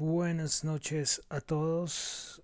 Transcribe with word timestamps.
Buenas 0.00 0.64
noches 0.64 1.20
a 1.28 1.42
todos. 1.42 2.42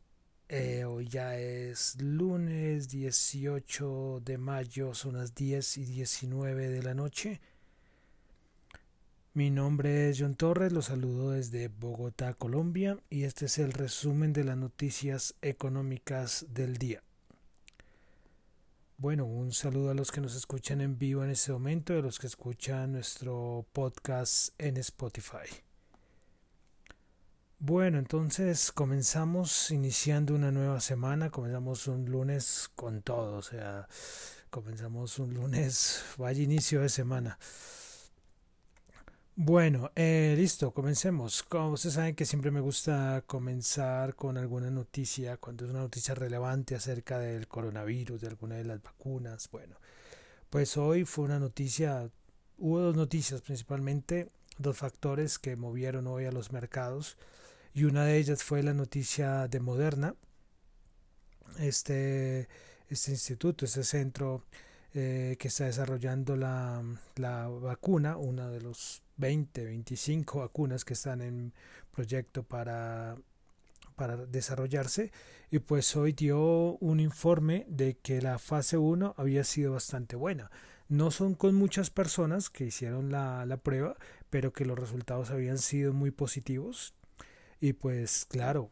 Eh, 0.50 0.84
hoy 0.84 1.08
ya 1.08 1.38
es 1.38 1.96
lunes 1.98 2.90
18 2.90 4.20
de 4.22 4.36
mayo, 4.36 4.92
son 4.92 5.16
las 5.16 5.34
10 5.34 5.78
y 5.78 5.84
19 5.86 6.68
de 6.68 6.82
la 6.82 6.92
noche. 6.92 7.40
Mi 9.32 9.48
nombre 9.48 10.10
es 10.10 10.18
John 10.20 10.34
Torres, 10.34 10.70
los 10.70 10.84
saludo 10.84 11.30
desde 11.30 11.68
Bogotá, 11.68 12.34
Colombia, 12.34 12.98
y 13.08 13.24
este 13.24 13.46
es 13.46 13.56
el 13.56 13.72
resumen 13.72 14.34
de 14.34 14.44
las 14.44 14.58
noticias 14.58 15.34
económicas 15.40 16.44
del 16.50 16.76
día. 16.76 17.02
Bueno, 18.98 19.24
un 19.24 19.52
saludo 19.52 19.92
a 19.92 19.94
los 19.94 20.12
que 20.12 20.20
nos 20.20 20.36
escuchan 20.36 20.82
en 20.82 20.98
vivo 20.98 21.24
en 21.24 21.30
este 21.30 21.52
momento 21.52 21.94
y 21.94 22.00
a 22.00 22.02
los 22.02 22.18
que 22.18 22.26
escuchan 22.26 22.92
nuestro 22.92 23.64
podcast 23.72 24.50
en 24.58 24.76
Spotify. 24.76 25.65
Bueno, 27.58 27.98
entonces 27.98 28.70
comenzamos 28.70 29.70
iniciando 29.70 30.34
una 30.34 30.52
nueva 30.52 30.78
semana, 30.80 31.30
comenzamos 31.30 31.86
un 31.88 32.04
lunes 32.04 32.70
con 32.74 33.00
todo, 33.00 33.38
o 33.38 33.42
sea, 33.42 33.88
comenzamos 34.50 35.18
un 35.18 35.32
lunes, 35.32 36.04
vaya 36.18 36.42
inicio 36.42 36.82
de 36.82 36.90
semana. 36.90 37.38
Bueno, 39.36 39.90
eh, 39.96 40.34
listo, 40.36 40.72
comencemos. 40.72 41.42
Como 41.42 41.72
ustedes 41.72 41.94
saben 41.94 42.14
que 42.14 42.26
siempre 42.26 42.50
me 42.50 42.60
gusta 42.60 43.22
comenzar 43.26 44.14
con 44.14 44.36
alguna 44.36 44.70
noticia, 44.70 45.38
cuando 45.38 45.64
es 45.64 45.70
una 45.70 45.80
noticia 45.80 46.14
relevante 46.14 46.74
acerca 46.74 47.18
del 47.18 47.48
coronavirus, 47.48 48.20
de 48.20 48.28
alguna 48.28 48.56
de 48.56 48.64
las 48.64 48.82
vacunas. 48.82 49.48
Bueno, 49.50 49.76
pues 50.50 50.76
hoy 50.76 51.04
fue 51.06 51.24
una 51.24 51.38
noticia, 51.38 52.10
hubo 52.58 52.80
dos 52.80 52.96
noticias 52.96 53.40
principalmente, 53.40 54.30
dos 54.58 54.76
factores 54.76 55.38
que 55.38 55.56
movieron 55.56 56.06
hoy 56.06 56.26
a 56.26 56.32
los 56.32 56.52
mercados 56.52 57.16
y 57.76 57.84
una 57.84 58.06
de 58.06 58.16
ellas 58.16 58.42
fue 58.42 58.62
la 58.62 58.72
noticia 58.72 59.48
de 59.48 59.60
Moderna, 59.60 60.14
este, 61.58 62.48
este 62.88 63.10
instituto, 63.10 63.66
este 63.66 63.84
centro 63.84 64.44
eh, 64.94 65.36
que 65.38 65.48
está 65.48 65.66
desarrollando 65.66 66.36
la, 66.36 66.82
la 67.16 67.48
vacuna, 67.48 68.16
una 68.16 68.48
de 68.48 68.62
los 68.62 69.02
20, 69.18 69.62
25 69.66 70.38
vacunas 70.38 70.86
que 70.86 70.94
están 70.94 71.20
en 71.20 71.52
proyecto 71.90 72.44
para, 72.44 73.14
para 73.94 74.16
desarrollarse 74.24 75.12
y 75.50 75.58
pues 75.58 75.94
hoy 75.96 76.14
dio 76.14 76.78
un 76.78 76.98
informe 76.98 77.66
de 77.68 77.98
que 77.98 78.22
la 78.22 78.38
fase 78.38 78.78
1 78.78 79.16
había 79.18 79.44
sido 79.44 79.74
bastante 79.74 80.16
buena. 80.16 80.50
No 80.88 81.10
son 81.10 81.34
con 81.34 81.54
muchas 81.54 81.90
personas 81.90 82.48
que 82.48 82.64
hicieron 82.64 83.12
la, 83.12 83.44
la 83.44 83.58
prueba, 83.58 83.96
pero 84.30 84.54
que 84.54 84.64
los 84.64 84.78
resultados 84.78 85.30
habían 85.30 85.58
sido 85.58 85.92
muy 85.92 86.10
positivos. 86.10 86.94
Y 87.60 87.72
pues 87.74 88.24
claro, 88.26 88.70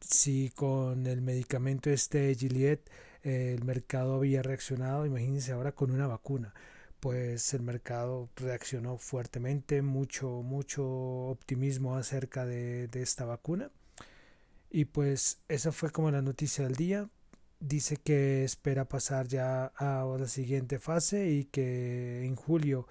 si 0.00 0.50
con 0.50 1.06
el 1.06 1.22
medicamento 1.22 1.90
este 1.90 2.34
Gilead 2.34 2.80
eh, 3.22 3.54
el 3.56 3.64
mercado 3.64 4.16
había 4.16 4.42
reaccionado, 4.42 5.06
imagínense 5.06 5.52
ahora 5.52 5.72
con 5.72 5.90
una 5.90 6.06
vacuna 6.06 6.54
pues 7.00 7.54
el 7.54 7.62
mercado 7.62 8.28
reaccionó 8.36 8.98
fuertemente, 8.98 9.82
mucho, 9.82 10.42
mucho 10.42 10.84
optimismo 10.84 11.96
acerca 11.96 12.44
de, 12.44 12.88
esta 12.94 13.24
vacuna. 13.24 13.70
Y 14.70 14.86
pues 14.86 15.38
esa 15.48 15.72
fue 15.72 15.90
como 15.90 16.10
la 16.10 16.22
noticia 16.22 16.64
del 16.64 16.74
día. 16.74 17.08
Dice 17.60 17.96
que 17.96 18.44
espera 18.44 18.88
pasar 18.88 19.28
ya 19.28 19.66
a 19.76 20.04
la 20.18 20.26
siguiente 20.28 20.78
fase 20.78 21.28
y 21.30 21.44
que 21.44 22.24
en 22.24 22.34
julio, 22.34 22.88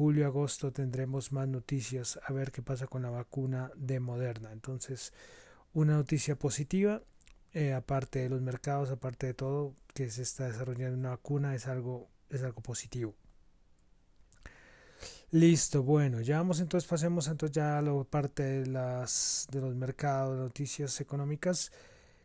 julio, 0.00 0.24
agosto 0.24 0.72
tendremos 0.72 1.30
más 1.30 1.46
noticias 1.46 2.18
a 2.24 2.32
ver 2.32 2.52
qué 2.52 2.62
pasa 2.62 2.86
con 2.86 3.02
la 3.02 3.10
vacuna 3.10 3.70
de 3.76 4.00
Moderna. 4.00 4.50
Entonces, 4.50 5.12
una 5.74 5.92
noticia 5.92 6.36
positiva, 6.36 7.02
eh, 7.52 7.74
aparte 7.74 8.20
de 8.20 8.30
los 8.30 8.40
mercados, 8.40 8.90
aparte 8.90 9.26
de 9.26 9.34
todo, 9.34 9.74
que 9.92 10.08
se 10.08 10.22
está 10.22 10.46
desarrollando 10.46 10.96
una 10.96 11.10
vacuna, 11.10 11.54
es 11.54 11.66
algo, 11.66 12.08
es 12.30 12.42
algo 12.42 12.62
positivo. 12.62 13.14
Listo, 15.32 15.82
bueno, 15.82 16.22
ya 16.22 16.38
vamos 16.38 16.60
entonces, 16.60 16.88
pasemos 16.88 17.28
entonces 17.28 17.54
ya 17.54 17.76
a 17.76 17.82
la 17.82 17.92
parte 18.04 18.42
de, 18.42 18.66
las, 18.68 19.48
de 19.52 19.60
los 19.60 19.74
mercados, 19.74 20.38
noticias 20.38 20.98
económicas. 21.02 21.72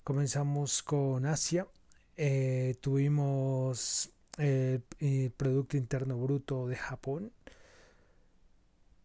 Comenzamos 0.05 0.81
con 0.81 1.25
Asia. 1.25 1.67
Eh, 2.15 2.75
tuvimos 2.79 4.11
el, 4.37 4.81
el 4.99 5.31
Producto 5.31 5.75
Interno 5.75 6.17
Bruto 6.17 6.67
de 6.67 6.77
Japón. 6.77 7.33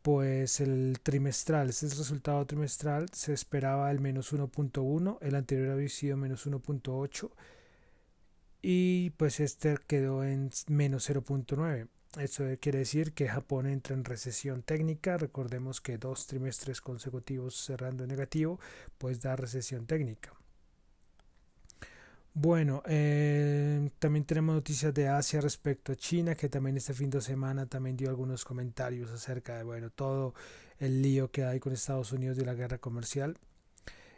Pues 0.03 0.61
el 0.61 0.99
trimestral, 1.03 1.69
este 1.69 1.87
es 1.87 1.93
el 1.93 1.99
resultado 1.99 2.47
trimestral, 2.47 3.11
se 3.13 3.35
esperaba 3.35 3.91
el 3.91 4.01
menos 4.01 4.33
1.1, 4.33 5.19
el 5.21 5.35
anterior 5.35 5.71
había 5.71 5.89
sido 5.91 6.17
menos 6.17 6.47
1.8 6.47 7.31
y 8.63 9.11
pues 9.11 9.41
este 9.41 9.77
quedó 9.87 10.25
en 10.25 10.51
menos 10.69 11.11
0.9. 11.11 11.89
Eso 12.19 12.45
quiere 12.61 12.81
decir 12.81 13.13
que 13.13 13.29
Japón 13.29 13.67
entra 13.67 13.95
en 13.95 14.05
recesión 14.05 14.63
técnica. 14.63 15.17
Recordemos 15.17 15.81
que 15.81 15.97
dos 15.97 16.27
trimestres 16.27 16.81
consecutivos 16.81 17.55
cerrando 17.55 18.03
en 18.03 18.11
negativo, 18.11 18.59
pues 18.99 19.21
da 19.21 19.37
recesión 19.37 19.87
técnica. 19.87 20.33
Bueno, 22.33 22.83
eh, 22.87 23.91
también 23.99 24.25
tenemos 24.25 24.55
noticias 24.55 24.95
de 24.95 25.09
Asia 25.09 25.41
respecto 25.41 25.93
a 25.93 25.97
China, 25.97 26.35
que 26.37 26.49
también 26.49 26.77
este 26.77 26.95
fin 26.95 27.11
de 27.11 27.21
semana 27.21 27.67
también 27.67 27.97
dio 27.97 28.09
algunos 28.09 28.45
comentarios 28.45 29.11
acerca 29.11 29.57
de, 29.57 29.65
bueno, 29.65 29.91
todo 29.91 30.35
el 30.79 31.03
lío 31.03 31.31
que 31.31 31.45
hay 31.45 31.59
con 31.59 31.73
Estados 31.73 32.13
Unidos 32.13 32.37
de 32.37 32.47
la 32.47 32.55
guerra 32.55 32.79
comercial. 32.79 33.37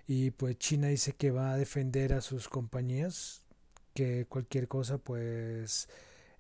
Y 0.07 0.31
pues 0.33 0.59
China 0.59 0.89
dice 0.89 1.15
que 1.15 1.31
va 1.31 1.53
a 1.53 1.57
defender 1.57 2.13
a 2.13 2.21
sus 2.21 2.49
compañías, 2.49 3.43
que 3.95 4.27
cualquier 4.29 4.69
cosa 4.69 4.99
pues 4.99 5.89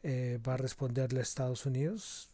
eh, 0.02 0.38
va 0.46 0.54
a 0.54 0.56
responderle 0.58 1.20
a 1.20 1.22
Estados 1.22 1.64
Unidos. 1.66 2.31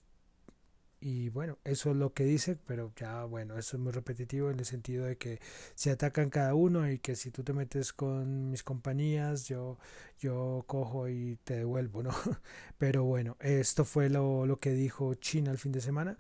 Y 1.00 1.28
bueno, 1.28 1.59
eso 1.64 1.91
es 1.91 1.97
lo 1.97 2.12
que 2.12 2.25
dice, 2.25 2.56
pero 2.66 2.92
ya 2.97 3.25
bueno, 3.25 3.56
eso 3.56 3.76
es 3.76 3.82
muy 3.82 3.92
repetitivo 3.92 4.50
en 4.50 4.59
el 4.59 4.64
sentido 4.64 5.06
de 5.06 5.16
que 5.16 5.41
se 5.76 5.92
atacan 5.92 6.28
cada 6.28 6.54
uno 6.54 6.91
y 6.91 6.98
que 6.98 7.14
si 7.14 7.31
tú 7.31 7.44
te 7.44 7.53
metes 7.53 7.92
con 7.92 8.50
mis 8.50 8.64
compañías, 8.64 9.47
yo, 9.47 9.78
yo 10.19 10.64
cojo 10.66 11.09
y 11.09 11.36
te 11.44 11.59
devuelvo, 11.59 12.03
¿no? 12.03 12.10
Pero 12.78 13.04
bueno, 13.04 13.36
esto 13.41 13.84
fue 13.84 14.09
lo, 14.10 14.44
lo 14.44 14.59
que 14.59 14.72
dijo 14.72 15.14
China 15.14 15.53
el 15.53 15.59
fin 15.59 15.70
de 15.72 15.81
semana. 15.81 16.19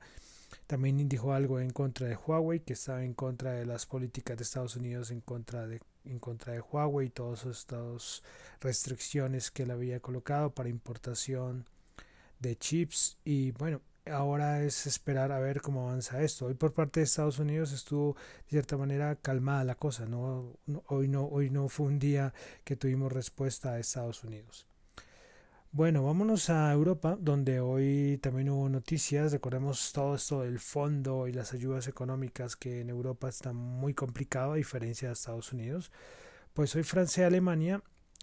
También 0.68 1.08
dijo 1.08 1.32
algo 1.32 1.60
en 1.60 1.70
contra 1.70 2.06
de 2.06 2.16
Huawei, 2.16 2.60
que 2.60 2.74
estaba 2.74 3.04
en 3.04 3.14
contra 3.14 3.52
de 3.52 3.66
las 3.66 3.86
políticas 3.86 4.36
de 4.36 4.44
Estados 4.44 4.76
Unidos 4.76 5.10
en 5.10 5.20
contra 5.20 5.66
de 5.66 5.80
en 6.04 6.18
contra 6.20 6.52
de 6.54 6.60
Huawei 6.60 7.08
y 7.08 7.10
todas 7.10 7.44
estas 7.46 8.22
restricciones 8.60 9.50
que 9.50 9.66
le 9.66 9.72
había 9.74 10.00
colocado 10.00 10.54
para 10.54 10.68
importación 10.68 11.66
de 12.40 12.56
chips 12.56 13.18
y 13.24 13.50
bueno 13.52 13.80
ahora 14.10 14.62
es 14.62 14.86
esperar 14.86 15.32
a 15.32 15.38
ver 15.38 15.60
cómo 15.60 15.88
avanza 15.88 16.22
esto 16.22 16.46
hoy 16.46 16.54
por 16.54 16.72
parte 16.72 17.00
de 17.00 17.04
Estados 17.04 17.38
Unidos 17.38 17.72
estuvo 17.72 18.14
de 18.14 18.50
cierta 18.50 18.76
manera 18.76 19.16
calmada 19.16 19.64
la 19.64 19.74
cosa 19.74 20.06
no, 20.06 20.58
hoy 20.86 21.08
no 21.08 21.26
hoy 21.26 21.50
no 21.50 21.68
fue 21.68 21.86
un 21.86 21.98
día 21.98 22.32
que 22.64 22.76
tuvimos 22.76 23.12
respuesta 23.12 23.72
a 23.72 23.78
Estados 23.78 24.24
Unidos 24.24 24.68
bueno, 25.70 26.02
vámonos 26.02 26.48
a 26.48 26.72
Europa, 26.72 27.18
donde 27.20 27.60
hoy 27.60 28.18
también 28.22 28.48
hubo 28.48 28.70
noticias. 28.70 29.32
Recordemos 29.32 29.92
todo 29.92 30.14
esto 30.14 30.40
del 30.40 30.60
fondo 30.60 31.28
y 31.28 31.32
las 31.34 31.52
ayudas 31.52 31.86
económicas 31.88 32.56
que 32.56 32.80
en 32.80 32.88
Europa 32.88 33.28
está 33.28 33.52
muy 33.52 33.92
complicado 33.92 34.52
a 34.52 34.56
diferencia 34.56 35.08
de 35.08 35.12
Estados 35.12 35.52
Unidos. 35.52 35.92
Pues 36.54 36.74
hoy 36.74 36.84
Francia 36.84 37.24
y 37.24 37.26
Alemania 37.26 37.82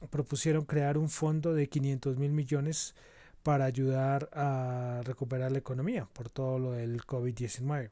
propusieron 0.09 0.65
crear 0.65 0.97
un 0.97 1.07
fondo 1.07 1.53
de 1.53 1.69
500 1.69 2.17
mil 2.17 2.31
millones 2.31 2.95
para 3.45 3.65
ayudar 3.65 4.27
a 4.33 5.01
recuperar 5.03 5.51
la 5.51 5.59
economía 5.59 6.09
por 6.11 6.31
todo 6.31 6.57
lo 6.57 6.71
del 6.71 7.03
COVID-19. 7.05 7.91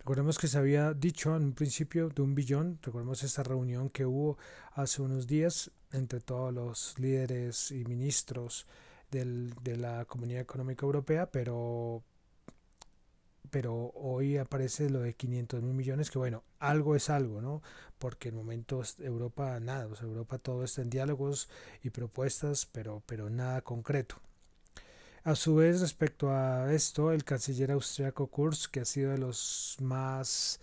Recordemos 0.00 0.38
que 0.38 0.46
se 0.46 0.58
había 0.58 0.92
dicho 0.92 1.34
en 1.34 1.44
un 1.44 1.52
principio 1.54 2.10
de 2.10 2.20
un 2.20 2.34
billón, 2.34 2.78
recordemos 2.82 3.22
esta 3.22 3.42
reunión 3.42 3.88
que 3.88 4.04
hubo 4.04 4.36
hace 4.74 5.00
unos 5.00 5.26
días 5.26 5.70
entre 5.92 6.20
todos 6.20 6.52
los 6.52 6.98
líderes 6.98 7.70
y 7.70 7.82
ministros 7.86 8.66
del, 9.10 9.54
de 9.62 9.78
la 9.78 10.04
Comunidad 10.04 10.42
Económica 10.42 10.84
Europea, 10.84 11.30
pero, 11.30 12.02
pero 13.50 13.92
hoy 13.94 14.38
aparece 14.38 14.90
lo 14.90 15.00
de 15.00 15.14
500 15.14 15.62
mil 15.62 15.74
millones, 15.74 16.10
que 16.10 16.18
bueno, 16.18 16.42
algo 16.58 16.96
es 16.96 17.10
algo, 17.10 17.40
¿no? 17.40 17.62
Porque 17.98 18.28
en 18.30 18.36
momentos 18.36 18.98
Europa 19.00 19.58
nada, 19.60 19.88
Europa 20.02 20.38
todo 20.38 20.64
está 20.64 20.82
en 20.82 20.90
diálogos 20.90 21.48
y 21.82 21.90
propuestas, 21.90 22.66
pero, 22.66 23.02
pero 23.06 23.30
nada 23.30 23.62
concreto. 23.62 24.16
A 25.24 25.34
su 25.34 25.56
vez, 25.56 25.80
respecto 25.80 26.30
a 26.30 26.72
esto, 26.72 27.12
el 27.12 27.24
canciller 27.24 27.72
austriaco 27.72 28.28
Kurz, 28.28 28.68
que 28.68 28.80
ha 28.80 28.84
sido 28.86 29.12
de 29.12 29.18
los 29.18 29.76
más 29.80 30.60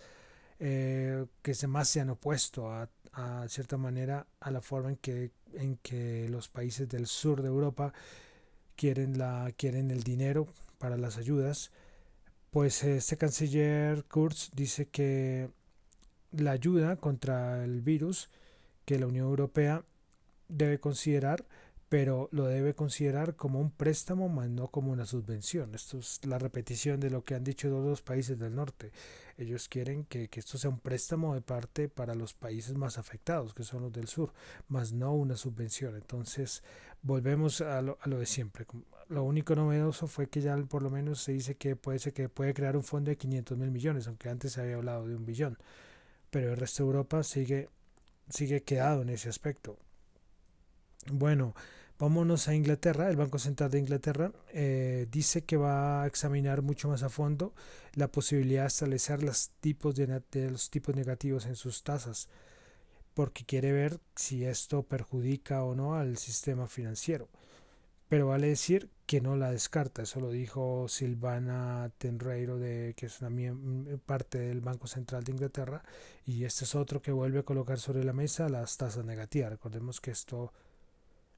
eh, 0.60 1.26
que 1.42 1.54
se 1.54 1.68
más 1.68 1.88
se 1.88 2.00
han 2.00 2.10
opuesto 2.10 2.72
a, 2.72 2.88
a, 3.12 3.48
cierta 3.48 3.76
manera 3.76 4.26
a 4.40 4.50
la 4.50 4.60
forma 4.60 4.90
en 4.90 4.96
que, 4.96 5.30
en 5.54 5.76
que 5.76 6.28
los 6.28 6.48
países 6.48 6.88
del 6.88 7.06
sur 7.06 7.42
de 7.42 7.48
Europa 7.48 7.92
quieren, 8.76 9.18
la, 9.18 9.52
quieren 9.56 9.90
el 9.90 10.02
dinero 10.02 10.48
para 10.78 10.96
las 10.96 11.16
ayudas, 11.16 11.70
pues 12.50 12.82
este 12.84 13.16
canciller 13.16 14.04
Kurz 14.04 14.50
dice 14.54 14.86
que 14.86 15.50
la 16.32 16.52
ayuda 16.52 16.96
contra 16.96 17.64
el 17.64 17.80
virus 17.82 18.30
que 18.84 18.98
la 18.98 19.06
Unión 19.06 19.26
Europea 19.26 19.84
debe 20.48 20.80
considerar 20.80 21.44
pero 21.88 22.28
lo 22.32 22.46
debe 22.46 22.74
considerar 22.74 23.34
como 23.34 23.60
un 23.60 23.70
préstamo 23.70 24.28
más 24.28 24.50
no 24.50 24.68
como 24.68 24.92
una 24.92 25.06
subvención. 25.06 25.74
Esto 25.74 25.98
es 25.98 26.20
la 26.26 26.38
repetición 26.38 27.00
de 27.00 27.10
lo 27.10 27.24
que 27.24 27.34
han 27.34 27.44
dicho 27.44 27.68
todos 27.68 27.86
los 27.86 28.02
países 28.02 28.38
del 28.38 28.54
norte. 28.54 28.92
Ellos 29.38 29.68
quieren 29.68 30.04
que, 30.04 30.28
esto 30.30 30.58
sea 30.58 30.68
un 30.68 30.80
préstamo 30.80 31.34
de 31.34 31.40
parte 31.40 31.88
para 31.88 32.14
los 32.14 32.34
países 32.34 32.74
más 32.76 32.98
afectados, 32.98 33.54
que 33.54 33.64
son 33.64 33.82
los 33.82 33.92
del 33.92 34.06
sur, 34.06 34.34
más 34.68 34.92
no 34.92 35.14
una 35.14 35.36
subvención. 35.36 35.94
Entonces, 35.94 36.62
volvemos 37.00 37.62
a 37.62 37.80
lo, 37.80 37.96
a 38.02 38.08
lo 38.08 38.18
de 38.18 38.26
siempre. 38.26 38.66
Lo 39.08 39.24
único 39.24 39.54
novedoso 39.54 40.06
fue 40.08 40.28
que 40.28 40.42
ya 40.42 40.56
por 40.58 40.82
lo 40.82 40.90
menos 40.90 41.22
se 41.22 41.32
dice 41.32 41.54
que 41.54 41.74
puede, 41.74 41.98
ser 42.00 42.12
que 42.12 42.28
puede 42.28 42.52
crear 42.52 42.76
un 42.76 42.84
fondo 42.84 43.10
de 43.10 43.16
500 43.16 43.56
mil 43.56 43.70
millones, 43.70 44.06
aunque 44.08 44.28
antes 44.28 44.52
se 44.52 44.60
había 44.60 44.76
hablado 44.76 45.06
de 45.06 45.16
un 45.16 45.24
billón. 45.24 45.56
Pero 46.30 46.50
el 46.50 46.58
resto 46.58 46.82
de 46.82 46.88
Europa 46.88 47.22
sigue, 47.22 47.70
sigue 48.28 48.62
quedado 48.62 49.00
en 49.00 49.08
ese 49.08 49.30
aspecto. 49.30 49.78
Bueno, 51.10 51.54
Vámonos 51.98 52.46
a 52.46 52.54
Inglaterra. 52.54 53.10
El 53.10 53.16
Banco 53.16 53.40
Central 53.40 53.72
de 53.72 53.80
Inglaterra 53.80 54.32
eh, 54.52 55.08
dice 55.10 55.42
que 55.42 55.56
va 55.56 56.04
a 56.04 56.06
examinar 56.06 56.62
mucho 56.62 56.88
más 56.88 57.02
a 57.02 57.08
fondo 57.08 57.54
la 57.94 58.06
posibilidad 58.06 58.62
de 58.62 58.68
establecer 58.68 59.22
los 59.24 59.50
tipos, 59.60 59.96
de, 59.96 60.22
los 60.48 60.70
tipos 60.70 60.94
negativos 60.94 61.46
en 61.46 61.56
sus 61.56 61.82
tasas, 61.82 62.28
porque 63.14 63.44
quiere 63.44 63.72
ver 63.72 63.98
si 64.14 64.44
esto 64.44 64.84
perjudica 64.84 65.64
o 65.64 65.74
no 65.74 65.96
al 65.96 66.18
sistema 66.18 66.68
financiero. 66.68 67.28
Pero 68.08 68.28
vale 68.28 68.46
decir 68.46 68.90
que 69.04 69.20
no 69.20 69.34
la 69.36 69.50
descarta. 69.50 70.02
Eso 70.02 70.20
lo 70.20 70.30
dijo 70.30 70.86
Silvana 70.88 71.90
Tenreiro, 71.98 72.58
de, 72.58 72.94
que 72.96 73.06
es 73.06 73.20
una 73.20 73.30
parte 74.06 74.38
del 74.38 74.60
Banco 74.60 74.86
Central 74.86 75.24
de 75.24 75.32
Inglaterra. 75.32 75.82
Y 76.24 76.44
este 76.44 76.64
es 76.64 76.76
otro 76.76 77.02
que 77.02 77.10
vuelve 77.10 77.40
a 77.40 77.42
colocar 77.44 77.80
sobre 77.80 78.04
la 78.04 78.12
mesa 78.12 78.48
las 78.48 78.76
tasas 78.76 79.04
negativas. 79.04 79.50
Recordemos 79.50 80.00
que 80.00 80.12
esto 80.12 80.52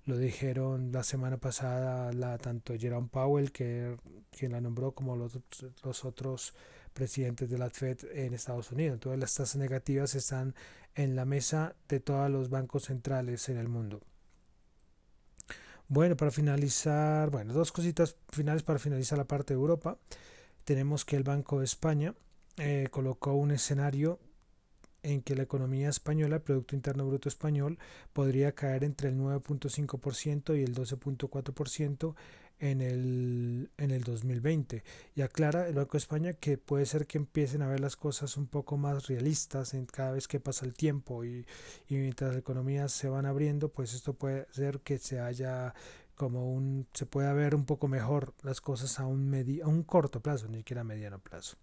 lo 0.06 0.16
dijeron 0.16 0.92
la 0.92 1.02
semana 1.02 1.36
pasada 1.36 2.12
la, 2.12 2.38
tanto 2.38 2.74
Jerome 2.78 3.08
Powell, 3.10 3.52
que 3.52 3.96
quien 4.30 4.52
la 4.52 4.60
nombró, 4.60 4.92
como 4.92 5.16
los, 5.16 5.38
los 5.82 6.04
otros 6.04 6.54
presidentes 6.92 7.48
de 7.48 7.58
la 7.58 7.70
Fed 7.70 7.98
en 8.12 8.34
Estados 8.34 8.72
Unidos. 8.72 9.00
Todas 9.00 9.18
las 9.18 9.34
tasas 9.34 9.56
negativas 9.56 10.14
están 10.14 10.54
en 10.94 11.16
la 11.16 11.24
mesa 11.24 11.74
de 11.88 12.00
todos 12.00 12.30
los 12.30 12.50
bancos 12.50 12.84
centrales 12.84 13.48
en 13.48 13.58
el 13.58 13.68
mundo. 13.68 14.00
Bueno, 15.88 16.16
para 16.16 16.30
finalizar, 16.30 17.30
bueno, 17.30 17.52
dos 17.52 17.72
cositas 17.72 18.16
finales 18.28 18.62
para 18.62 18.78
finalizar 18.78 19.18
la 19.18 19.24
parte 19.24 19.54
de 19.54 19.60
Europa. 19.60 19.98
Tenemos 20.64 21.04
que 21.04 21.16
el 21.16 21.24
Banco 21.24 21.58
de 21.58 21.64
España 21.64 22.14
eh, 22.58 22.88
colocó 22.90 23.34
un 23.34 23.50
escenario 23.50 24.20
en 25.02 25.22
que 25.22 25.34
la 25.34 25.42
economía 25.42 25.88
española, 25.88 26.36
el 26.36 26.42
Producto 26.42 26.74
Interno 26.74 27.06
Bruto 27.06 27.28
español, 27.28 27.78
podría 28.12 28.52
caer 28.52 28.84
entre 28.84 29.08
el 29.08 29.16
9.5% 29.16 30.58
y 30.58 30.62
el 30.62 30.74
12.4% 30.74 32.14
en 32.60 32.82
el, 32.82 33.70
en 33.78 33.90
el 33.90 34.04
2020. 34.04 34.84
Y 35.14 35.22
aclara 35.22 35.66
el 35.66 35.74
Banco 35.74 35.92
de 35.92 35.98
España 35.98 36.32
que 36.34 36.58
puede 36.58 36.86
ser 36.86 37.06
que 37.06 37.18
empiecen 37.18 37.62
a 37.62 37.68
ver 37.68 37.80
las 37.80 37.96
cosas 37.96 38.36
un 38.36 38.46
poco 38.46 38.76
más 38.76 39.08
realistas 39.08 39.74
en 39.74 39.86
cada 39.86 40.12
vez 40.12 40.28
que 40.28 40.40
pasa 40.40 40.66
el 40.66 40.74
tiempo 40.74 41.24
y, 41.24 41.46
y 41.88 41.96
mientras 41.96 42.30
las 42.30 42.38
economías 42.38 42.92
se 42.92 43.08
van 43.08 43.26
abriendo, 43.26 43.70
pues 43.70 43.94
esto 43.94 44.12
puede 44.14 44.46
ser 44.52 44.80
que 44.80 44.98
se 44.98 45.20
haya 45.20 45.74
como 46.14 46.52
un 46.52 46.86
se 46.92 47.06
pueda 47.06 47.32
ver 47.32 47.54
un 47.54 47.64
poco 47.64 47.88
mejor 47.88 48.34
las 48.42 48.60
cosas 48.60 49.00
a 49.00 49.06
un 49.06 49.34
a 49.64 49.66
un 49.66 49.82
corto 49.84 50.20
plazo, 50.20 50.48
ni 50.48 50.58
siquiera 50.58 50.82
a 50.82 50.84
mediano 50.84 51.18
plazo. 51.18 51.56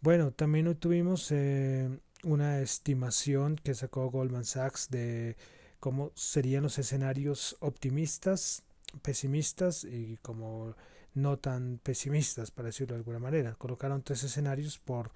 Bueno, 0.00 0.32
también 0.32 0.74
tuvimos 0.76 1.30
eh, 1.30 1.90
una 2.24 2.60
estimación 2.60 3.56
que 3.56 3.74
sacó 3.74 4.10
Goldman 4.10 4.44
Sachs 4.44 4.90
de 4.90 5.36
cómo 5.78 6.12
serían 6.14 6.62
los 6.62 6.78
escenarios 6.78 7.56
optimistas, 7.60 8.62
pesimistas 9.02 9.84
y 9.84 10.18
como 10.22 10.74
no 11.14 11.38
tan 11.38 11.80
pesimistas, 11.82 12.50
para 12.50 12.66
decirlo 12.66 12.94
de 12.94 13.00
alguna 13.00 13.18
manera. 13.18 13.54
Colocaron 13.54 14.02
tres 14.02 14.22
escenarios 14.22 14.78
por, 14.78 15.10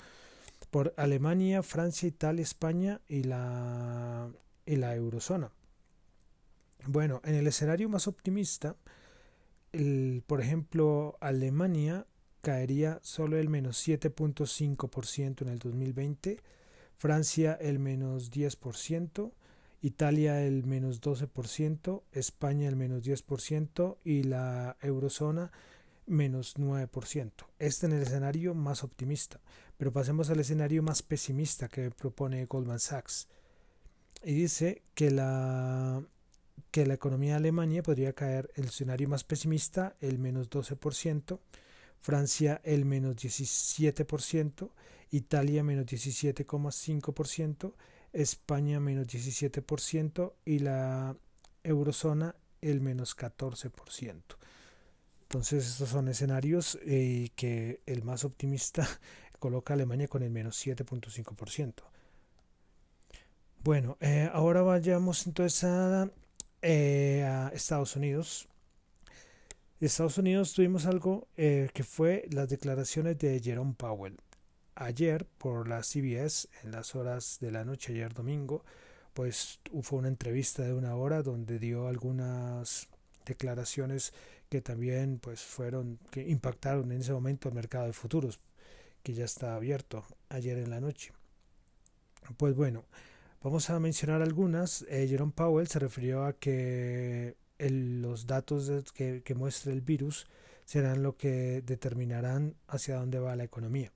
por 0.71 0.95
Alemania, 0.97 1.63
Francia, 1.63 2.09
Italia, 2.09 2.43
España 2.43 3.01
y 3.09 3.25
la, 3.25 4.31
y 4.67 4.77
la 4.77 4.95
eurozona. 4.95 5.51
Bueno, 6.87 7.21
en 7.25 7.35
el 7.35 7.47
escenario 7.47 7.89
más 7.89 8.09
optimista, 8.09 8.77
el, 9.73 10.23
por 10.27 10.41
ejemplo, 10.41 11.17
Alemania 11.21 12.07
caería 12.43 13.01
solo 13.03 13.39
el 13.39 13.49
menos 13.49 13.87
7.5% 13.87 15.43
en 15.43 15.49
el 15.49 15.59
2020, 15.59 16.41
Francia 16.97 17.59
el 17.61 17.79
menos 17.79 18.31
10%, 18.31 19.33
Italia 19.83 20.43
el 20.43 20.65
menos 20.65 21.01
12%, 21.01 22.03
España 22.13 22.69
el 22.69 22.77
menos 22.77 23.03
10% 23.05 23.99
y 24.05 24.23
la 24.23 24.77
eurozona 24.81 25.53
menos 26.07 26.57
9%. 26.57 27.33
Este 27.59 27.87
en 27.87 27.93
el 27.93 28.03
escenario 28.03 28.55
más 28.55 28.85
optimista. 28.85 29.41
Pero 29.77 29.93
pasemos 29.93 30.31
al 30.31 30.41
escenario 30.41 30.83
más 30.83 31.03
pesimista 31.03 31.69
que 31.69 31.91
propone 31.91 32.47
Goldman 32.47 32.81
Sachs. 32.81 33.29
Y 34.23 34.33
dice 34.33 34.83
que 34.95 35.11
la, 35.11 36.03
que 36.71 36.87
la 36.87 36.95
economía 36.95 37.33
de 37.33 37.39
Alemania 37.39 37.83
podría 37.83 38.13
caer 38.13 38.51
el 38.55 38.65
escenario 38.65 39.09
más 39.09 39.25
pesimista 39.25 39.97
el 40.01 40.19
menos 40.19 40.51
12%, 40.51 41.39
Francia 42.05 42.61
el 42.65 42.85
menos 42.85 43.17
17%, 43.17 44.69
Italia 45.11 45.65
menos 45.65 45.87
17,5%, 45.87 47.73
España 48.13 48.79
menos 48.79 49.07
17% 49.07 50.35
y 50.45 50.59
la 50.59 51.17
eurozona 51.63 52.35
el 52.61 52.83
menos 52.83 53.17
14%. 53.17 54.21
Entonces 55.23 55.67
estos 55.67 55.89
son 55.89 56.09
escenarios 56.09 56.79
eh, 56.83 57.31
que 57.37 57.81
el 57.87 58.05
más 58.05 58.27
optimista 58.27 58.87
coloca 59.39 59.73
a 59.73 59.77
Alemania 59.77 60.07
con 60.07 60.23
el 60.23 60.31
menos 60.31 60.63
7.5%. 60.63 61.85
Bueno, 63.63 63.97
eh, 64.03 64.29
ahora 64.31 64.61
vayamos 64.61 65.27
entonces 65.27 65.65
a, 65.65 66.11
eh, 66.61 67.25
a, 67.27 67.49
Estados 67.55 67.97
Unidos. 67.97 68.47
Estados 69.81 70.19
Unidos 70.19 70.55
tuvimos 70.55 70.87
algo 70.87 71.29
que 71.37 71.85
fue 71.87 72.27
las 72.31 72.49
declaraciones 72.49 73.19
de 73.19 73.41
Jerome 73.41 73.75
Powell 73.77 74.17
ayer 74.75 75.27
por 75.39 75.69
la 75.69 75.83
CBS 75.83 76.49
en 76.63 76.73
las 76.73 76.95
horas 76.95 77.39
de 77.41 77.51
la 77.51 77.65
noche, 77.65 77.93
ayer 77.93 78.13
domingo, 78.13 78.65
pues 79.13 79.61
fue 79.83 79.99
una 80.01 80.09
entrevista 80.09 80.63
de 80.63 80.75
una 80.75 80.97
hora 80.97 81.23
donde 81.23 81.59
dio 81.59 81.87
algunas 81.87 82.89
declaraciones 83.25 84.13
que 84.49 84.61
también 84.61 85.19
pues 85.19 85.41
fueron 85.41 85.99
que 86.11 86.29
impactaron 86.29 86.93
en 86.93 87.01
ese 87.01 87.13
momento 87.13 87.49
el 87.49 87.55
mercado 87.55 87.87
de 87.87 87.93
futuros 87.93 88.41
que 89.03 89.15
ya 89.15 89.25
está 89.25 89.55
abierto 89.55 90.05
ayer 90.29 90.59
en 90.59 90.71
la 90.71 90.81
noche. 90.81 91.13
Pues 92.37 92.55
bueno, 92.55 92.85
vamos 93.43 93.69
a 93.71 93.79
mencionar 93.79 94.23
algunas. 94.23 94.83
Eh, 94.89 95.07
Jerome 95.09 95.33
Powell 95.35 95.69
se 95.69 95.79
refirió 95.79 96.25
a 96.25 96.33
que 96.33 97.37
los 97.59 98.27
datos 98.27 98.71
que, 98.93 99.23
que 99.23 99.35
muestre 99.35 99.73
el 99.73 99.81
virus 99.81 100.27
serán 100.65 101.03
lo 101.03 101.17
que 101.17 101.63
determinarán 101.65 102.55
hacia 102.69 102.97
dónde 102.97 103.19
va 103.19 103.37
la 103.37 103.45
economía. 103.45 103.93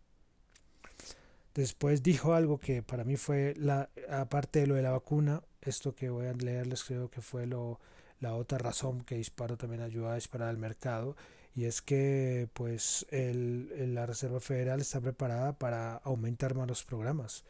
Después 1.54 2.02
dijo 2.02 2.34
algo 2.34 2.58
que 2.58 2.82
para 2.82 3.04
mí 3.04 3.16
fue, 3.16 3.54
la, 3.56 3.90
aparte 4.08 4.60
de 4.60 4.66
lo 4.66 4.74
de 4.74 4.82
la 4.82 4.92
vacuna, 4.92 5.42
esto 5.60 5.94
que 5.94 6.08
voy 6.08 6.26
a 6.26 6.32
leerles 6.32 6.84
creo 6.84 7.10
que 7.10 7.20
fue 7.20 7.46
lo, 7.46 7.80
la 8.20 8.34
otra 8.34 8.58
razón 8.58 9.02
que 9.02 9.16
disparó 9.16 9.56
también 9.56 9.82
ayudó 9.82 10.08
a 10.10 10.14
disparar 10.14 10.48
al 10.48 10.58
mercado 10.58 11.16
y 11.54 11.64
es 11.64 11.82
que 11.82 12.48
pues 12.52 13.06
el, 13.10 13.94
la 13.94 14.06
Reserva 14.06 14.40
Federal 14.40 14.80
está 14.80 15.00
preparada 15.00 15.58
para 15.58 15.96
aumentar 15.96 16.54
más 16.54 16.68
los 16.68 16.84
programas 16.84 17.44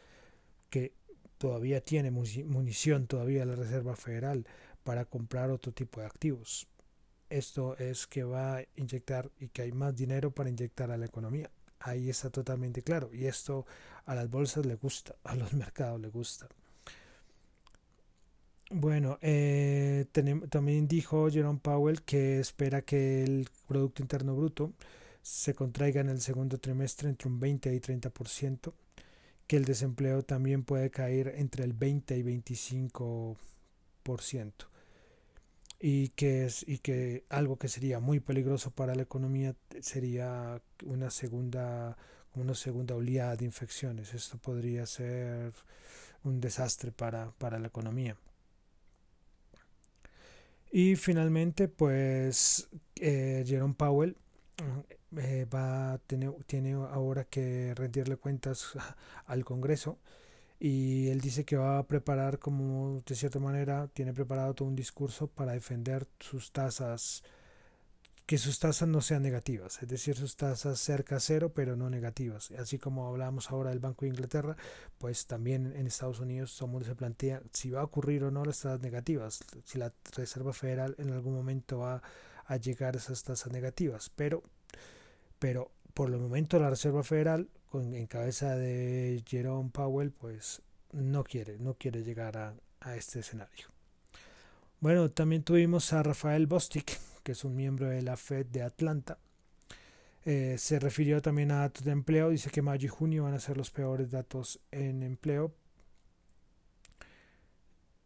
que 0.70 0.92
todavía 1.36 1.82
tiene 1.82 2.10
munición 2.10 3.06
todavía 3.06 3.44
la 3.44 3.54
Reserva 3.54 3.96
Federal 3.96 4.46
para 4.88 5.04
comprar 5.04 5.50
otro 5.50 5.70
tipo 5.70 6.00
de 6.00 6.06
activos. 6.06 6.66
Esto 7.28 7.76
es 7.76 8.06
que 8.06 8.24
va 8.24 8.56
a 8.56 8.64
inyectar 8.74 9.30
y 9.38 9.48
que 9.48 9.60
hay 9.60 9.70
más 9.70 9.94
dinero 9.94 10.30
para 10.30 10.48
inyectar 10.48 10.90
a 10.90 10.96
la 10.96 11.04
economía. 11.04 11.50
Ahí 11.78 12.08
está 12.08 12.30
totalmente 12.30 12.80
claro. 12.80 13.10
Y 13.12 13.26
esto 13.26 13.66
a 14.06 14.14
las 14.14 14.30
bolsas 14.30 14.64
le 14.64 14.76
gusta, 14.76 15.14
a 15.24 15.34
los 15.34 15.52
mercados 15.52 16.00
le 16.00 16.08
gusta. 16.08 16.48
Bueno, 18.70 19.18
eh, 19.20 20.06
también 20.48 20.88
dijo 20.88 21.30
Jerome 21.30 21.60
Powell 21.62 22.00
que 22.00 22.40
espera 22.40 22.80
que 22.80 23.24
el 23.24 23.46
Producto 23.66 24.00
Interno 24.00 24.36
Bruto 24.36 24.72
se 25.20 25.52
contraiga 25.52 26.00
en 26.00 26.08
el 26.08 26.22
segundo 26.22 26.56
trimestre 26.56 27.10
entre 27.10 27.28
un 27.28 27.38
20 27.38 27.74
y 27.74 27.78
30%, 27.78 28.72
que 29.46 29.56
el 29.58 29.66
desempleo 29.66 30.22
también 30.22 30.64
puede 30.64 30.90
caer 30.90 31.34
entre 31.36 31.64
el 31.64 31.74
20 31.74 32.16
y 32.16 32.22
25%, 32.22 34.68
y 35.80 36.08
que, 36.10 36.46
es, 36.46 36.64
y 36.68 36.78
que 36.78 37.24
algo 37.28 37.58
que 37.58 37.68
sería 37.68 38.00
muy 38.00 38.20
peligroso 38.20 38.70
para 38.70 38.94
la 38.94 39.02
economía 39.02 39.54
sería 39.80 40.60
una 40.84 41.10
segunda 41.10 41.96
una 42.34 42.54
segunda 42.54 42.94
oleada 42.94 43.36
de 43.36 43.44
infecciones. 43.44 44.14
Esto 44.14 44.38
podría 44.38 44.86
ser 44.86 45.52
un 46.24 46.40
desastre 46.40 46.92
para, 46.92 47.32
para 47.38 47.58
la 47.58 47.68
economía. 47.68 48.16
Y 50.70 50.96
finalmente, 50.96 51.68
pues 51.68 52.68
eh, 52.96 53.44
Jerome 53.46 53.74
Powell 53.74 54.16
eh, 55.16 55.46
va 55.52 55.98
tener, 56.06 56.32
tiene 56.46 56.72
ahora 56.72 57.24
que 57.24 57.72
rendirle 57.74 58.16
cuentas 58.16 58.72
al 59.26 59.44
Congreso 59.44 59.98
y 60.60 61.08
él 61.08 61.20
dice 61.20 61.44
que 61.44 61.56
va 61.56 61.78
a 61.78 61.86
preparar 61.86 62.38
como 62.38 63.02
de 63.06 63.14
cierta 63.14 63.38
manera 63.38 63.88
tiene 63.88 64.12
preparado 64.12 64.54
todo 64.54 64.68
un 64.68 64.76
discurso 64.76 65.28
para 65.28 65.52
defender 65.52 66.06
sus 66.18 66.52
tasas 66.52 67.22
que 68.28 68.36
sus 68.36 68.58
tasas 68.58 68.86
no 68.86 69.00
sean 69.00 69.22
negativas, 69.22 69.82
es 69.82 69.88
decir, 69.88 70.14
sus 70.14 70.36
tasas 70.36 70.78
cerca 70.78 71.16
a 71.16 71.20
cero, 71.20 71.50
pero 71.54 71.76
no 71.76 71.88
negativas. 71.88 72.50
Así 72.58 72.78
como 72.78 73.08
hablamos 73.08 73.50
ahora 73.50 73.70
del 73.70 73.78
Banco 73.78 74.04
de 74.04 74.10
Inglaterra, 74.10 74.54
pues 74.98 75.26
también 75.26 75.72
en 75.74 75.86
Estados 75.86 76.20
Unidos 76.20 76.54
todo 76.54 76.68
mundo 76.68 76.86
se 76.86 76.94
plantea 76.94 77.40
si 77.54 77.70
va 77.70 77.80
a 77.80 77.84
ocurrir 77.84 78.24
o 78.24 78.30
no 78.30 78.44
las 78.44 78.60
tasas 78.60 78.82
negativas, 78.82 79.40
si 79.64 79.78
la 79.78 79.94
Reserva 80.14 80.52
Federal 80.52 80.94
en 80.98 81.10
algún 81.10 81.32
momento 81.32 81.78
va 81.78 82.02
a 82.44 82.56
llegar 82.58 82.96
a 82.96 82.98
esas 82.98 83.22
tasas 83.22 83.50
negativas, 83.50 84.10
pero, 84.14 84.42
pero 85.38 85.70
por 85.94 86.10
el 86.10 86.18
momento 86.18 86.58
la 86.58 86.68
Reserva 86.68 87.02
Federal, 87.04 87.48
en 87.72 88.06
cabeza 88.06 88.56
de 88.56 89.22
Jerome 89.26 89.70
Powell, 89.70 90.10
pues 90.10 90.62
no 90.92 91.24
quiere, 91.24 91.58
no 91.58 91.74
quiere 91.74 92.02
llegar 92.02 92.36
a, 92.36 92.54
a 92.80 92.96
este 92.96 93.20
escenario. 93.20 93.68
Bueno, 94.80 95.10
también 95.10 95.42
tuvimos 95.42 95.92
a 95.92 96.02
Rafael 96.02 96.46
Bostic, 96.46 96.98
que 97.22 97.32
es 97.32 97.44
un 97.44 97.56
miembro 97.56 97.88
de 97.88 98.02
la 98.02 98.16
Fed 98.16 98.46
de 98.46 98.62
Atlanta. 98.62 99.18
Eh, 100.24 100.56
se 100.58 100.78
refirió 100.78 101.22
también 101.22 101.50
a 101.50 101.60
datos 101.60 101.84
de 101.84 101.90
empleo, 101.90 102.30
dice 102.30 102.50
que 102.50 102.62
mayo 102.62 102.86
y 102.86 102.88
junio 102.88 103.24
van 103.24 103.34
a 103.34 103.40
ser 103.40 103.56
los 103.56 103.70
peores 103.70 104.10
datos 104.10 104.60
en 104.70 105.02
empleo. 105.02 105.52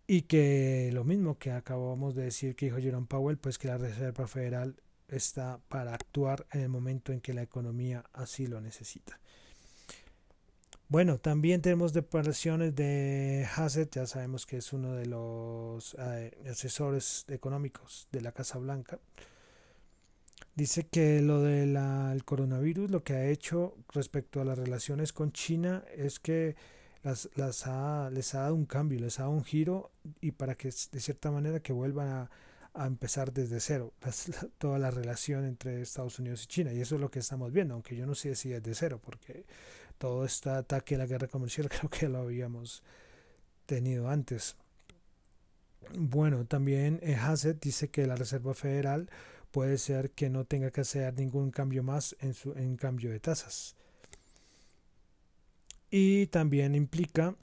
Y 0.07 0.23
que 0.23 0.91
lo 0.93 1.05
mismo 1.05 1.39
que 1.39 1.53
acabamos 1.53 2.15
de 2.15 2.25
decir 2.25 2.55
que 2.55 2.67
dijo 2.67 2.79
Jerome 2.79 3.07
Powell, 3.07 3.39
pues 3.39 3.59
que 3.59 3.69
la 3.69 3.79
Reserva 3.79 4.27
Federal 4.27 4.77
está 5.09 5.61
para 5.69 5.95
actuar 5.95 6.47
en 6.53 6.61
el 6.61 6.69
momento 6.69 7.13
en 7.13 7.21
que 7.21 7.35
la 7.35 7.43
economía 7.43 8.05
así 8.13 8.47
lo 8.47 8.61
necesita. 8.61 9.21
Bueno, 10.93 11.17
también 11.17 11.63
tenemos 11.63 11.95
declaraciones 11.95 12.75
de 12.75 13.49
Hassett, 13.57 13.95
ya 13.95 14.07
sabemos 14.07 14.45
que 14.45 14.59
es 14.59 14.75
uno 14.75 14.93
de 14.93 15.07
los 15.07 15.97
eh, 15.99 16.37
asesores 16.51 17.25
económicos 17.29 18.09
de 18.13 18.21
la 18.21 18.33
Casa 18.33 18.59
Blanca. 18.59 18.99
Dice 20.55 20.87
que 20.87 21.23
lo 21.23 21.41
del 21.41 21.79
coronavirus 22.27 22.91
lo 22.91 23.03
que 23.03 23.15
ha 23.15 23.25
hecho 23.25 23.75
respecto 23.95 24.43
a 24.43 24.45
las 24.45 24.59
relaciones 24.59 25.15
con 25.15 25.33
China 25.33 25.83
es 25.97 26.21
que 26.21 26.57
las, 27.03 27.31
les 27.37 27.67
ha 27.67 28.11
dado 28.43 28.55
un 28.55 28.67
cambio, 28.67 29.01
les 29.01 29.19
ha 29.19 29.23
dado 29.23 29.35
un 29.35 29.45
giro 29.45 29.93
y 30.21 30.33
para 30.33 30.57
que 30.57 30.69
de 30.69 31.01
cierta 31.01 31.31
manera 31.31 31.61
que 31.61 31.73
vuelvan 31.73 32.09
a, 32.09 32.31
a 32.75 32.87
empezar 32.87 33.33
desde 33.33 33.61
cero 33.61 33.95
toda 34.59 34.79
la 34.79 34.91
relación 34.91 35.47
entre 35.47 35.81
Estados 35.81 36.19
Unidos 36.19 36.45
y 36.45 36.47
China. 36.49 36.73
Y 36.75 36.83
eso 36.83 36.97
es 36.97 37.01
lo 37.01 37.11
que 37.11 37.21
estamos 37.21 37.51
viendo, 37.51 37.73
aunque 37.73 37.97
yo 37.97 38.05
no 38.05 38.15
sé 38.15 38.35
si 38.35 38.53
es 38.53 38.63
de 38.63 38.75
cero, 38.75 39.01
porque 39.03 39.47
todo 40.03 40.25
este 40.25 40.51
ataque 40.51 40.97
a 40.97 40.99
la 40.99 41.07
guerra 41.07 41.29
comercial 41.29 41.69
creo 41.71 41.89
que 41.89 42.09
lo 42.09 42.19
habíamos 42.19 42.83
tenido 43.67 44.09
antes. 44.09 44.57
Bueno, 45.95 46.45
también 46.45 46.99
eh, 47.05 47.15
Hassett 47.15 47.63
dice 47.63 47.89
que 47.89 48.09
la 48.09 48.17
Reserva 48.17 48.53
Federal 48.53 49.09
puede 49.53 49.79
ser 49.79 50.11
que 50.11 50.29
no 50.29 50.45
tenga 50.45 50.73
que 50.73 50.81
hacer 50.81 51.15
ningún 51.15 51.53
cambio 51.53 51.85
más 51.85 52.17
en 52.19 52.35
su 52.35 52.51
en 52.55 52.77
cambio 52.77 53.13
de 53.13 53.21
tasas. 53.21 53.77
Y 55.89 56.27
también 56.27 56.75
implica 56.75 57.37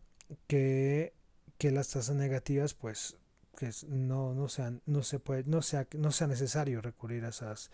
que, 0.47 1.13
que 1.57 1.71
las 1.71 1.87
tasas 1.87 2.17
negativas 2.17 2.73
pues 2.73 3.15
que 3.57 3.71
no, 3.87 4.33
no, 4.33 4.49
sean, 4.49 4.81
no, 4.85 5.01
se 5.03 5.19
puede, 5.19 5.45
no, 5.45 5.61
sea, 5.61 5.87
no 5.93 6.11
sea 6.11 6.27
necesario 6.27 6.81
recurrir 6.81 7.23
a 7.23 7.29
esas 7.29 7.71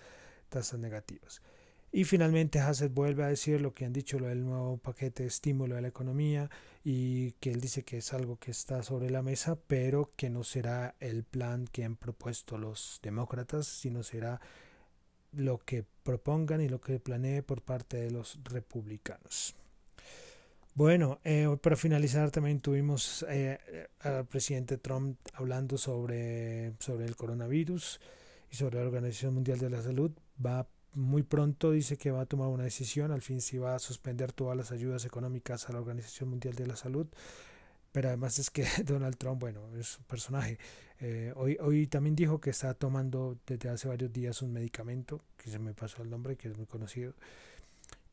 tasas 0.49 0.79
negativas. 0.79 1.41
Y 1.95 2.03
finalmente 2.03 2.59
Hassett 2.59 2.93
vuelve 2.93 3.23
a 3.23 3.29
decir 3.29 3.61
lo 3.61 3.73
que 3.73 3.85
han 3.85 3.93
dicho 3.93 4.19
lo 4.19 4.27
del 4.27 4.43
nuevo 4.43 4.75
paquete 4.75 5.23
de 5.23 5.29
estímulo 5.29 5.75
de 5.75 5.81
la 5.81 5.87
economía 5.87 6.49
y 6.83 7.31
que 7.39 7.51
él 7.51 7.61
dice 7.61 7.83
que 7.83 7.99
es 7.99 8.11
algo 8.11 8.37
que 8.37 8.51
está 8.51 8.83
sobre 8.83 9.09
la 9.09 9.21
mesa, 9.21 9.57
pero 9.67 10.11
que 10.17 10.29
no 10.29 10.43
será 10.43 10.95
el 10.99 11.23
plan 11.23 11.69
que 11.71 11.85
han 11.85 11.95
propuesto 11.95 12.57
los 12.57 12.99
demócratas, 13.01 13.67
sino 13.67 14.03
será 14.03 14.41
lo 15.31 15.57
que 15.59 15.85
propongan 16.03 16.59
y 16.59 16.67
lo 16.67 16.81
que 16.81 16.99
planee 16.99 17.43
por 17.43 17.61
parte 17.61 17.95
de 17.95 18.11
los 18.11 18.41
republicanos. 18.43 19.55
Bueno, 20.73 21.21
eh, 21.23 21.47
para 21.61 21.77
finalizar 21.77 22.29
también 22.29 22.59
tuvimos 22.59 23.25
eh, 23.29 23.87
al 24.01 24.25
presidente 24.25 24.77
Trump 24.77 25.17
hablando 25.33 25.77
sobre, 25.77 26.73
sobre 26.77 27.05
el 27.05 27.15
coronavirus 27.15 28.01
y 28.51 28.57
sobre 28.57 28.79
la 28.79 28.85
Organización 28.85 29.33
Mundial 29.33 29.59
de 29.59 29.69
la 29.69 29.81
Salud. 29.81 30.11
Va 30.45 30.67
muy 30.95 31.23
pronto 31.23 31.71
dice 31.71 31.97
que 31.97 32.11
va 32.11 32.21
a 32.21 32.25
tomar 32.25 32.47
una 32.47 32.63
decisión, 32.63 33.11
al 33.11 33.21
fin 33.21 33.41
si 33.41 33.57
va 33.57 33.75
a 33.75 33.79
suspender 33.79 34.31
todas 34.31 34.57
las 34.57 34.71
ayudas 34.71 35.05
económicas 35.05 35.69
a 35.69 35.73
la 35.73 35.79
Organización 35.79 36.29
Mundial 36.29 36.55
de 36.55 36.67
la 36.67 36.75
Salud. 36.75 37.07
Pero 37.91 38.09
además 38.09 38.39
es 38.39 38.49
que 38.49 38.65
Donald 38.85 39.17
Trump, 39.17 39.39
bueno, 39.39 39.61
es 39.77 39.97
un 39.99 40.05
personaje. 40.05 40.57
Eh, 40.99 41.33
hoy, 41.35 41.57
hoy 41.61 41.87
también 41.87 42.15
dijo 42.15 42.39
que 42.39 42.49
está 42.49 42.73
tomando 42.73 43.37
desde 43.45 43.69
hace 43.69 43.87
varios 43.87 44.11
días 44.11 44.41
un 44.41 44.53
medicamento, 44.53 45.21
que 45.37 45.49
se 45.49 45.59
me 45.59 45.73
pasó 45.73 46.01
el 46.01 46.09
nombre, 46.09 46.35
que 46.37 46.49
es 46.49 46.57
muy 46.57 46.65
conocido, 46.65 47.13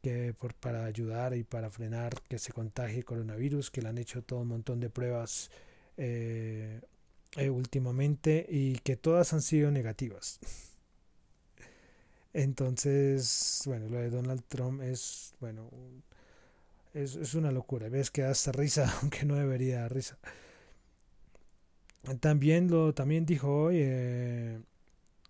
que 0.02 0.34
por, 0.34 0.54
para 0.54 0.84
ayudar 0.84 1.36
y 1.36 1.44
para 1.44 1.70
frenar 1.70 2.20
que 2.28 2.38
se 2.38 2.52
contagie 2.52 2.98
el 2.98 3.04
coronavirus, 3.04 3.70
que 3.70 3.82
le 3.82 3.88
han 3.88 3.98
hecho 3.98 4.22
todo 4.22 4.40
un 4.40 4.48
montón 4.48 4.80
de 4.80 4.90
pruebas 4.90 5.50
eh, 5.96 6.80
eh, 7.36 7.50
últimamente 7.50 8.44
y 8.48 8.78
que 8.78 8.96
todas 8.96 9.32
han 9.32 9.42
sido 9.42 9.70
negativas. 9.70 10.40
Entonces, 12.34 13.62
bueno, 13.66 13.88
lo 13.88 13.98
de 13.98 14.10
Donald 14.10 14.42
Trump 14.48 14.82
es, 14.82 15.34
bueno, 15.40 15.70
es, 16.94 17.16
es 17.16 17.34
una 17.34 17.52
locura. 17.52 17.88
Ves 17.88 18.10
que 18.10 18.24
hasta 18.24 18.52
risa, 18.52 18.92
aunque 19.02 19.24
no 19.24 19.34
debería 19.36 19.80
dar 19.80 19.94
risa. 19.94 20.18
También 22.20 22.68
lo 22.68 22.92
también 22.94 23.24
dijo 23.24 23.64
hoy 23.64 23.76
eh, 23.78 24.58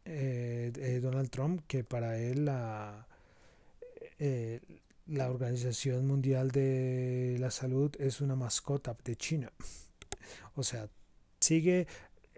eh, 0.07 0.73
eh, 0.75 1.01
Donald 1.03 1.29
Trump 1.29 1.63
que 1.67 1.85
para 1.85 2.19
él 2.19 2.47
la, 2.47 3.07
la 5.07 5.31
Organización 5.31 6.07
Mundial 6.07 6.51
de 6.51 7.37
la 7.39 7.51
Salud 7.51 7.95
es 7.99 8.21
una 8.23 8.37
mascota 8.37 8.97
de 9.05 9.17
China. 9.17 9.53
O 10.55 10.63
sea, 10.63 10.89
sigue 11.41 11.87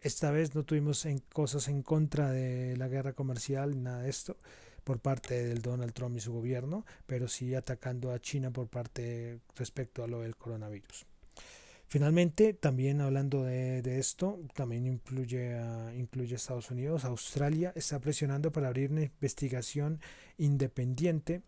esta 0.04 0.30
vez 0.30 0.54
no 0.54 0.62
tuvimos 0.64 1.06
cosas 1.32 1.68
en 1.68 1.82
contra 1.82 2.30
de 2.30 2.76
la 2.76 2.88
guerra 2.88 3.14
comercial, 3.14 3.82
nada 3.82 4.02
de 4.02 4.10
esto 4.10 4.36
por 4.84 5.00
parte 5.00 5.42
del 5.46 5.62
Donald 5.62 5.94
Trump 5.94 6.16
y 6.16 6.20
su 6.20 6.32
gobierno, 6.32 6.84
pero 7.06 7.26
sí 7.26 7.54
atacando 7.54 8.12
a 8.12 8.20
China 8.20 8.50
por 8.50 8.68
parte 8.68 9.40
respecto 9.56 10.04
a 10.04 10.06
lo 10.06 10.20
del 10.20 10.36
coronavirus. 10.36 11.06
Finalmente, 11.86 12.52
también 12.52 13.00
hablando 13.00 13.44
de, 13.44 13.98
esto, 13.98 14.40
también 14.54 14.86
incluye 14.86 15.54
a, 15.54 15.94
incluye 15.94 16.36
Estados 16.36 16.70
Unidos. 16.70 17.04
Australia 17.04 17.72
está 17.74 17.98
presionando 17.98 18.52
para 18.52 18.68
abrir 18.68 18.90
una 18.90 19.02
investigación 19.02 20.00
independiente, 20.36 21.42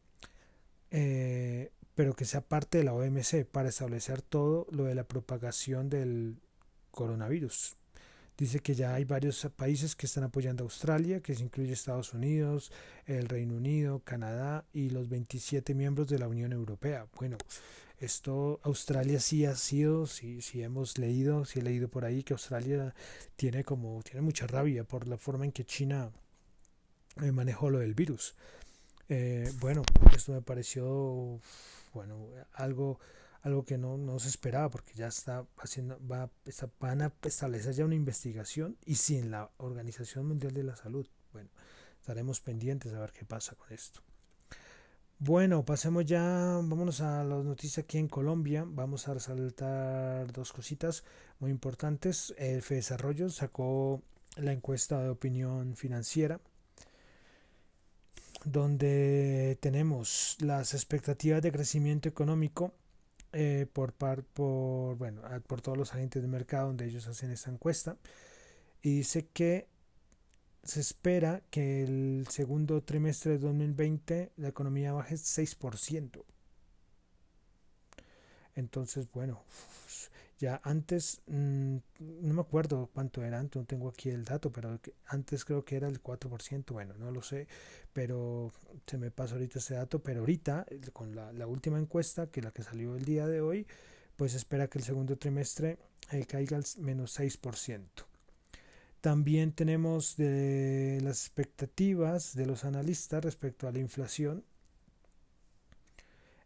eh, 0.90 1.72
pero 1.94 2.14
que 2.14 2.24
sea 2.24 2.40
parte 2.40 2.78
de 2.78 2.84
la 2.84 2.94
OMC 2.94 3.44
para 3.44 3.68
establecer 3.68 4.22
todo 4.22 4.66
lo 4.70 4.84
de 4.84 4.94
la 4.94 5.04
propagación 5.04 5.90
del 5.90 6.36
coronavirus. 6.90 7.76
Dice 8.36 8.60
que 8.60 8.74
ya 8.74 8.94
hay 8.94 9.04
varios 9.04 9.48
países 9.56 9.96
que 9.96 10.06
están 10.06 10.24
apoyando 10.24 10.62
a 10.62 10.66
Australia, 10.66 11.20
que 11.20 11.34
se 11.34 11.42
incluye 11.42 11.72
Estados 11.72 12.12
Unidos, 12.12 12.70
el 13.06 13.28
Reino 13.28 13.54
Unido, 13.54 14.00
Canadá 14.00 14.64
y 14.74 14.90
los 14.90 15.08
27 15.08 15.74
miembros 15.74 16.08
de 16.08 16.18
la 16.18 16.28
Unión 16.28 16.52
Europea. 16.52 17.06
Bueno, 17.18 17.38
esto 17.98 18.60
Australia 18.62 19.20
sí 19.20 19.46
ha 19.46 19.54
sido, 19.54 20.06
sí, 20.06 20.42
sí 20.42 20.62
hemos 20.62 20.98
leído, 20.98 21.46
sí 21.46 21.60
he 21.60 21.62
leído 21.62 21.88
por 21.88 22.04
ahí 22.04 22.22
que 22.22 22.34
Australia 22.34 22.94
tiene 23.36 23.64
como 23.64 24.02
tiene 24.02 24.20
mucha 24.20 24.46
rabia 24.46 24.84
por 24.84 25.08
la 25.08 25.16
forma 25.16 25.46
en 25.46 25.52
que 25.52 25.64
China 25.64 26.10
eh, 27.22 27.32
manejó 27.32 27.70
lo 27.70 27.78
del 27.78 27.94
virus. 27.94 28.34
Eh, 29.08 29.50
bueno, 29.60 29.82
esto 30.14 30.32
me 30.32 30.42
pareció 30.42 31.40
bueno 31.94 32.28
algo 32.52 33.00
algo 33.46 33.64
que 33.64 33.78
no, 33.78 33.96
no, 33.96 34.18
se 34.18 34.28
esperaba 34.28 34.68
porque 34.70 34.92
ya 34.94 35.06
está 35.06 35.46
haciendo, 35.58 35.98
va, 36.04 36.28
está, 36.44 36.68
van 36.80 37.00
a 37.00 37.12
establecer 37.22 37.74
ya 37.74 37.84
una 37.84 37.94
investigación 37.94 38.76
y 38.84 38.96
sin 38.96 39.30
la 39.30 39.50
Organización 39.58 40.26
Mundial 40.26 40.52
de 40.52 40.64
la 40.64 40.74
Salud. 40.74 41.06
Bueno, 41.32 41.48
estaremos 42.00 42.40
pendientes 42.40 42.92
a 42.92 42.98
ver 42.98 43.12
qué 43.12 43.24
pasa 43.24 43.54
con 43.54 43.72
esto. 43.72 44.00
Bueno, 45.20 45.64
pasemos 45.64 46.04
ya, 46.04 46.22
vámonos 46.22 47.00
a 47.00 47.22
las 47.22 47.44
noticias 47.44 47.84
aquí 47.84 47.98
en 47.98 48.08
Colombia. 48.08 48.64
Vamos 48.66 49.06
a 49.06 49.14
resaltar 49.14 50.32
dos 50.32 50.52
cositas 50.52 51.04
muy 51.38 51.52
importantes. 51.52 52.34
El 52.38 52.62
Desarrollo 52.62 53.30
sacó 53.30 54.02
la 54.34 54.52
encuesta 54.52 55.00
de 55.00 55.08
opinión 55.08 55.76
financiera 55.76 56.40
donde 58.44 59.56
tenemos 59.60 60.36
las 60.40 60.74
expectativas 60.74 61.42
de 61.42 61.50
crecimiento 61.50 62.08
económico 62.08 62.72
eh, 63.38 63.66
por, 63.70 63.92
par, 63.92 64.22
por, 64.22 64.96
bueno, 64.96 65.20
por 65.46 65.60
todos 65.60 65.76
los 65.76 65.92
agentes 65.92 66.22
de 66.22 66.28
mercado 66.28 66.68
donde 66.68 66.86
ellos 66.86 67.06
hacen 67.06 67.30
esta 67.30 67.50
encuesta 67.50 67.98
y 68.80 68.96
dice 68.96 69.26
que 69.30 69.68
se 70.62 70.80
espera 70.80 71.42
que 71.50 71.82
el 71.82 72.26
segundo 72.30 72.82
trimestre 72.82 73.32
de 73.32 73.38
2020 73.38 74.32
la 74.38 74.48
economía 74.48 74.94
baje 74.94 75.16
6%. 75.16 76.24
Entonces, 78.54 79.06
bueno, 79.12 79.42
ya 80.38 80.60
antes, 80.64 81.22
mm, 81.26 81.76
no 81.98 82.34
me 82.34 82.40
acuerdo 82.40 82.90
cuánto 82.92 83.22
era 83.22 83.38
antes, 83.38 83.60
no 83.60 83.66
tengo 83.66 83.88
aquí 83.88 84.10
el 84.10 84.24
dato, 84.24 84.52
pero 84.52 84.78
antes 85.06 85.44
creo 85.44 85.64
que 85.64 85.76
era 85.76 85.88
el 85.88 86.02
4%, 86.02 86.74
bueno, 86.74 86.94
no 86.98 87.10
lo 87.10 87.22
sé, 87.22 87.48
pero 87.92 88.52
se 88.86 88.98
me 88.98 89.10
pasa 89.10 89.34
ahorita 89.34 89.58
ese 89.58 89.74
dato, 89.74 90.02
pero 90.02 90.20
ahorita, 90.20 90.66
con 90.92 91.14
la, 91.14 91.32
la 91.32 91.46
última 91.46 91.78
encuesta, 91.78 92.26
que 92.26 92.40
es 92.40 92.44
la 92.44 92.52
que 92.52 92.62
salió 92.62 92.96
el 92.96 93.04
día 93.04 93.26
de 93.26 93.40
hoy, 93.40 93.66
pues 94.16 94.34
espera 94.34 94.68
que 94.68 94.78
el 94.78 94.84
segundo 94.84 95.16
trimestre 95.16 95.78
eh, 96.12 96.24
caiga 96.26 96.56
al 96.56 96.64
menos 96.78 97.18
6%. 97.18 97.84
También 99.00 99.52
tenemos 99.52 100.16
de 100.16 101.00
las 101.02 101.22
expectativas 101.22 102.34
de 102.34 102.46
los 102.46 102.64
analistas 102.64 103.24
respecto 103.24 103.68
a 103.68 103.72
la 103.72 103.78
inflación. 103.78 104.44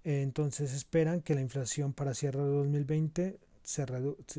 Entonces 0.05 0.73
esperan 0.73 1.23
que 1.23 1.35
la 1.35 1.41
inflación 1.41 1.93
para 1.93 2.15
cierre 2.15 2.43
de 2.43 2.49
2020 2.49 3.41
se 3.63 3.85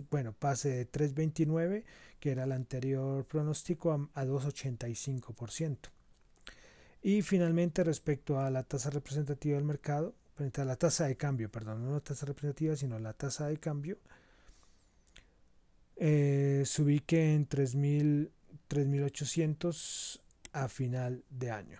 bueno, 0.09 0.33
pase 0.33 0.69
de 0.69 0.91
3,29, 0.91 1.83
que 2.19 2.31
era 2.31 2.45
el 2.45 2.51
anterior 2.51 3.25
pronóstico, 3.25 3.91
a, 3.91 4.25
2,85%. 4.25 5.77
Y 7.03 7.21
finalmente 7.21 7.83
respecto 7.83 8.39
a 8.39 8.49
la 8.49 8.63
tasa 8.63 8.89
representativa 8.89 9.55
del 9.55 9.65
mercado, 9.65 10.15
frente 10.35 10.61
a 10.61 10.65
la 10.65 10.75
tasa 10.75 11.05
de 11.07 11.15
cambio, 11.17 11.49
perdón, 11.49 11.85
no 11.85 11.93
la 11.93 11.99
tasa 11.99 12.25
representativa, 12.25 12.75
sino 12.75 12.97
la 12.99 13.13
tasa 13.13 13.47
de 13.47 13.57
cambio, 13.57 13.99
eh, 15.95 16.63
se 16.65 16.81
ubique 16.81 17.33
en 17.33 17.47
3.800 17.47 20.19
a 20.53 20.67
final 20.67 21.23
de 21.29 21.51
año 21.51 21.79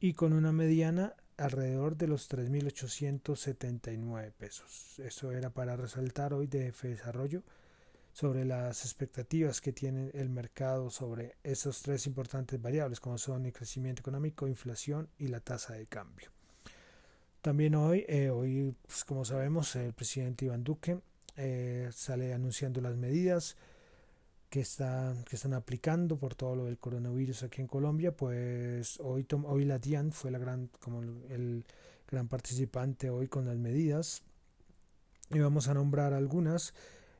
y 0.00 0.12
con 0.12 0.32
una 0.32 0.52
mediana 0.52 1.14
alrededor 1.36 1.96
de 1.96 2.08
los 2.08 2.30
3.879 2.30 4.32
pesos. 4.32 4.98
Eso 4.98 5.32
era 5.32 5.50
para 5.50 5.76
resaltar 5.76 6.34
hoy 6.34 6.46
de 6.46 6.68
F 6.68 6.88
Desarrollo 6.88 7.42
sobre 8.12 8.44
las 8.44 8.84
expectativas 8.84 9.60
que 9.60 9.72
tiene 9.72 10.10
el 10.14 10.28
mercado 10.28 10.88
sobre 10.88 11.34
esos 11.42 11.82
tres 11.82 12.06
importantes 12.06 12.62
variables 12.62 13.00
como 13.00 13.18
son 13.18 13.44
el 13.44 13.52
crecimiento 13.52 14.00
económico, 14.00 14.46
inflación 14.46 15.08
y 15.18 15.26
la 15.26 15.40
tasa 15.40 15.74
de 15.74 15.86
cambio. 15.86 16.30
También 17.40 17.74
hoy, 17.74 18.04
eh, 18.08 18.30
hoy 18.30 18.74
pues, 18.86 19.04
como 19.04 19.24
sabemos, 19.24 19.74
el 19.76 19.92
presidente 19.92 20.44
Iván 20.44 20.62
Duque 20.62 21.00
eh, 21.36 21.90
sale 21.92 22.32
anunciando 22.32 22.80
las 22.80 22.96
medidas 22.96 23.56
que 24.54 24.60
están, 24.60 25.24
que 25.24 25.34
están 25.34 25.52
aplicando 25.52 26.16
por 26.16 26.36
todo 26.36 26.54
lo 26.54 26.66
del 26.66 26.78
coronavirus 26.78 27.42
aquí 27.42 27.60
en 27.60 27.66
Colombia, 27.66 28.16
pues 28.16 29.00
hoy, 29.00 29.26
hoy 29.46 29.64
la 29.64 29.80
DIAN 29.80 30.12
fue 30.12 30.30
la 30.30 30.38
gran, 30.38 30.70
como 30.78 31.02
el, 31.02 31.64
gran 32.06 32.28
participante 32.28 33.10
hoy 33.10 33.26
con 33.26 33.46
las 33.46 33.56
medidas 33.56 34.22
y 35.30 35.40
vamos 35.40 35.66
a 35.66 35.74
nombrar 35.74 36.12
algunas 36.12 36.72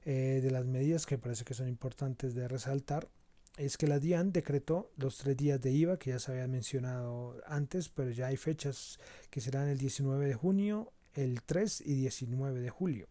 eh, 0.04 0.38
de 0.44 0.50
las 0.52 0.64
medidas 0.64 1.06
que 1.06 1.18
parece 1.18 1.42
que 1.42 1.54
son 1.54 1.66
importantes 1.66 2.36
de 2.36 2.46
resaltar 2.46 3.08
es 3.56 3.78
que 3.78 3.88
la 3.88 3.98
DIAN 3.98 4.30
decretó 4.30 4.92
los 4.96 5.18
tres 5.18 5.36
días 5.36 5.60
de 5.60 5.72
IVA 5.72 5.98
que 5.98 6.10
ya 6.10 6.20
se 6.20 6.30
había 6.30 6.46
mencionado 6.46 7.34
antes, 7.48 7.88
pero 7.88 8.12
ya 8.12 8.28
hay 8.28 8.36
fechas 8.36 9.00
que 9.30 9.40
serán 9.40 9.66
el 9.66 9.78
19 9.78 10.24
de 10.24 10.34
junio, 10.34 10.92
el 11.14 11.42
3 11.42 11.80
y 11.84 11.94
19 11.94 12.60
de 12.60 12.70
julio. 12.70 13.08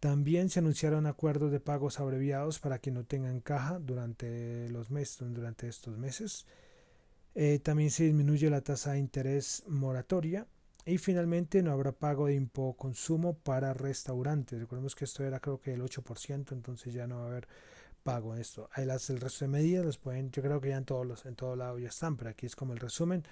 También 0.00 0.48
se 0.48 0.60
anunciaron 0.60 1.06
acuerdos 1.06 1.52
de 1.52 1.60
pagos 1.60 2.00
abreviados 2.00 2.58
para 2.58 2.78
que 2.78 2.90
no 2.90 3.04
tengan 3.04 3.40
caja 3.40 3.78
durante 3.78 4.70
los 4.70 4.90
meses, 4.90 5.18
durante 5.20 5.68
estos 5.68 5.98
meses. 5.98 6.46
Eh, 7.34 7.58
también 7.58 7.90
se 7.90 8.04
disminuye 8.04 8.48
la 8.48 8.62
tasa 8.62 8.92
de 8.92 8.98
interés 8.98 9.62
moratoria 9.68 10.46
y 10.86 10.96
finalmente 10.96 11.62
no 11.62 11.70
habrá 11.70 11.92
pago 11.92 12.26
de 12.26 12.34
impo 12.34 12.74
consumo 12.78 13.34
para 13.34 13.74
restaurantes. 13.74 14.58
Recordemos 14.58 14.94
que 14.94 15.04
esto 15.04 15.22
era 15.22 15.38
creo 15.38 15.60
que 15.60 15.74
el 15.74 15.82
8%, 15.82 16.52
entonces 16.52 16.94
ya 16.94 17.06
no 17.06 17.18
va 17.18 17.24
a 17.24 17.28
haber 17.28 17.48
pago 18.02 18.34
en 18.34 18.40
esto. 18.40 18.70
Ahí 18.72 18.84
el 18.88 19.20
resto 19.20 19.44
de 19.44 19.48
medidas 19.50 19.84
las 19.84 19.98
pueden, 19.98 20.30
yo 20.30 20.42
creo 20.42 20.62
que 20.62 20.70
ya 20.70 20.78
en 20.78 20.86
todos 20.86 21.06
los, 21.06 21.26
en 21.26 21.36
todo 21.36 21.56
lado 21.56 21.78
ya 21.78 21.88
están, 21.88 22.16
pero 22.16 22.30
aquí 22.30 22.46
es 22.46 22.56
como 22.56 22.72
el 22.72 22.78
resumen. 22.78 23.22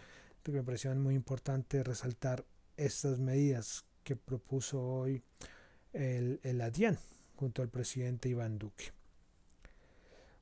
Me 0.46 0.62
pareció 0.62 0.94
muy 0.94 1.14
importante 1.14 1.82
resaltar 1.82 2.44
estas 2.76 3.18
medidas 3.18 3.84
que 4.04 4.16
propuso 4.16 4.82
hoy 4.82 5.22
el, 5.92 6.40
el 6.42 6.60
ADIAN 6.60 6.98
junto 7.36 7.62
al 7.62 7.68
presidente 7.68 8.28
Iván 8.28 8.58
Duque. 8.58 8.92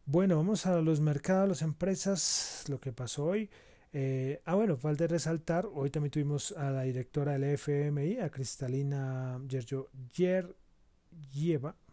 Bueno, 0.06 0.36
vamos 0.36 0.66
a 0.66 0.80
los 0.80 1.00
mercados, 1.00 1.48
las 1.48 1.62
empresas, 1.62 2.64
lo 2.68 2.80
que 2.80 2.92
pasó 2.92 3.24
hoy. 3.24 3.50
Eh, 3.92 4.40
ah, 4.44 4.54
bueno, 4.54 4.76
falta 4.76 5.06
resaltar, 5.06 5.66
hoy 5.72 5.90
también 5.90 6.10
tuvimos 6.10 6.52
a 6.52 6.70
la 6.70 6.82
directora 6.82 7.32
del 7.32 7.44
FMI, 7.44 8.20
a 8.20 8.30
Cristalina 8.30 9.40
Yergieva, 9.48 10.54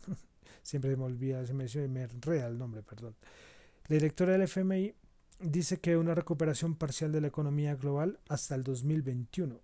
siempre 0.63 0.92
se 0.92 0.98
me 0.98 1.04
olvida, 1.04 1.46
se 1.46 1.54
me, 1.54 1.66
me 1.88 2.04
enreda 2.04 2.48
el 2.48 2.58
nombre, 2.58 2.84
perdón. 2.84 3.16
La 3.88 3.96
directora 3.96 4.34
del 4.34 4.44
FMI 4.44 4.94
dice 5.39 5.80
que 5.80 5.98
una 5.98 6.13
recuperación 6.13 6.76
parcial 6.76 7.12
de 7.12 7.22
la 7.22 7.28
economía 7.28 7.76
global 7.76 8.20
hasta 8.28 8.56
el 8.56 8.63
2021 8.63 9.60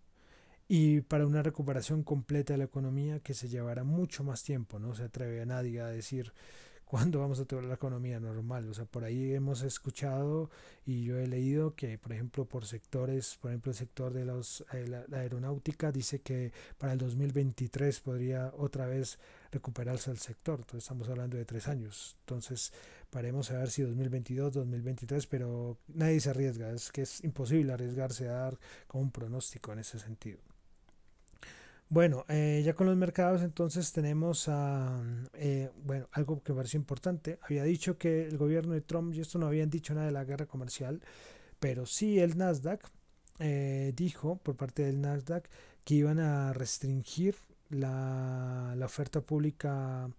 y 0.72 1.02
para 1.02 1.26
una 1.26 1.42
recuperación 1.42 2.04
completa 2.04 2.54
de 2.54 2.60
la 2.60 2.66
economía 2.66 3.20
que 3.22 3.34
se 3.34 3.50
llevará 3.50 3.84
mucho 3.84 4.24
más 4.24 4.44
tiempo, 4.44 4.78
no 4.78 4.94
se 4.94 5.04
atreve 5.06 5.42
a 5.42 5.46
nadie 5.46 5.82
a 5.82 5.88
decir 5.88 6.32
cuándo 6.86 7.20
vamos 7.20 7.40
a 7.40 7.46
tener 7.46 7.66
la 7.66 7.74
economía 7.74 8.20
normal, 8.20 8.70
o 8.70 8.74
sea, 8.76 8.86
por 8.86 9.04
ahí 9.04 9.34
hemos 9.34 9.64
escuchado 9.64 10.52
y 10.86 11.04
yo 11.06 11.18
he 11.18 11.26
leído 11.26 11.76
que, 11.76 11.98
por 11.98 12.14
ejemplo, 12.14 12.46
por 12.46 12.68
sectores, 12.68 13.38
por 13.42 13.50
ejemplo, 13.50 13.72
el 13.72 13.78
sector 13.78 14.14
de 14.14 14.26
los, 14.26 14.64
eh, 14.74 14.88
la, 14.88 15.18
aeronáutica 15.18 15.92
dice 15.92 16.22
que 16.22 16.52
para 16.78 16.94
el 16.94 17.00
2023 17.00 18.00
podría 18.02 18.54
otra 18.56 18.86
vez 18.86 19.18
recuperarse 19.52 20.12
el 20.12 20.20
sector, 20.20 20.60
entonces 20.60 20.84
estamos 20.84 21.10
hablando 21.10 21.36
de 21.36 21.46
tres 21.46 21.68
años, 21.68 22.16
entonces 22.22 22.74
paremos 23.10 23.50
a 23.50 23.58
ver 23.58 23.72
si 23.72 23.82
2022, 23.82 24.54
2023, 24.54 25.26
pero 25.26 25.80
nadie 25.88 26.20
se 26.20 26.30
arriesga, 26.30 26.72
es 26.72 26.92
que 26.92 27.02
es 27.02 27.24
imposible 27.24 27.74
arriesgarse 27.74 28.30
a 28.30 28.34
dar 28.34 28.60
como 28.86 29.04
un 29.04 29.12
pronóstico 29.12 29.74
en 29.74 29.80
ese 29.80 29.98
sentido. 29.98 30.40
Bueno, 31.92 32.24
eh, 32.30 32.62
ya 32.64 32.76
con 32.76 32.86
los 32.86 32.96
mercados 32.96 33.42
entonces 33.42 33.92
tenemos 33.92 34.48
a, 34.48 35.02
eh, 35.34 35.72
bueno, 35.84 36.08
algo 36.12 36.44
que 36.44 36.52
me 36.52 36.58
pareció 36.58 36.78
importante. 36.78 37.40
Había 37.42 37.64
dicho 37.64 37.98
que 37.98 38.28
el 38.28 38.38
gobierno 38.38 38.74
de 38.74 38.82
Trump, 38.82 39.12
y 39.16 39.22
esto 39.22 39.40
no 39.40 39.48
habían 39.48 39.72
dicho 39.72 39.96
nada 39.96 40.06
de 40.06 40.12
la 40.12 40.24
guerra 40.24 40.46
comercial, 40.46 41.02
pero 41.60 41.88
sí 41.88 42.20
el 42.20 42.38
Nasdaq 42.38 42.88
eh, 43.40 43.92
dijo 43.96 44.38
por 44.38 44.56
parte 44.56 44.84
del 44.84 45.02
Nasdaq 45.02 45.50
que 45.84 45.96
iban 45.96 46.20
a 46.20 46.54
restringir 46.54 47.36
la, 47.70 48.76
la 48.78 48.86
oferta 48.86 49.22
pública, 49.22 50.12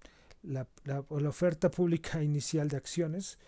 la, 0.42 0.66
la, 0.84 1.04
oferta 1.08 1.70
pública 1.70 2.20
inicial 2.22 2.68
de 2.68 2.78
acciones 2.78 3.38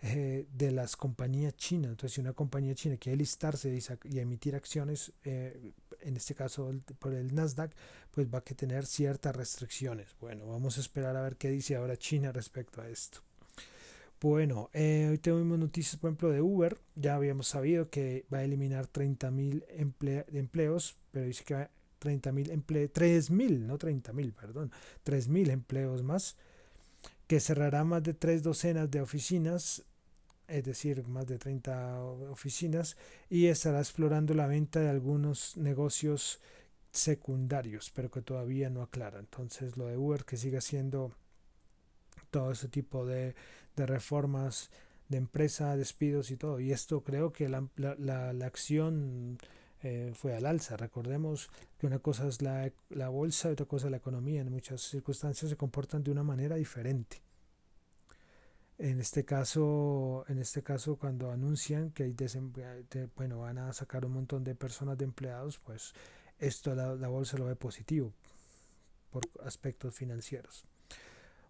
de 0.00 0.70
las 0.70 0.96
compañías 0.96 1.56
chinas. 1.56 1.90
Entonces, 1.90 2.14
si 2.14 2.20
una 2.20 2.32
compañía 2.32 2.74
china 2.74 2.96
quiere 2.96 3.18
listarse 3.18 3.76
y, 4.04 4.18
emitir 4.18 4.54
acciones, 4.54 5.12
en 6.02 6.16
este 6.16 6.34
caso 6.34 6.72
por 6.98 7.14
el 7.14 7.34
Nasdaq, 7.34 7.72
pues 8.10 8.28
va 8.32 8.38
a 8.38 8.42
tener 8.42 8.86
ciertas 8.86 9.34
restricciones. 9.34 10.16
Bueno, 10.20 10.46
vamos 10.46 10.78
a 10.78 10.80
esperar 10.80 11.16
a 11.16 11.22
ver 11.22 11.36
qué 11.36 11.50
dice 11.50 11.76
ahora 11.76 11.96
China 11.96 12.32
respecto 12.32 12.80
a 12.80 12.88
esto. 12.88 13.20
Bueno, 14.20 14.68
eh, 14.72 15.06
hoy 15.10 15.18
tenemos 15.18 15.58
noticias, 15.58 15.96
por 15.96 16.08
ejemplo, 16.08 16.30
de 16.30 16.42
Uber. 16.42 16.76
Ya 16.96 17.14
habíamos 17.14 17.46
sabido 17.46 17.88
que 17.88 18.26
va 18.32 18.38
a 18.38 18.44
eliminar 18.44 18.88
30.000 18.88 19.64
emple 19.68 20.26
empleos, 20.32 20.96
pero 21.12 21.26
dice 21.26 21.44
que 21.44 21.54
va 21.54 21.70
30.000 22.00 22.50
empleos, 22.50 22.90
3.000, 22.92 23.60
no 23.60 23.78
30.000, 23.78 24.32
perdón, 24.32 24.72
3.000 25.04 25.50
empleos 25.50 26.02
más, 26.02 26.36
que 27.28 27.38
cerrará 27.38 27.84
más 27.84 28.02
de 28.02 28.14
tres 28.14 28.42
docenas 28.42 28.90
de 28.90 29.00
oficinas 29.00 29.84
es 30.48 30.64
decir, 30.64 31.06
más 31.06 31.26
de 31.26 31.38
30 31.38 32.02
oficinas, 32.30 32.96
y 33.28 33.46
estará 33.46 33.78
explorando 33.78 34.34
la 34.34 34.46
venta 34.46 34.80
de 34.80 34.88
algunos 34.88 35.56
negocios 35.56 36.40
secundarios, 36.90 37.90
pero 37.94 38.10
que 38.10 38.22
todavía 38.22 38.70
no 38.70 38.82
aclara. 38.82 39.18
Entonces, 39.18 39.76
lo 39.76 39.86
de 39.86 39.96
Uber 39.96 40.24
que 40.24 40.36
sigue 40.36 40.58
haciendo 40.58 41.12
todo 42.30 42.52
ese 42.52 42.68
tipo 42.68 43.06
de, 43.06 43.34
de 43.76 43.86
reformas 43.86 44.70
de 45.08 45.18
empresa, 45.18 45.76
despidos 45.76 46.30
y 46.30 46.36
todo. 46.36 46.60
Y 46.60 46.72
esto 46.72 47.02
creo 47.02 47.32
que 47.32 47.48
la, 47.48 47.66
la, 47.76 48.32
la, 48.32 48.46
acción 48.46 49.38
eh, 49.82 50.12
fue 50.14 50.34
al 50.36 50.46
alza. 50.46 50.76
Recordemos 50.76 51.50
que 51.78 51.86
una 51.86 51.98
cosa 51.98 52.28
es 52.28 52.42
la, 52.42 52.70
la 52.90 53.08
bolsa 53.08 53.48
y 53.48 53.52
otra 53.52 53.66
cosa 53.66 53.86
es 53.86 53.90
la 53.90 53.96
economía. 53.96 54.42
En 54.42 54.50
muchas 54.50 54.82
circunstancias 54.82 55.50
se 55.50 55.56
comportan 55.56 56.02
de 56.02 56.10
una 56.10 56.22
manera 56.22 56.56
diferente. 56.56 57.22
En 58.78 59.00
este 59.00 59.24
caso, 59.24 60.24
en 60.28 60.38
este 60.38 60.62
caso 60.62 60.96
cuando 60.96 61.32
anuncian 61.32 61.90
que 61.90 62.04
hay 62.04 62.14
bueno, 63.16 63.40
van 63.40 63.58
a 63.58 63.72
sacar 63.72 64.04
un 64.06 64.12
montón 64.12 64.44
de 64.44 64.54
personas 64.54 64.96
de 64.96 65.04
empleados, 65.04 65.58
pues 65.58 65.92
esto 66.38 66.74
la, 66.76 66.94
la 66.94 67.08
bolsa 67.08 67.36
lo 67.36 67.46
ve 67.46 67.56
positivo 67.56 68.12
por 69.10 69.22
aspectos 69.44 69.94
financieros. 69.94 70.64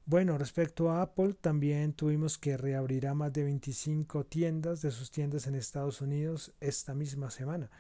Bueno, 0.07 0.39
respecto 0.39 0.91
a 0.91 1.03
Apple, 1.03 1.35
también 1.39 1.93
tuvimos 1.93 2.39
que 2.39 2.57
reabrirá 2.57 3.13
más 3.13 3.31
de 3.31 3.45
25 3.45 4.25
tiendas 4.25 4.81
de 4.81 4.91
sus 4.91 5.11
tiendas 5.11 5.47
en 5.47 5.55
Estados 5.55 6.01
Unidos 6.01 6.55
esta 6.61 6.95
misma 6.95 7.31
semana. 7.31 7.71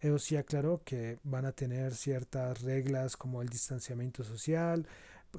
Eso 0.00 0.18
sí 0.18 0.36
aclaró 0.36 0.82
que 0.84 1.18
van 1.24 1.46
a 1.46 1.52
tener 1.52 1.94
ciertas 1.94 2.60
reglas 2.60 3.16
como 3.16 3.40
el 3.40 3.48
distanciamiento 3.48 4.22
social, 4.22 4.86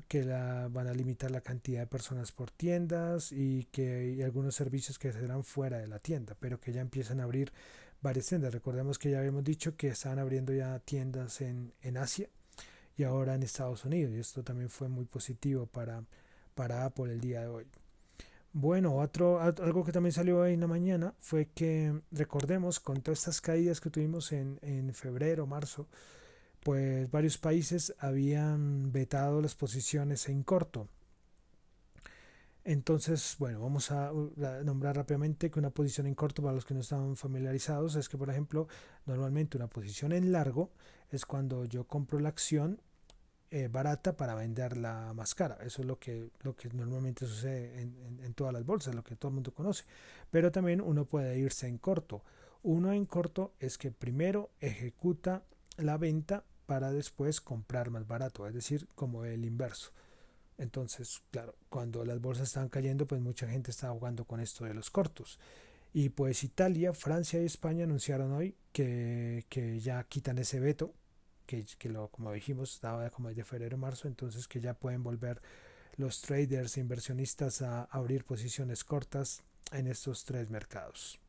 que 0.08 0.23
la, 0.23 0.67
van 0.69 0.88
a 0.88 0.93
limitar 0.93 1.32
la 1.32 1.41
cantidad 1.41 1.82
de 1.82 1.88
personas 1.88 2.32
por 2.32 2.52
tiendas 2.52 3.32
y 3.32 3.65
que 3.71 3.95
hay 3.95 4.21
algunos 4.21 4.56
servicios 4.56 4.99
que 4.99 5.12
serán 5.12 5.43
fuera 5.43 5.78
de 5.80 5.88
la 5.88 5.99
tienda, 5.99 6.36
pero 6.39 6.60
que 6.60 6.71
ya 6.71 6.82
empiezan 6.82 7.19
a 7.19 7.23
abrir 7.23 7.52
varias 8.02 8.28
tiendas. 8.28 8.54
Recordemos 8.54 8.99
que 8.99 9.12
ya 9.12 9.19
habíamos 9.19 9.43
dicho 9.43 9.75
que 9.75 9.89
estaban 9.89 10.19
abriendo 10.19 10.54
ya 10.54 10.80
tiendas 10.80 11.41
en, 11.41 11.73
en 11.82 11.97
Asia 11.97 12.30
y 12.97 13.04
ahora 13.04 13.36
en 13.36 13.43
Estados 13.43 13.86
Unidos 13.86 14.13
y 14.13 14.19
esto 14.19 14.43
también 14.43 14.69
fue 14.69 14.89
muy 14.89 15.06
positivo 15.06 15.65
para, 15.65 16.04
para 16.56 16.86
Apple 16.86 17.12
el 17.12 17.21
día 17.21 17.41
de 17.41 17.47
hoy. 17.47 17.65
Bueno, 18.52 18.95
otro, 18.95 19.39
algo 19.39 19.86
que 19.86 19.91
también 19.91 20.12
salió 20.12 20.39
hoy 20.39 20.54
en 20.54 20.60
la 20.60 20.67
mañana 20.67 21.13
fue 21.19 21.45
que 21.54 22.02
recordemos 22.12 22.80
con 22.80 23.02
todas 23.02 23.19
estas 23.19 23.41
caídas 23.41 23.80
que 23.80 23.91
tuvimos 23.91 24.32
en, 24.32 24.58
en 24.63 24.91
febrero, 24.93 25.45
marzo, 25.45 25.88
pues 26.63 27.10
varios 27.10 27.38
países 27.38 27.95
habían 28.00 28.91
vetado 28.91 29.41
las 29.41 29.56
posiciones 29.56 30.28
en 30.30 30.43
corto. 30.43 30.88
Entonces, 32.65 33.36
bueno, 33.39 33.62
vamos 33.62 33.89
a 33.89 34.12
nombrar 34.63 34.95
rápidamente 34.95 35.50
que 35.50 35.60
una 35.60 35.72
posición 35.72 36.06
en 36.08 36.13
corto, 36.13 36.43
para 36.43 36.54
los 36.54 36.65
que 36.65 36.74
no 36.74 36.82
están 36.82 37.15
familiarizados, 37.15 37.95
es 37.95 38.10
que, 38.10 38.17
por 38.17 38.30
ejemplo, 38.30 38.67
normalmente 39.06 39.58
una 39.58 39.67
posición 39.67 40.12
en 40.12 40.32
largo 40.32 40.72
es 41.10 41.26
cuando 41.26 41.65
yo 41.65 41.86
compro 41.88 42.19
la 42.19 42.30
acción 42.30 42.80
eh, 43.52 43.67
barata 43.72 44.15
para 44.15 44.36
venderla 44.36 45.13
más 45.15 45.34
cara. 45.34 45.58
Eso 45.63 45.82
es 45.82 45.88
lo 45.88 45.98
que, 45.98 46.30
lo 46.41 46.56
que 46.56 46.69
normalmente 46.69 47.26
sucede 47.26 47.82
en, 47.82 48.19
en, 48.24 48.34
todas 48.36 48.54
las 48.54 48.63
bolsas, 48.63 48.93
lo 48.93 49.04
que 49.04 49.15
todo 49.15 49.30
el 49.30 49.36
mundo 49.36 49.52
conoce. 49.52 49.86
Pero 50.30 50.52
también 50.52 50.82
uno 50.82 51.06
puede 51.06 51.39
irse 51.39 51.67
en 51.67 51.80
corto. 51.80 52.24
Uno 52.62 52.93
en 52.93 53.06
corto 53.06 53.54
es 53.60 53.80
que 53.80 53.89
primero 53.89 54.52
ejecuta 54.60 55.43
la 55.80 55.98
venta 55.98 56.44
para 56.65 56.92
después 56.92 57.42
comprar 57.42 57.89
más 57.89 58.08
barato, 58.08 58.48
es 58.48 58.54
decir, 58.54 58.88
como 58.96 59.26
el 59.26 59.46
inverso. 59.46 59.92
Entonces, 60.58 61.22
claro, 61.32 61.56
cuando 61.70 62.06
las 62.06 62.22
bolsas 62.22 62.50
estaban 62.50 62.70
cayendo, 62.70 63.08
pues 63.08 63.22
mucha 63.22 63.48
gente 63.48 63.72
estaba 63.72 63.94
jugando 63.94 64.26
con 64.26 64.39
esto 64.39 64.65
de 64.65 64.74
los 64.74 64.89
cortos. 64.89 65.39
Y 65.94 66.10
pues 66.10 66.44
Italia, 66.44 66.94
Francia 66.94 67.42
y 67.42 67.46
España 67.46 67.86
anunciaron 67.86 68.32
hoy 68.34 68.56
que, 68.74 69.46
que 69.50 69.80
ya 69.80 70.04
quitan 70.04 70.38
ese 70.38 70.60
veto 70.60 70.94
que, 71.78 71.89
lo, 71.89 72.10
como 72.10 72.32
dijimos, 72.32 72.74
estaba 72.76 73.10
como 73.10 73.34
de 73.34 73.44
febrero 73.44 73.78
marzo, 73.78 74.08
entonces 74.08 74.48
que 74.48 74.60
ya 74.60 74.76
pueden 74.76 75.02
volver 75.02 75.42
los 75.98 76.22
traders 76.22 76.78
e 76.78 76.82
inversionistas 76.82 77.62
a 77.62 77.84
abrir 77.86 78.24
posiciones 78.24 78.84
cortas 78.84 79.42
en 79.72 79.88
estos 79.88 80.26
tres 80.26 80.50
mercados. 80.50 81.20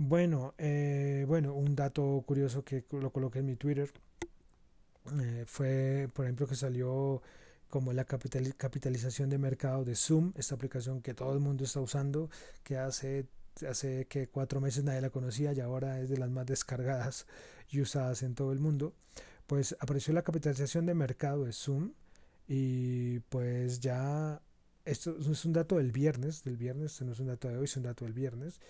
Bueno, 0.00 0.54
eh, 0.58 1.24
bueno, 1.26 1.54
un 1.54 1.74
dato 1.74 2.22
curioso 2.24 2.64
que 2.64 2.84
lo 2.92 3.10
coloqué 3.10 3.40
en 3.40 3.46
mi 3.46 3.56
Twitter 3.56 3.92
eh, 5.20 5.44
fue, 5.44 6.08
por 6.14 6.24
ejemplo, 6.24 6.46
que 6.46 6.54
salió 6.54 7.20
como 7.68 7.92
la 7.92 8.04
capitalización 8.04 9.28
de 9.28 9.38
mercado 9.38 9.84
de 9.84 9.96
Zoom, 9.96 10.32
esta 10.36 10.54
aplicación 10.54 11.02
que 11.02 11.14
todo 11.14 11.32
el 11.32 11.40
mundo 11.40 11.64
está 11.64 11.80
usando, 11.80 12.30
que 12.62 12.78
hace 12.78 13.26
hace 13.68 14.06
que 14.06 14.28
cuatro 14.28 14.60
meses 14.60 14.84
nadie 14.84 15.00
la 15.00 15.10
conocía 15.10 15.52
y 15.52 15.58
ahora 15.58 16.00
es 16.00 16.08
de 16.08 16.16
las 16.16 16.30
más 16.30 16.46
descargadas 16.46 17.26
y 17.70 17.80
usadas 17.80 18.22
en 18.22 18.36
todo 18.36 18.52
el 18.52 18.60
mundo, 18.60 18.94
pues 19.48 19.76
apareció 19.80 20.14
la 20.14 20.22
capitalización 20.22 20.86
de 20.86 20.94
mercado 20.94 21.44
de 21.44 21.52
Zoom 21.52 21.92
y 22.46 23.18
pues 23.30 23.80
ya 23.80 24.40
esto 24.84 25.16
es 25.18 25.44
un 25.44 25.52
dato 25.52 25.78
del 25.78 25.90
viernes, 25.90 26.44
del 26.44 26.56
viernes, 26.56 27.02
no 27.02 27.12
es 27.12 27.18
un 27.18 27.26
dato 27.26 27.48
de 27.48 27.56
hoy, 27.58 27.64
es 27.64 27.76
un 27.76 27.82
dato 27.82 28.04
del 28.04 28.14
viernes 28.14 28.60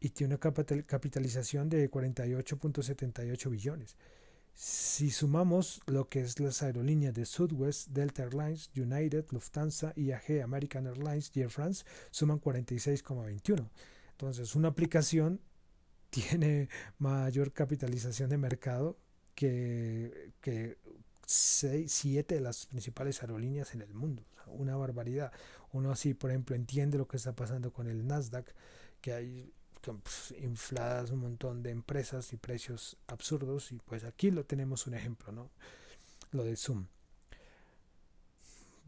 y 0.00 0.10
tiene 0.10 0.34
una 0.34 0.84
capitalización 0.84 1.68
de 1.68 1.90
48.78 1.90 3.50
billones. 3.50 3.96
Si 4.54 5.10
sumamos 5.10 5.80
lo 5.86 6.08
que 6.08 6.20
es 6.20 6.40
las 6.40 6.62
aerolíneas 6.62 7.12
de 7.12 7.26
Southwest, 7.26 7.88
Delta 7.88 8.22
Airlines, 8.22 8.70
United, 8.74 9.26
Lufthansa, 9.30 9.92
IAG, 9.96 10.42
American 10.42 10.86
Airlines 10.86 11.30
y 11.34 11.42
Air 11.42 11.50
France, 11.50 11.84
suman 12.10 12.40
46,21. 12.40 13.68
Entonces, 14.12 14.54
una 14.54 14.68
aplicación 14.68 15.40
tiene 16.10 16.70
mayor 16.98 17.52
capitalización 17.52 18.30
de 18.30 18.38
mercado 18.38 18.98
que, 19.34 20.32
que 20.40 20.78
seis, 21.26 21.92
siete 21.92 22.36
de 22.36 22.40
las 22.40 22.66
principales 22.66 23.20
aerolíneas 23.20 23.74
en 23.74 23.82
el 23.82 23.92
mundo. 23.92 24.24
una 24.46 24.76
barbaridad. 24.76 25.32
Uno 25.72 25.90
así, 25.90 26.14
por 26.14 26.30
ejemplo, 26.30 26.56
entiende 26.56 26.96
lo 26.96 27.08
que 27.08 27.18
está 27.18 27.34
pasando 27.34 27.72
con 27.72 27.88
el 27.88 28.06
Nasdaq, 28.06 28.54
que 29.02 29.12
hay 29.12 29.52
pues, 29.94 30.34
infladas 30.40 31.10
un 31.10 31.20
montón 31.20 31.62
de 31.62 31.70
empresas 31.70 32.32
y 32.32 32.36
precios 32.36 32.96
absurdos. 33.06 33.72
Y 33.72 33.76
pues 33.76 34.04
aquí 34.04 34.30
lo 34.30 34.44
tenemos 34.44 34.86
un 34.86 34.94
ejemplo, 34.94 35.32
¿no? 35.32 35.50
Lo 36.32 36.44
de 36.44 36.56
Zoom. 36.56 36.86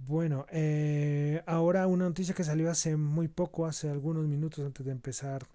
Bueno, 0.06 0.46
eh, 0.50 1.42
ahora 1.46 1.87
una 1.87 2.04
noticia 2.04 2.34
que 2.34 2.44
salió 2.44 2.70
hace 2.70 2.96
muy 2.96 3.28
poco, 3.28 3.66
hace 3.66 3.90
algunos 3.90 4.26
minutos 4.26 4.64
antes 4.64 4.87
de 4.87 4.92
empezar 4.92 5.46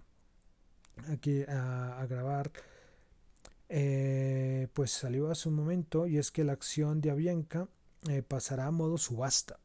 aquí 1.08 1.42
a, 1.48 2.06
grabar, 2.08 2.50
eh, 3.68 4.68
pues 4.74 4.90
salió 4.90 5.30
hace 5.30 5.48
un 5.48 5.54
momento 5.54 6.06
y 6.06 6.18
es 6.18 6.30
que 6.30 6.44
la 6.44 6.52
acción 6.52 7.00
de 7.00 7.10
Avianca 7.10 7.68
eh, 8.08 8.22
pasará 8.22 8.66
a 8.66 8.70
modo 8.70 8.98
subasta. 8.98 9.58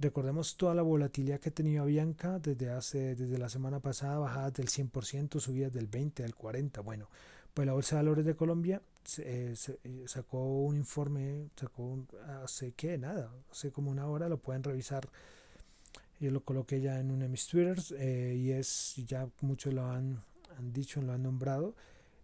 Recordemos 0.00 0.56
toda 0.56 0.74
la 0.74 0.80
volatilidad 0.80 1.40
que 1.40 1.50
ha 1.50 1.52
tenido 1.52 1.82
Avianca 1.82 2.38
desde 2.38 2.70
hace 2.70 3.14
desde 3.14 3.36
la 3.36 3.50
semana 3.50 3.80
pasada, 3.80 4.18
bajadas 4.18 4.54
del 4.54 4.68
100%, 4.68 5.38
subidas 5.38 5.74
del 5.74 5.88
20, 5.88 6.22
del 6.22 6.34
40. 6.34 6.80
Bueno, 6.80 7.10
pues 7.52 7.66
la 7.66 7.74
Bolsa 7.74 7.96
de 7.96 8.02
Valores 8.02 8.24
de 8.24 8.34
Colombia 8.34 8.80
eh, 9.18 9.54
eh, 9.84 10.04
sacó 10.06 10.62
un 10.62 10.76
informe, 10.76 11.50
sacó 11.54 11.98
hace 12.42 12.72
que 12.72 12.96
nada, 12.96 13.30
hace 13.50 13.72
como 13.72 13.90
una 13.90 14.06
hora, 14.06 14.30
lo 14.30 14.38
pueden 14.38 14.62
revisar. 14.62 15.06
Yo 16.18 16.30
lo 16.30 16.44
coloqué 16.44 16.80
ya 16.80 16.98
en 16.98 17.10
uno 17.10 17.24
de 17.24 17.28
mis 17.28 17.46
twitters 17.46 17.92
eh, 17.98 18.34
y 18.38 18.52
es, 18.52 18.94
ya 19.06 19.28
muchos 19.42 19.74
lo 19.74 19.84
han, 19.84 20.22
han 20.56 20.72
dicho, 20.72 21.02
lo 21.02 21.12
han 21.12 21.24
nombrado, 21.24 21.74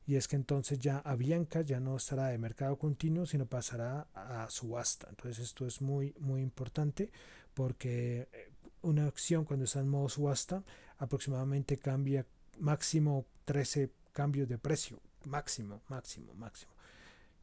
y 0.07 0.17
es 0.17 0.29
que 0.29 0.37
entonces 0.37 0.79
ya 0.79 0.99
Avianca 0.99 1.63
ya 1.63 1.81
no 1.81 1.97
estará 1.97 2.29
de 2.29 2.39
mercado 2.39 2.79
continuo, 2.79 3.27
sino 3.27 3.47
pasará 3.47 4.07
a 4.15 4.49
subasta. 4.51 5.09
Entonces 5.11 5.45
esto 5.45 5.67
es 5.67 5.83
muy, 5.83 6.15
muy 6.21 6.43
importante 6.43 7.11
porque 7.55 8.29
una 8.83 9.07
acción 9.07 9.45
cuando 9.45 9.65
está 9.65 9.81
en 9.81 9.89
modo 9.89 10.09
subasta 10.09 10.63
aproximadamente 10.99 11.77
cambia 11.77 12.25
máximo 12.59 13.27
13 13.45 13.91
cambios 14.13 14.49
de 14.49 14.59
precio 14.59 15.01
máximo, 15.27 15.83
máximo, 15.89 16.33
máximo. 16.35 16.73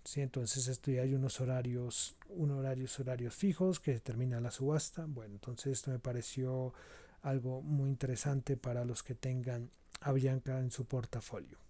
Sí, 0.04 0.22
entonces 0.22 0.68
esto 0.68 0.92
ya 0.92 1.04
hay 1.04 1.14
unos 1.14 1.40
horarios, 1.40 2.18
unos 2.30 2.60
horarios, 2.60 3.00
horarios 3.00 3.36
fijos 3.36 3.80
que 3.80 3.94
determina 3.94 4.42
la 4.42 4.52
subasta. 4.52 5.06
Bueno, 5.08 5.36
entonces 5.36 5.74
esto 5.74 5.92
me 5.92 6.00
pareció 6.00 6.74
algo 7.22 7.62
muy 7.62 7.90
interesante 7.90 8.58
para 8.58 8.84
los 8.84 9.02
que 9.02 9.16
tengan 9.16 9.70
a 10.02 10.12
Bianca 10.12 10.60
en 10.60 10.72
su 10.72 10.86
portafolio. 10.86 11.63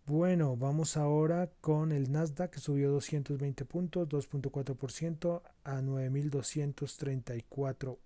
Bueno, 0.05 0.55
vamos 0.55 0.95
ahora 0.95 1.49
con 1.59 1.91
el 1.91 2.11
Nasdaq 2.11 2.51
que 2.51 2.59
subió 2.59 2.91
220 2.91 3.65
puntos, 3.65 4.07
2.4% 4.07 5.41
a 5.65 5.81
9.234 5.81 7.97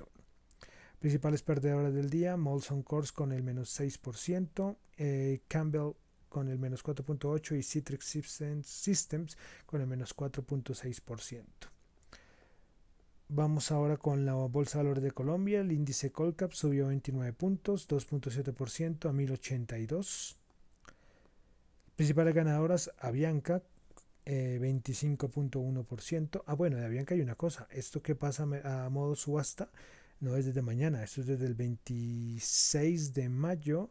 Principales 1.00 1.44
perdedoras 1.44 1.94
del 1.94 2.10
día, 2.10 2.38
Molson 2.38 2.84
Coors 2.84 3.12
con 3.12 3.34
el 3.34 3.44
menos 3.44 3.78
6%, 3.78 4.78
eh, 4.98 5.42
Campbell 5.50 5.92
con 6.30 6.50
el 6.50 6.60
menos 6.60 6.84
4.8% 6.84 7.58
y 7.58 7.64
Citrix 7.64 8.66
Systems 8.66 9.38
con 9.66 9.82
el 9.82 9.88
menos 9.88 10.16
4.6%. 10.16 11.44
Vamos 13.30 13.72
ahora 13.72 13.98
con 13.98 14.26
la 14.26 14.34
Bolsa 14.36 14.78
de 14.78 14.84
Valores 14.86 15.04
de 15.04 15.12
Colombia. 15.12 15.60
El 15.60 15.74
índice 15.74 16.12
Colcap 16.12 16.54
subió 16.54 16.88
29 16.88 17.34
puntos, 17.34 17.88
2.7% 17.90 19.10
a 19.10 19.12
1082. 19.12 20.38
Principales 21.98 22.34
ganadoras, 22.34 22.92
Avianca, 23.00 23.64
eh, 24.24 24.60
25.1%. 24.62 26.44
Ah, 26.46 26.54
bueno, 26.54 26.78
de 26.78 26.86
Avianca 26.86 27.16
hay 27.16 27.22
una 27.22 27.36
cosa. 27.36 27.68
Esto 27.70 28.02
que 28.02 28.16
pasa 28.16 28.44
a 28.64 28.90
modo 28.90 29.16
subasta 29.16 29.70
no 30.20 30.36
es 30.36 30.46
desde 30.46 30.62
mañana, 30.62 31.04
esto 31.04 31.22
es 31.22 31.28
desde 31.28 31.46
el 31.46 31.54
26 31.54 33.14
de 33.14 33.30
mayo 33.30 33.90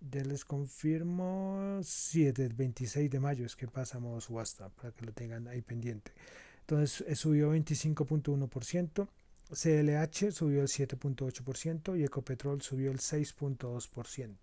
ya 0.00 0.22
les 0.24 0.44
confirmo. 0.44 1.80
Sí, 1.82 2.30
del 2.32 2.52
26 2.54 3.10
de 3.10 3.20
mayo 3.20 3.46
es 3.46 3.56
que 3.56 3.68
pasa 3.68 3.98
a 3.98 4.00
modo 4.00 4.20
subasta, 4.20 4.68
para 4.70 4.92
que 4.92 5.06
lo 5.06 5.12
tengan 5.12 5.48
ahí 5.48 5.62
pendiente. 5.62 6.12
Entonces 6.60 7.04
eh, 7.06 7.14
subió 7.14 7.54
25.1%, 7.54 9.08
CLH 9.52 10.32
subió 10.32 10.62
el 10.62 10.68
7.8% 10.68 11.98
y 11.98 12.04
Ecopetrol 12.04 12.60
subió 12.62 12.90
el 12.90 12.98
6.2%. 12.98 14.36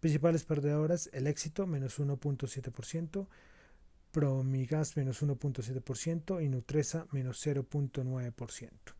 Principales 0.00 0.44
perdedoras, 0.44 1.10
el 1.12 1.26
éxito 1.26 1.66
menos 1.66 2.00
1.7%, 2.00 3.26
Promigas 4.12 4.96
menos 4.96 5.22
1.7% 5.22 6.42
y 6.42 6.48
Nutresa 6.48 7.06
menos 7.12 7.46
0.9%. 7.46 8.99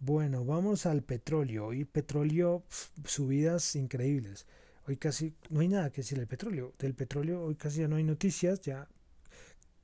Bueno, 0.00 0.44
vamos 0.44 0.86
al 0.86 1.02
petróleo. 1.02 1.66
Hoy 1.66 1.84
petróleo, 1.84 2.62
subidas 3.04 3.74
increíbles. 3.74 4.46
Hoy 4.86 4.96
casi 4.96 5.34
no 5.50 5.60
hay 5.60 5.68
nada 5.68 5.90
que 5.90 6.02
decir 6.02 6.18
del 6.18 6.28
petróleo. 6.28 6.72
Del 6.78 6.94
petróleo 6.94 7.42
hoy 7.42 7.56
casi 7.56 7.80
ya 7.80 7.88
no 7.88 7.96
hay 7.96 8.04
noticias, 8.04 8.60
ya 8.60 8.88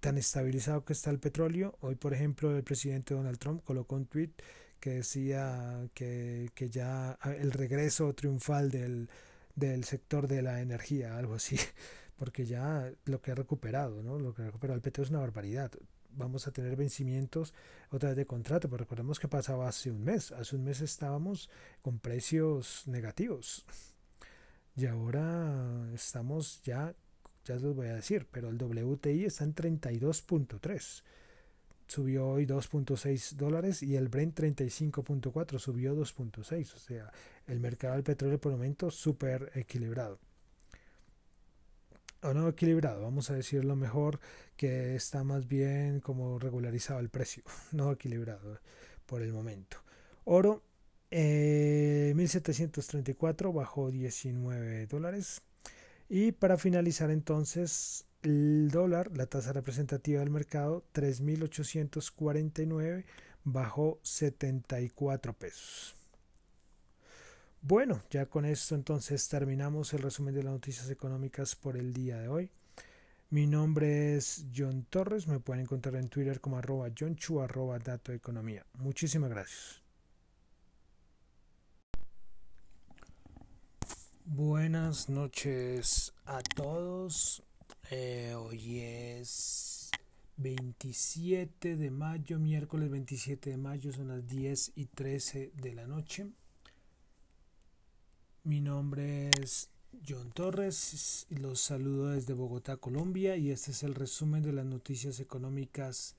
tan 0.01 0.17
estabilizado 0.17 0.85
que 0.85 0.93
está 0.93 1.11
el 1.11 1.19
petróleo. 1.19 1.77
Hoy, 1.81 1.97
por 1.97 2.15
ejemplo, 2.15 2.57
el 2.57 2.63
presidente 2.63 3.15
Donald 3.15 3.39
Trump 3.39 3.65
colocó 3.65 3.97
un 3.97 4.07
tweet 4.07 4.31
que 4.79 4.91
decía 4.91 5.89
que, 5.95 6.51
que 6.55 6.71
ya 6.71 7.19
el 7.39 7.51
regreso 7.53 8.15
triunfal 8.15 8.71
del, 8.71 9.09
del 9.57 9.85
sector 9.85 10.29
de 10.29 10.43
la 10.43 10.61
energía, 10.61 11.19
algo 11.19 11.35
así, 11.35 11.57
porque 12.17 12.47
ya 12.47 12.93
lo 13.07 13.21
que 13.21 13.33
ha 13.33 13.35
recuperado, 13.35 14.03
¿no? 14.03 14.19
Lo 14.21 14.33
que 14.35 14.43
ha 14.43 14.47
recuperado 14.47 14.77
el 14.77 14.83
petróleo 14.83 15.07
es 15.07 15.11
una 15.11 15.21
barbaridad 15.21 15.73
vamos 16.17 16.47
a 16.47 16.53
tener 16.53 16.77
vencimientos 16.77 17.55
otra 17.91 18.11
vez 18.11 18.17
de 18.17 18.27
contrato, 18.27 18.69
pero 18.69 18.79
recordemos 18.79 19.19
que 19.19 19.29
pasaba 19.29 19.69
hace 19.69 19.91
un 19.91 20.05
mes, 20.05 20.33
hace 20.33 20.57
un 20.57 20.65
mes 20.65 20.81
estábamos 20.81 21.51
con 21.83 21.99
precios 21.99 22.85
negativos. 22.87 23.65
Y 24.77 24.87
ahora 24.87 25.89
estamos 25.95 26.61
ya, 26.63 26.95
ya 27.45 27.55
les 27.55 27.63
voy 27.63 27.89
a 27.89 27.95
decir, 27.95 28.27
pero 28.31 28.49
el 28.49 28.61
WTI 28.61 29.25
está 29.25 29.45
en 29.45 29.55
32.3, 29.55 31.03
subió 31.87 32.27
hoy 32.27 32.47
2.6 32.47 33.37
dólares 33.37 33.83
y 33.83 33.97
el 33.97 34.09
Brent 34.09 34.39
35.4 34.39 35.59
subió 35.59 35.95
2.6, 35.95 36.75
o 36.75 36.79
sea, 36.79 37.13
el 37.47 37.61
mercado 37.61 37.95
del 37.95 38.05
petróleo 38.05 38.41
por 38.41 38.53
el 38.53 38.59
momento 38.59 38.91
súper 38.91 39.53
equilibrado 39.55 40.19
o 42.25 42.35
no 42.35 42.49
equilibrado, 42.49 43.03
vamos 43.03 43.31
a 43.31 43.35
decirlo 43.35 43.77
mejor, 43.77 44.19
que 44.57 44.97
está 44.97 45.23
más 45.25 45.47
bien 45.47 46.01
como 46.01 46.39
regularizado 46.39 47.01
el 47.01 47.11
precio, 47.11 47.43
no 47.73 47.93
equilibrado 47.93 48.61
por 49.07 49.23
el 49.23 49.33
momento. 49.33 49.79
Oro, 50.25 50.63
eh, 51.11 52.13
1734 52.17 53.53
bajó 53.53 53.91
19 53.91 54.87
dólares. 54.87 55.43
Y 56.09 56.33
para 56.33 56.57
finalizar 56.59 57.11
entonces, 57.11 58.07
el 58.23 58.71
dólar, 58.71 59.11
la 59.17 59.27
tasa 59.27 59.53
representativa 59.53 60.21
del 60.21 60.31
mercado, 60.31 60.85
3.849 60.95 63.05
bajó 63.45 63.99
74 64.03 65.35
pesos. 65.35 65.97
Bueno, 67.67 68.03
ya 68.11 68.27
con 68.27 68.45
esto 68.45 68.75
entonces 68.75 69.27
terminamos 69.27 69.95
el 69.95 70.03
resumen 70.03 70.35
de 70.35 70.43
las 70.43 70.53
noticias 70.53 70.91
económicas 70.91 71.57
por 71.57 71.79
el 71.79 71.95
día 71.95 72.19
de 72.19 72.29
hoy. 72.29 72.51
Mi 73.31 73.47
nombre 73.47 74.17
es 74.17 74.45
John 74.55 74.85
Torres, 74.91 75.27
me 75.27 75.41
pueden 75.41 75.63
encontrar 75.63 75.97
en 75.97 76.11
Twitter 76.11 76.43
como 76.43 76.59
arroba 76.59 76.91
johnchu 76.95 77.41
arroba 77.41 77.79
dato 77.79 78.13
economía. 78.13 78.67
Muchísimas 78.75 79.31
gracias. 79.31 79.81
Buenas 84.27 85.09
noches 85.09 86.13
a 86.27 86.43
todos. 86.43 87.43
Eh, 87.91 88.35
hoy 88.37 88.81
es 88.81 89.91
27 90.37 91.77
de 91.77 91.91
mayo, 91.91 92.39
miércoles 92.39 92.91
27 92.91 93.49
de 93.49 93.57
mayo, 93.57 93.91
son 93.91 94.09
las 94.09 94.27
10 94.27 94.73
y 94.77 94.85
13 94.85 95.53
de 95.57 95.75
la 95.75 95.87
noche. 95.87 96.27
Mi 98.47 98.61
nombre 98.61 99.31
es 99.41 99.71
John 100.07 100.31
Torres 100.33 101.27
los 101.31 101.59
saludo 101.63 102.11
desde 102.11 102.35
Bogotá, 102.35 102.77
Colombia 102.77 103.39
y 103.39 103.51
este 103.51 103.71
es 103.71 103.83
el 103.83 103.95
resumen 103.95 104.43
de 104.43 104.53
las 104.53 104.67
noticias 104.67 105.19
económicas 105.19 106.15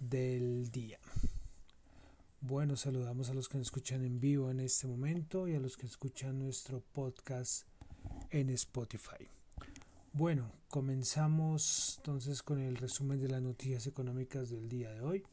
del 0.00 0.72
día. 0.72 0.98
Bueno, 2.40 2.74
saludamos 2.74 3.30
a 3.30 3.34
los 3.34 3.48
que 3.48 3.58
nos 3.58 3.68
escuchan 3.68 4.04
en 4.04 4.18
vivo 4.18 4.50
en 4.50 4.58
este 4.58 4.88
momento 4.88 5.46
y 5.46 5.54
a 5.54 5.60
los 5.60 5.76
que 5.76 5.86
escuchan 5.86 6.40
nuestro 6.40 6.82
podcast 6.92 7.68
en 8.30 8.50
Spotify. 8.50 9.28
Bueno, 10.12 10.50
comenzamos 10.70 11.98
entonces 11.98 12.42
con 12.42 12.58
el 12.58 12.78
resumen 12.78 13.20
de 13.20 13.28
las 13.28 13.42
noticias 13.42 13.86
económicas 13.86 14.50
del 14.50 14.68
día 14.68 14.90
de 14.90 15.02
hoy. 15.02 15.24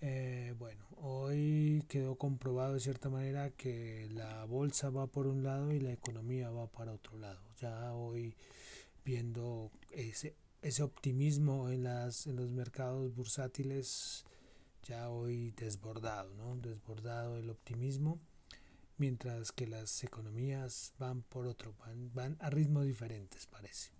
Eh, 0.00 0.54
bueno, 0.58 0.84
hoy 0.96 1.84
quedó 1.88 2.16
comprobado 2.16 2.74
de 2.74 2.80
cierta 2.80 3.08
manera 3.08 3.50
que 3.50 4.08
la 4.12 4.44
bolsa 4.44 4.90
va 4.90 5.06
por 5.06 5.26
un 5.26 5.42
lado 5.42 5.72
y 5.72 5.80
la 5.80 5.92
economía 5.92 6.50
va 6.50 6.66
para 6.66 6.92
otro 6.92 7.18
lado. 7.18 7.40
Ya 7.56 7.92
hoy 7.94 8.36
viendo 9.04 9.70
ese, 9.90 10.36
ese 10.62 10.82
optimismo 10.82 11.70
en, 11.70 11.84
las, 11.84 12.26
en 12.26 12.36
los 12.36 12.50
mercados 12.50 13.14
bursátiles, 13.14 14.24
ya 14.82 15.10
hoy 15.10 15.52
desbordado, 15.52 16.34
¿no? 16.34 16.56
Desbordado 16.56 17.38
el 17.38 17.50
optimismo, 17.50 18.18
mientras 18.98 19.52
que 19.52 19.66
las 19.66 20.04
economías 20.04 20.92
van 20.98 21.22
por 21.22 21.46
otro, 21.46 21.74
van, 21.78 22.12
van 22.14 22.36
a 22.40 22.50
ritmos 22.50 22.86
diferentes, 22.86 23.46
parece. 23.46 23.90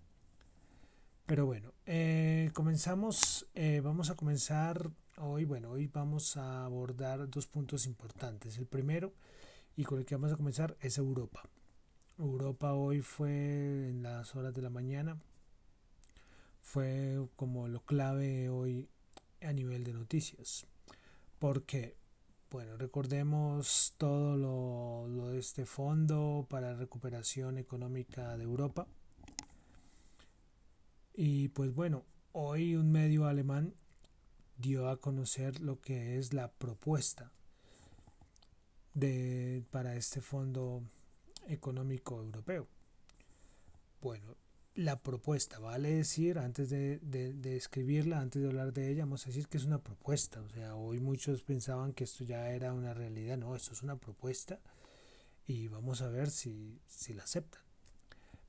Pero 1.25 1.47
bueno, 1.47 1.73
eh, 1.87 2.51
comenzamos, 2.53 3.47
eh, 3.55 3.81
vamos 3.83 4.11
a 4.11 4.15
comenzar 4.15 4.91
Hoy, 5.17 5.45
bueno, 5.45 5.71
hoy 5.71 5.87
vamos 5.87 6.35
a 6.35 6.65
abordar 6.65 7.29
dos 7.29 7.47
puntos 7.47 7.85
importantes. 7.85 8.57
El 8.57 8.65
primero, 8.65 9.13
y 9.77 9.85
con 9.85 9.97
el 9.97 10.05
que 10.05 10.15
vamos 10.15 10.33
a 10.33 10.35
comenzar, 10.35 10.75
es 10.81 10.97
Europa. 10.97 11.43
Europa 12.17 12.73
hoy 12.73 12.99
fue 12.99 13.87
en 13.87 14.03
las 14.03 14.35
horas 14.35 14.53
de 14.53 14.61
la 14.61 14.69
mañana, 14.69 15.17
fue 16.59 17.17
como 17.37 17.69
lo 17.69 17.79
clave 17.85 18.49
hoy 18.49 18.89
a 19.41 19.53
nivel 19.53 19.85
de 19.85 19.93
noticias. 19.93 20.67
Porque, 21.39 21.95
bueno, 22.51 22.75
recordemos 22.75 23.93
todo 23.97 24.35
lo, 24.35 25.29
de 25.29 25.39
este 25.39 25.65
fondo 25.65 26.45
para 26.49 26.75
recuperación 26.75 27.57
económica 27.57 28.35
de 28.35 28.43
Europa. 28.43 28.85
Y 31.13 31.47
pues 31.49 31.73
bueno, 31.73 32.03
hoy 32.33 32.75
un 32.75 32.91
medio 32.91 33.27
alemán 33.27 33.75
dio 34.57 34.89
a 34.89 34.99
conocer 34.99 35.59
lo 35.59 35.81
que 35.81 36.17
es 36.17 36.33
la 36.33 36.51
propuesta 36.51 37.31
de, 38.93 39.63
para 39.71 39.95
este 39.95 40.21
Fondo 40.21 40.83
Económico 41.47 42.19
Europeo. 42.19 42.67
Bueno, 44.01 44.35
la 44.75 45.01
propuesta, 45.01 45.59
vale 45.59 45.93
decir, 45.93 46.37
antes 46.37 46.69
de, 46.69 46.99
de, 46.99 47.55
escribirla, 47.55 48.19
antes 48.19 48.41
de 48.41 48.47
hablar 48.47 48.73
de 48.73 48.91
ella, 48.91 49.05
vamos 49.05 49.23
a 49.25 49.29
decir 49.29 49.47
que 49.47 49.57
es 49.57 49.65
una 49.65 49.81
propuesta. 49.81 50.41
O 50.41 50.49
sea, 50.49 50.75
hoy 50.75 50.99
muchos 50.99 51.43
pensaban 51.43 51.93
que 51.93 52.03
esto 52.03 52.23
ya 52.23 52.49
era 52.49 52.73
una 52.73 52.93
realidad. 52.93 53.37
No, 53.37 53.55
esto 53.55 53.73
es 53.73 53.83
una 53.83 53.95
propuesta 53.95 54.59
y 55.47 55.67
vamos 55.69 56.01
a 56.01 56.09
ver 56.09 56.29
si, 56.29 56.79
si 56.87 57.13
la 57.13 57.23
aceptan. 57.23 57.61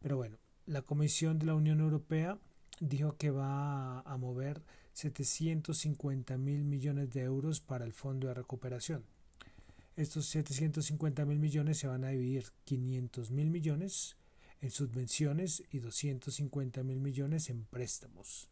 Pero 0.01 0.17
bueno, 0.17 0.39
la 0.67 0.83
Comisión 0.83 1.39
de 1.39 1.47
la 1.47 1.55
Unión 1.55 1.81
Europea 1.81 2.39
dijo 2.81 3.17
que 3.17 3.31
va 3.31 4.01
a 4.01 4.17
mover 4.17 4.63
750 4.97 6.39
mil 6.39 6.65
millones 6.65 7.13
de 7.13 7.21
euros 7.21 7.61
para 7.61 7.85
el 7.85 7.93
Fondo 7.93 8.29
de 8.29 8.35
Recuperación. 8.35 9.05
Estos 9.95 10.25
750 10.25 11.27
mil 11.27 11.39
millones 11.39 11.77
se 11.77 11.87
van 11.87 12.05
a 12.05 12.09
dividir 12.09 12.47
500 12.65 13.31
mil 13.31 13.51
millones 13.51 14.17
en 14.63 14.71
subvenciones 14.71 15.65
y 15.71 15.81
250 15.81 16.83
mil 16.83 17.01
millones 17.01 17.51
en 17.51 17.65
préstamos. 17.65 18.49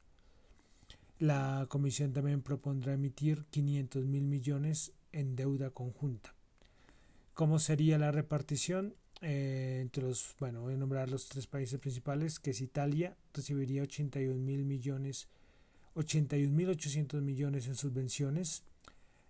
La 1.19 1.65
Comisión 1.71 2.13
también 2.13 2.43
propondrá 2.43 2.93
emitir 2.93 3.47
500 3.49 4.05
mil 4.05 4.25
millones 4.25 4.93
en 5.13 5.37
deuda 5.37 5.71
conjunta. 5.71 6.35
¿Cómo 7.33 7.59
sería 7.59 7.97
la 7.97 8.13
repartición? 8.13 8.95
Eh, 9.23 9.79
entre 9.81 10.03
los, 10.03 10.35
bueno, 10.39 10.61
voy 10.61 10.75
a 10.75 10.77
nombrar 10.77 11.09
los 11.09 11.27
tres 11.27 11.47
países 11.47 11.81
principales, 11.81 12.39
que 12.39 12.51
es 12.51 12.61
Italia, 12.61 13.17
recibiría 13.33 13.83
81 13.83 14.39
mil 14.39 14.67
millones 14.67 15.29
81.800 15.95 17.21
millones 17.21 17.67
en 17.67 17.77
subvenciones. 17.77 18.65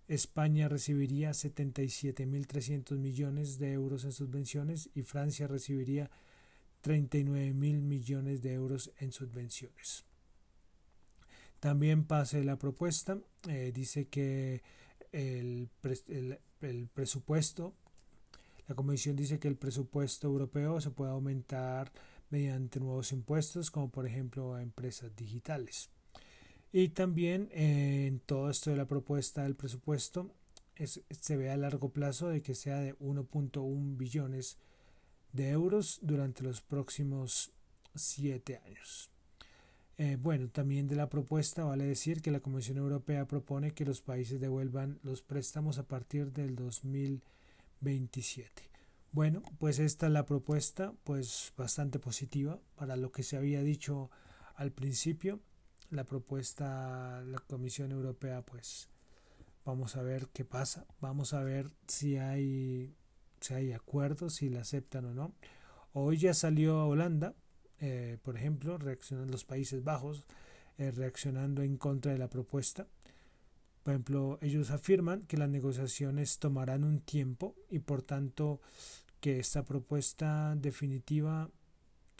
España 0.07 0.69
recibiría 0.69 1.31
77.300 1.31 2.97
millones 2.97 3.57
de 3.57 3.73
euros 3.73 4.03
en 4.03 4.11
subvenciones 4.11 4.89
y 4.93 5.01
Francia 5.01 5.47
recibiría 5.47 6.11
39.000 6.83 7.53
millones 7.53 8.41
de 8.43 8.53
euros 8.53 8.91
en 8.99 9.11
subvenciones. 9.11 10.05
También 11.59 12.05
pase 12.05 12.43
la 12.43 12.57
propuesta, 12.57 13.17
eh, 13.47 13.71
dice 13.73 14.07
que 14.07 14.61
el, 15.11 15.69
pre 15.81 15.97
el, 16.09 16.39
el 16.61 16.87
presupuesto, 16.87 17.73
la 18.67 18.75
Comisión 18.75 19.15
dice 19.15 19.39
que 19.39 19.47
el 19.47 19.55
presupuesto 19.55 20.27
europeo 20.27 20.79
se 20.81 20.91
puede 20.91 21.11
aumentar 21.11 21.91
mediante 22.29 22.79
nuevos 22.79 23.11
impuestos, 23.11 23.71
como 23.71 23.89
por 23.89 24.05
ejemplo 24.05 24.53
a 24.53 24.61
empresas 24.61 25.15
digitales. 25.15 25.89
Y 26.77 26.89
también 26.89 27.47
eh, 27.53 28.05
en 28.05 28.19
todo 28.19 28.49
esto 28.49 28.69
de 28.69 28.75
la 28.75 28.85
propuesta 28.85 29.43
del 29.43 29.55
presupuesto 29.55 30.35
se 30.75 31.37
ve 31.37 31.49
a 31.49 31.55
largo 31.55 31.93
plazo 31.93 32.27
de 32.27 32.41
que 32.41 32.53
sea 32.53 32.79
de 32.79 32.99
1.1 32.99 33.95
billones 33.95 34.57
de 35.31 35.51
euros 35.51 35.99
durante 36.01 36.43
los 36.43 36.59
próximos 36.59 37.53
siete 37.95 38.59
años. 38.65 39.09
Eh, 39.97 40.17
bueno, 40.19 40.49
también 40.49 40.89
de 40.89 40.97
la 40.97 41.07
propuesta 41.07 41.63
vale 41.63 41.85
decir 41.85 42.21
que 42.21 42.29
la 42.29 42.41
Comisión 42.41 42.77
Europea 42.77 43.25
propone 43.25 43.71
que 43.71 43.85
los 43.85 44.01
países 44.01 44.41
devuelvan 44.41 44.99
los 45.01 45.21
préstamos 45.21 45.77
a 45.77 45.87
partir 45.87 46.33
del 46.33 46.57
2027. 46.57 48.69
Bueno, 49.13 49.43
pues 49.59 49.79
esta 49.79 50.07
es 50.07 50.11
la 50.11 50.25
propuesta, 50.25 50.93
pues 51.05 51.53
bastante 51.55 51.99
positiva 51.99 52.59
para 52.75 52.97
lo 52.97 53.13
que 53.13 53.23
se 53.23 53.37
había 53.37 53.63
dicho 53.63 54.11
al 54.55 54.73
principio. 54.73 55.39
La 55.91 56.03
propuesta, 56.03 57.21
la 57.25 57.39
Comisión 57.39 57.91
Europea, 57.91 58.41
pues 58.41 58.89
vamos 59.65 59.95
a 59.95 60.01
ver 60.01 60.27
qué 60.33 60.45
pasa, 60.45 60.85
vamos 60.99 61.33
a 61.33 61.43
ver 61.43 61.71
si 61.87 62.17
hay 62.17 62.95
si 63.39 63.53
hay 63.53 63.73
acuerdos, 63.73 64.35
si 64.35 64.49
la 64.49 64.61
aceptan 64.61 65.05
o 65.05 65.13
no. 65.13 65.33
Hoy 65.93 66.17
ya 66.17 66.33
salió 66.33 66.87
Holanda, 66.87 67.35
eh, 67.79 68.17
por 68.23 68.37
ejemplo, 68.37 68.77
reaccionando 68.77 69.31
los 69.31 69.45
Países 69.45 69.83
Bajos, 69.83 70.25
eh, 70.77 70.91
reaccionando 70.91 71.61
en 71.61 71.77
contra 71.77 72.11
de 72.11 72.17
la 72.17 72.29
propuesta. 72.29 72.87
Por 73.83 73.93
ejemplo, 73.93 74.39
ellos 74.41 74.71
afirman 74.71 75.27
que 75.27 75.37
las 75.37 75.49
negociaciones 75.49 76.39
tomarán 76.39 76.83
un 76.83 77.01
tiempo 77.01 77.55
y 77.69 77.79
por 77.79 78.01
tanto 78.01 78.59
que 79.19 79.39
esta 79.39 79.63
propuesta 79.63 80.55
definitiva, 80.55 81.49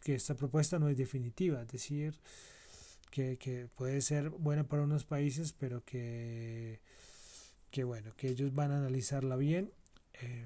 que 0.04 0.16
esta 0.16 0.36
propuesta 0.36 0.78
no 0.78 0.90
es 0.90 0.98
definitiva, 0.98 1.64
es 1.64 1.68
decir, 1.68 2.20
que, 3.16 3.38
que 3.38 3.70
puede 3.74 4.02
ser 4.02 4.30
buena 4.30 4.66
para 4.66 4.84
unos 4.84 5.06
países, 5.06 5.54
pero 5.54 5.86
que, 5.86 6.82
que 7.72 7.86
bueno, 7.86 8.14
que 8.18 8.28
ellos 8.28 8.54
van 8.54 8.72
a 8.72 8.78
analizarla 8.80 9.38
bien. 9.38 9.72
Eh, 10.22 10.46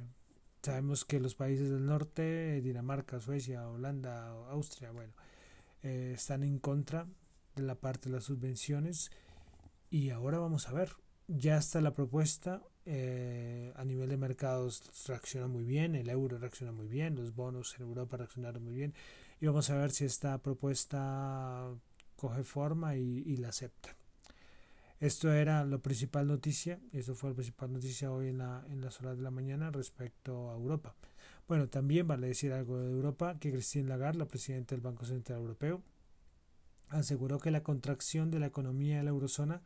Sabemos 0.61 1.05
que 1.05 1.21
los 1.21 1.35
países 1.35 1.69
del 1.69 1.85
norte, 1.85 2.61
Dinamarca, 2.61 3.19
Suecia, 3.19 3.67
Holanda, 3.69 4.27
Austria, 4.49 4.91
bueno, 4.91 5.13
eh, 5.83 6.11
están 6.13 6.43
en 6.43 6.59
contra 6.59 7.07
de 7.55 7.63
la 7.63 7.75
parte 7.75 8.09
de 8.09 8.15
las 8.15 8.25
subvenciones 8.25 9.09
y 9.89 10.09
ahora 10.09 10.37
vamos 10.37 10.67
a 10.67 10.73
ver, 10.73 10.91
ya 11.27 11.57
está 11.57 11.79
la 11.79 11.93
propuesta 11.93 12.61
eh, 12.85 13.71
a 13.77 13.85
nivel 13.85 14.09
de 14.09 14.17
mercados 14.17 14.83
reacciona 15.07 15.47
muy 15.47 15.63
bien, 15.63 15.95
el 15.95 16.09
euro 16.09 16.37
reacciona 16.37 16.73
muy 16.73 16.87
bien, 16.87 17.15
los 17.15 17.33
bonos 17.33 17.73
en 17.77 17.83
Europa 17.83 18.17
reaccionaron 18.17 18.61
muy 18.61 18.73
bien 18.73 18.93
y 19.39 19.47
vamos 19.47 19.69
a 19.69 19.77
ver 19.77 19.91
si 19.91 20.03
esta 20.03 20.37
propuesta 20.39 21.69
coge 22.19 22.43
forma 22.43 22.95
y, 22.97 23.23
y 23.25 23.37
la 23.37 23.49
acepta. 23.49 23.95
Esto 24.99 25.31
era 25.31 25.63
la 25.63 25.77
principal 25.77 26.27
noticia, 26.27 26.77
eso 26.91 27.15
fue 27.15 27.29
la 27.29 27.35
principal 27.35 27.71
noticia 27.71 28.11
hoy 28.11 28.27
en, 28.27 28.39
la, 28.39 28.65
en 28.69 28.81
las 28.81 28.99
horas 28.99 29.15
de 29.15 29.23
la 29.23 29.31
mañana 29.31 29.71
respecto 29.71 30.51
a 30.51 30.55
Europa. 30.55 30.93
Bueno, 31.47 31.69
también 31.69 32.05
vale 32.05 32.27
decir 32.27 32.51
algo 32.51 32.77
de 32.77 32.91
Europa, 32.91 33.39
que 33.39 33.51
Christine 33.51 33.87
Lagarde, 33.87 34.19
la 34.19 34.27
presidenta 34.27 34.75
del 34.75 34.81
Banco 34.81 35.05
Central 35.05 35.39
Europeo, 35.39 35.81
aseguró 36.89 37.39
que 37.39 37.49
la 37.49 37.63
contracción 37.63 38.29
de 38.29 38.39
la 38.39 38.47
economía 38.47 38.97
de 38.97 39.03
la 39.03 39.11
eurozona 39.11 39.61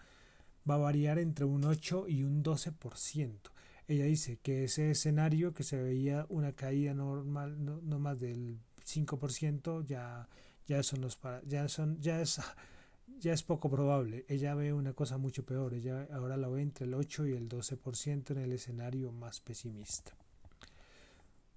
va 0.69 0.75
a 0.75 0.77
variar 0.77 1.17
entre 1.17 1.45
un 1.45 1.63
8 1.63 2.07
y 2.07 2.23
un 2.23 2.43
12%. 2.43 3.39
Ella 3.87 4.05
dice 4.05 4.37
que 4.37 4.65
ese 4.65 4.91
escenario 4.91 5.53
que 5.53 5.63
se 5.63 5.81
veía 5.81 6.27
una 6.29 6.53
caída 6.53 6.93
normal 6.93 7.65
no, 7.65 7.81
no 7.81 7.97
más 7.97 8.19
del 8.19 8.59
5% 8.85 9.83
ya 9.85 10.29
ya 10.67 10.83
son 10.83 11.01
los 11.01 11.15
para, 11.15 11.41
ya 11.43 11.67
son 11.67 11.99
ya 12.01 12.21
es 12.21 12.39
ya 13.19 13.33
es 13.33 13.43
poco 13.43 13.69
probable. 13.69 14.25
Ella 14.27 14.55
ve 14.55 14.73
una 14.73 14.93
cosa 14.93 15.17
mucho 15.17 15.45
peor. 15.45 15.73
Ella 15.73 16.07
ahora 16.11 16.37
la 16.37 16.49
ve 16.49 16.61
entre 16.61 16.85
el 16.85 16.93
8 16.93 17.27
y 17.27 17.33
el 17.33 17.47
12% 17.47 18.31
en 18.31 18.37
el 18.37 18.51
escenario 18.51 19.11
más 19.11 19.39
pesimista. 19.39 20.13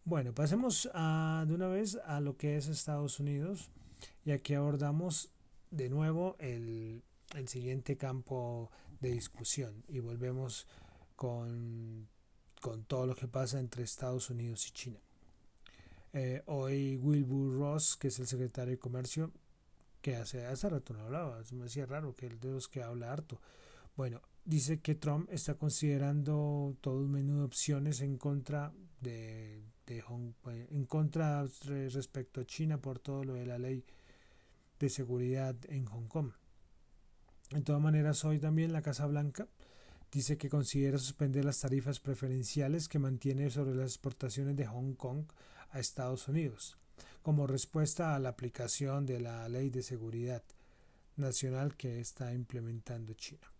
Bueno, 0.04 0.32
pasemos 0.32 0.88
a, 0.94 1.44
de 1.48 1.54
una 1.54 1.66
vez 1.66 1.98
a 2.04 2.20
lo 2.20 2.36
que 2.36 2.56
es 2.56 2.68
Estados 2.68 3.18
Unidos 3.18 3.70
y 4.24 4.30
aquí 4.30 4.54
abordamos 4.54 5.32
de 5.72 5.88
nuevo 5.88 6.36
el, 6.38 7.02
el 7.34 7.48
siguiente 7.48 7.96
campo 7.96 8.70
de 9.00 9.10
discusión 9.10 9.82
y 9.88 9.98
volvemos 9.98 10.68
con, 11.16 12.08
con, 12.60 12.84
todo 12.84 13.06
lo 13.06 13.16
que 13.16 13.26
pasa 13.26 13.58
entre 13.58 13.82
Estados 13.82 14.30
Unidos 14.30 14.68
y 14.68 14.70
China. 14.70 15.00
Eh, 16.18 16.42
hoy 16.46 16.96
Wilbur 16.96 17.58
Ross, 17.58 17.94
que 17.94 18.08
es 18.08 18.18
el 18.18 18.26
secretario 18.26 18.70
de 18.70 18.78
Comercio, 18.78 19.32
que 20.00 20.16
hace, 20.16 20.46
hace 20.46 20.70
rato 20.70 20.94
no 20.94 21.00
hablaba, 21.02 21.42
me 21.52 21.64
decía 21.64 21.84
raro 21.84 22.14
que 22.16 22.24
el 22.24 22.40
de 22.40 22.52
los 22.52 22.68
que 22.68 22.82
habla 22.82 23.12
harto. 23.12 23.38
Bueno, 23.98 24.22
dice 24.42 24.80
que 24.80 24.94
Trump 24.94 25.28
está 25.30 25.56
considerando 25.56 26.74
todo 26.80 27.00
un 27.00 27.10
menú 27.10 27.40
de 27.40 27.44
opciones 27.44 28.00
en 28.00 28.16
contra 28.16 28.72
de, 29.02 29.62
de 29.84 30.00
Hong, 30.00 30.32
eh, 30.48 30.68
en 30.70 30.86
contra 30.86 31.44
respecto 31.66 32.40
a 32.40 32.46
China 32.46 32.80
por 32.80 32.98
todo 32.98 33.22
lo 33.22 33.34
de 33.34 33.44
la 33.44 33.58
ley 33.58 33.84
de 34.78 34.88
seguridad 34.88 35.54
en 35.68 35.84
Hong 35.84 36.08
Kong. 36.08 36.30
De 37.50 37.60
todas 37.60 37.82
maneras, 37.82 38.24
hoy 38.24 38.38
también 38.38 38.72
la 38.72 38.80
Casa 38.80 39.04
Blanca 39.04 39.48
dice 40.10 40.38
que 40.38 40.48
considera 40.48 40.96
suspender 40.96 41.44
las 41.44 41.60
tarifas 41.60 42.00
preferenciales 42.00 42.88
que 42.88 42.98
mantiene 42.98 43.50
sobre 43.50 43.74
las 43.74 43.90
exportaciones 43.90 44.56
de 44.56 44.64
Hong 44.64 44.94
Kong 44.94 45.26
a 45.76 45.80
Estados 45.80 46.28
Unidos 46.28 46.78
como 47.22 47.46
respuesta 47.46 48.14
a 48.14 48.18
la 48.18 48.28
aplicación 48.28 49.04
de 49.04 49.20
la 49.20 49.48
ley 49.48 49.68
de 49.68 49.82
seguridad 49.82 50.42
nacional 51.16 51.76
que 51.76 52.00
está 52.00 52.32
implementando 52.32 53.14
China. 53.14 53.52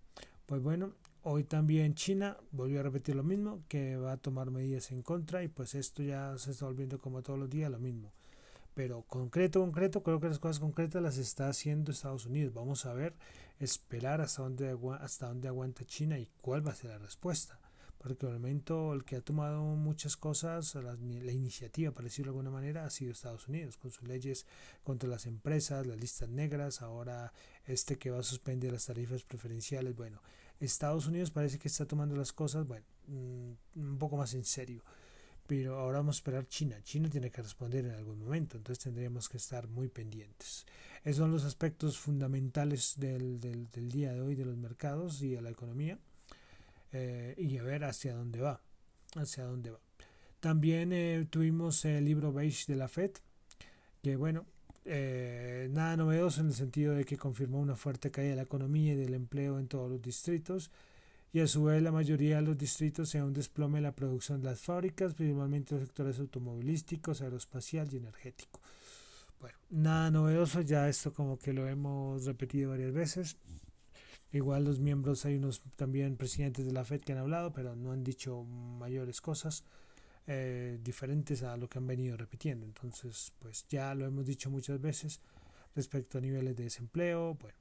Pues 0.47 0.63
bueno, 0.63 0.93
hoy 1.23 1.43
también 1.43 1.95
China 1.95 2.37
volvió 2.53 2.79
a 2.81 2.85
repetir 2.85 3.17
lo 3.17 3.25
mismo, 3.25 3.65
que 3.69 3.97
va 3.97 4.13
a 4.13 4.17
tomar 4.19 4.51
medidas 4.53 4.93
en 4.93 5.03
contra 5.03 5.43
y 5.43 5.49
pues 5.49 5.75
esto 5.75 6.03
ya 6.03 6.39
se 6.39 6.53
está 6.53 6.67
volviendo 6.67 7.01
como 7.01 7.23
todos 7.23 7.39
los 7.39 7.51
días 7.51 7.71
lo 7.71 7.81
mismo. 7.81 8.13
Pero 8.73 9.03
concreto, 9.03 9.61
concreto, 9.61 10.03
creo 10.03 10.21
que 10.21 10.29
las 10.29 10.39
cosas 10.39 10.61
concretas 10.61 11.03
las 11.03 11.19
está 11.19 11.49
haciendo 11.49 11.91
Estados 11.91 12.27
Unidos. 12.27 12.55
Vamos 12.55 12.87
a 12.87 12.93
ver, 12.93 13.15
esperar 13.59 14.21
hasta 14.21 14.43
dónde, 14.43 14.79
hasta 15.01 15.27
dónde 15.27 15.49
aguanta 15.49 15.85
China 15.85 16.19
y 16.19 16.29
cuál 16.41 16.65
va 16.65 16.71
a 16.71 16.77
ser 16.77 16.91
la 16.91 16.99
respuesta. 16.99 17.59
Porque 17.99 18.27
el 18.27 18.35
momento 18.35 18.93
el 18.93 19.05
que 19.05 19.17
ha 19.17 19.21
tomado 19.21 19.63
muchas 19.63 20.17
cosas, 20.17 20.75
la, 20.75 20.95
la, 20.95 21.33
iniciativa, 21.33 21.93
para 21.93 22.05
decirlo 22.05 22.33
de 22.33 22.39
alguna 22.39 22.51
manera, 22.51 22.85
ha 22.85 22.91
sido 22.91 23.13
Estados 23.13 23.49
Unidos, 23.49 23.77
con 23.77 23.91
sus 23.91 24.07
leyes 24.07 24.47
contra 24.85 25.09
las 25.09 25.27
empresas, 25.27 25.87
las 25.87 25.99
listas 25.99 26.29
negras, 26.29 26.83
ahora 26.83 27.33
este 27.65 27.97
que 27.99 28.11
va 28.11 28.21
a 28.21 28.23
suspender 28.23 28.73
las 28.73 28.87
tarifas 28.87 29.25
preferenciales. 29.25 29.97
Bueno, 29.97 30.21
Estados 30.61 31.07
Unidos 31.07 31.31
parece 31.31 31.59
que 31.59 31.69
está 31.69 31.87
tomando 31.87 32.17
las 32.17 32.33
cosas, 32.33 32.67
bueno, 32.67 32.87
mm, 33.09 33.53
un 33.81 33.99
poco 33.99 34.17
más 34.17 34.35
en 34.35 34.45
serio. 34.45 34.83
Pero 35.47 35.79
ahora 35.79 35.99
vamos 35.99 36.17
a 36.17 36.19
esperar 36.19 36.49
China. 36.49 36.83
China 36.83 37.09
tiene 37.09 37.31
que 37.31 37.41
responder 37.41 37.85
en 37.87 37.93
algún 37.93 38.19
momento, 38.19 38.57
entonces 38.57 38.83
tendríamos 38.83 39.29
que 39.29 39.37
estar 39.37 39.69
muy 39.69 39.89
pendientes. 39.89 40.67
Esos 41.05 41.19
son 41.19 41.31
los 41.31 41.45
aspectos 41.45 41.99
fundamentales 41.99 42.95
del, 42.97 43.39
del, 43.39 43.69
del 43.71 43.91
día 43.91 44.13
de 44.13 44.21
hoy 44.21 44.35
de 44.35 44.45
los 44.45 44.57
mercados 44.57 45.23
y 45.23 45.29
de 45.29 45.41
la 45.41 45.51
economía. 45.51 45.99
Eh, 46.93 47.35
y 47.39 47.59
a 47.59 47.63
ver 47.63 47.85
hacia 47.85 48.15
dónde 48.15 48.41
va. 48.41 48.61
Hacia 49.15 49.45
dónde 49.45 49.71
va. 49.71 49.81
También 50.41 50.93
eh, 50.93 51.27
tuvimos 51.29 51.85
el 51.85 52.05
libro 52.05 52.33
beige 52.33 52.65
de 52.73 52.77
la 52.77 52.89
FED, 52.89 53.13
que 54.03 54.17
bueno, 54.17 54.47
eh, 54.85 55.69
nada 55.73 55.97
novedoso 55.97 56.41
en 56.41 56.49
el 56.49 56.55
sentido 56.55 56.95
de 56.95 57.05
que 57.05 57.17
confirmó 57.17 57.59
una 57.59 57.75
fuerte 57.75 58.11
caída 58.11 58.31
de 58.31 58.37
la 58.37 58.43
economía 58.43 58.93
y 58.93 58.97
del 58.97 59.15
empleo 59.15 59.59
en 59.59 59.67
todos 59.67 59.91
los 59.91 60.01
distritos 60.01 60.71
y 61.37 61.41
a 61.41 61.47
su 61.47 61.65
vez 61.65 61.83
la 61.83 61.93
mayoría 61.93 62.37
de 62.37 62.43
los 62.43 62.57
distritos 62.57 63.11
se 63.11 63.23
un 63.23 63.35
desplome 63.35 63.77
en 63.77 63.85
la 63.85 63.95
producción 63.95 64.41
de 64.41 64.47
las 64.47 64.61
fábricas, 64.61 65.13
principalmente 65.13 65.75
los 65.75 65.85
sectores 65.85 66.19
automovilísticos, 66.19 67.21
aeroespacial 67.21 67.93
y 67.93 67.99
energético. 67.99 68.61
Bueno, 69.39 69.59
nada 69.69 70.11
novedoso, 70.11 70.63
ya 70.63 70.89
esto 70.89 71.13
como 71.13 71.39
que 71.39 71.53
lo 71.53 71.69
hemos 71.69 72.25
repetido 72.25 72.71
varias 72.71 72.93
veces. 72.95 73.37
Igual 74.37 74.65
los 74.65 74.81
miembros, 74.81 75.25
hay 75.25 75.37
unos 75.37 75.63
también 75.77 76.17
presidentes 76.17 76.67
de 76.67 76.73
la 76.73 76.85
FED 76.85 77.01
que 77.01 77.13
han 77.13 77.19
hablado, 77.19 77.53
pero 77.53 77.75
no 77.75 77.93
han 77.93 78.05
dicho 78.05 78.43
mayores 78.45 79.21
cosas. 79.21 79.65
Eh, 80.29 80.81
diferentes 80.83 81.45
a 81.45 81.57
lo 81.57 81.69
que 81.69 81.79
han 81.79 81.87
venido 81.87 82.17
repitiendo. 82.17 82.67
Entonces, 82.67 83.33
pues 83.39 83.65
ya 83.69 83.95
lo 83.95 84.05
hemos 84.07 84.27
dicho 84.27 84.51
muchas 84.51 84.81
veces 84.81 85.21
respecto 85.75 86.19
a 86.19 86.21
niveles 86.21 86.57
de 86.57 86.65
desempleo. 86.65 87.35
Bueno, 87.41 87.57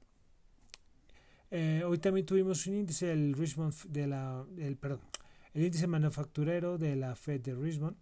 eh, 1.52 1.84
hoy 1.86 1.98
también 1.98 2.26
tuvimos 2.26 2.66
un 2.66 2.74
índice 2.74 3.12
el 3.12 3.34
Richmond 3.34 3.72
de 3.88 4.08
la, 4.08 4.44
el, 4.58 4.76
perdón, 4.76 5.00
el 5.54 5.64
índice 5.64 5.86
manufacturero 5.86 6.76
de 6.76 6.96
la 6.96 7.14
Fed 7.14 7.40
de 7.40 7.54
Richmond. 7.54 7.96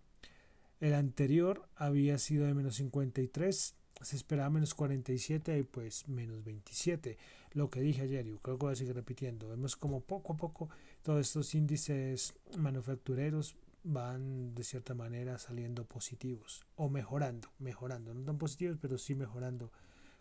El 0.80 0.94
anterior 0.94 1.68
había 1.76 2.16
sido 2.18 2.46
de 2.46 2.54
menos 2.54 2.76
53, 2.76 3.74
se 4.02 4.16
esperaba 4.16 4.50
menos 4.50 4.74
47 4.74 5.58
y 5.58 5.62
pues 5.62 6.08
menos 6.08 6.44
27. 6.44 7.16
Lo 7.52 7.70
que 7.70 7.80
dije 7.80 8.02
ayer, 8.02 8.26
y 8.26 8.36
creo 8.38 8.58
que 8.58 8.64
voy 8.64 8.72
a 8.72 8.76
seguir 8.76 8.94
repitiendo. 8.94 9.48
Vemos 9.48 9.76
como 9.76 10.00
poco 10.00 10.32
a 10.32 10.36
poco 10.36 10.68
todos 11.02 11.20
estos 11.20 11.54
índices 11.54 12.34
manufactureros 12.58 13.56
van 13.84 14.54
de 14.54 14.64
cierta 14.64 14.94
manera 14.94 15.38
saliendo 15.38 15.84
positivos 15.84 16.64
o 16.76 16.88
mejorando, 16.88 17.48
mejorando, 17.58 18.14
no 18.14 18.22
tan 18.22 18.38
positivos, 18.38 18.78
pero 18.80 18.98
sí 18.98 19.14
mejorando 19.14 19.70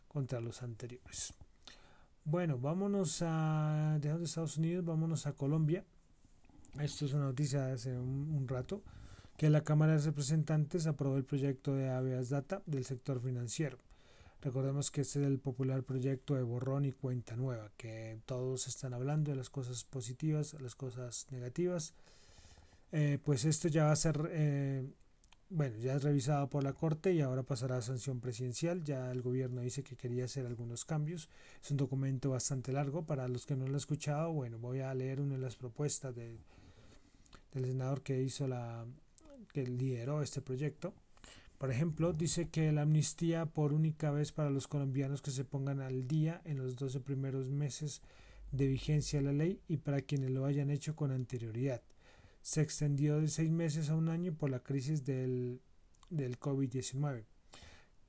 contra 0.07 0.41
los 0.41 0.61
anteriores. 0.61 1.33
Bueno, 2.25 2.57
vámonos 2.57 3.21
a 3.21 3.97
dejando 3.99 4.25
Estados 4.25 4.57
Unidos, 4.57 4.85
vámonos 4.85 5.27
a 5.27 5.33
Colombia. 5.33 5.83
Esto 6.79 7.05
es 7.05 7.13
una 7.13 7.25
noticia 7.25 7.65
de 7.65 7.73
hace 7.73 7.97
un, 7.97 8.47
rato 8.47 8.81
que 9.37 9.49
la 9.49 9.63
Cámara 9.63 9.93
de 9.93 9.99
Representantes 9.99 10.87
aprobó 10.87 11.17
el 11.17 11.25
proyecto 11.25 11.75
de 11.75 11.89
Aveas 11.89 12.29
Data 12.29 12.61
del 12.65 12.85
sector 12.85 13.19
financiero. 13.19 13.77
Recordemos 14.41 14.91
que 14.91 15.01
este 15.01 15.21
es 15.21 15.27
el 15.27 15.39
popular 15.39 15.83
proyecto 15.83 16.35
de 16.35 16.43
borrón 16.43 16.85
y 16.85 16.91
cuenta 16.91 17.35
nueva, 17.35 17.71
que 17.77 18.19
todos 18.25 18.67
están 18.67 18.93
hablando 18.93 19.31
de 19.31 19.37
las 19.37 19.49
cosas 19.49 19.85
positivas, 19.85 20.55
las 20.59 20.75
cosas 20.75 21.27
negativas 21.31 21.93
eh, 22.95 23.17
pues 23.23 23.43
esto 23.43 23.67
ya 23.69 23.85
va 23.85 23.91
a 23.91 23.95
ser, 23.95 24.29
eh, 24.31 24.87
bueno, 25.49 25.75
ya 25.79 25.95
es 25.95 26.03
revisado 26.03 26.47
por 26.47 26.63
la 26.63 26.73
Corte 26.73 27.11
y 27.11 27.21
ahora 27.21 27.41
pasará 27.41 27.77
a 27.77 27.81
sanción 27.81 28.19
presidencial. 28.19 28.83
Ya 28.83 29.11
el 29.11 29.23
gobierno 29.23 29.61
dice 29.61 29.83
que 29.83 29.95
quería 29.95 30.25
hacer 30.25 30.45
algunos 30.45 30.85
cambios. 30.85 31.27
Es 31.61 31.71
un 31.71 31.77
documento 31.77 32.29
bastante 32.29 32.71
largo. 32.71 33.03
Para 33.03 33.27
los 33.27 33.47
que 33.47 33.55
no 33.55 33.65
lo 33.65 33.71
han 33.71 33.77
escuchado, 33.77 34.31
bueno, 34.31 34.59
voy 34.59 34.81
a 34.81 34.93
leer 34.93 35.21
una 35.21 35.35
de 35.35 35.41
las 35.41 35.55
propuestas 35.55 36.15
del 36.15 36.37
senador 37.51 38.03
que 38.03 38.21
hizo 38.21 38.47
la, 38.47 38.85
que 39.53 39.65
lideró 39.65 40.21
este 40.21 40.41
proyecto. 40.41 40.93
Por 41.57 41.71
ejemplo, 41.71 42.11
dice 42.11 42.49
que 42.49 42.71
la 42.73 42.81
amnistía 42.81 43.45
por 43.45 43.71
única 43.71 44.11
vez 44.11 44.33
para 44.33 44.49
los 44.49 44.67
colombianos 44.67 45.21
que 45.21 45.31
se 45.31 45.45
pongan 45.45 45.79
al 45.79 46.07
día 46.07 46.41
en 46.43 46.57
los 46.57 46.75
12 46.75 46.99
primeros 46.99 47.49
meses 47.49 48.01
de 48.51 48.67
vigencia 48.67 49.19
de 49.19 49.25
la 49.25 49.31
ley 49.31 49.61
y 49.69 49.77
para 49.77 50.01
quienes 50.01 50.31
lo 50.31 50.45
hayan 50.45 50.69
hecho 50.69 50.95
con 50.95 51.11
anterioridad 51.11 51.81
se 52.43 52.61
extendió 52.61 53.19
de 53.21 53.29
seis 53.29 53.49
meses 53.49 53.89
a 53.89 53.95
un 53.95 54.09
año 54.09 54.33
por 54.33 54.51
la 54.51 54.59
crisis 54.59 55.05
del, 55.05 55.61
del 56.09 56.39
COVID-19. 56.39 57.23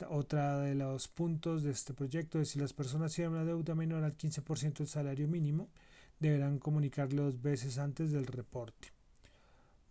Otra 0.08 0.58
de 0.58 0.74
los 0.74 1.06
puntos 1.06 1.62
de 1.62 1.70
este 1.70 1.94
proyecto 1.94 2.40
es 2.40 2.48
si 2.50 2.58
las 2.58 2.72
personas 2.72 3.14
tienen 3.14 3.34
una 3.34 3.44
deuda 3.44 3.76
menor 3.76 4.02
al 4.02 4.18
15% 4.18 4.78
del 4.78 4.88
salario 4.88 5.28
mínimo, 5.28 5.70
deberán 6.18 6.58
comunicarlo 6.58 7.22
dos 7.22 7.40
veces 7.40 7.78
antes 7.78 8.10
del 8.10 8.26
reporte. 8.26 8.93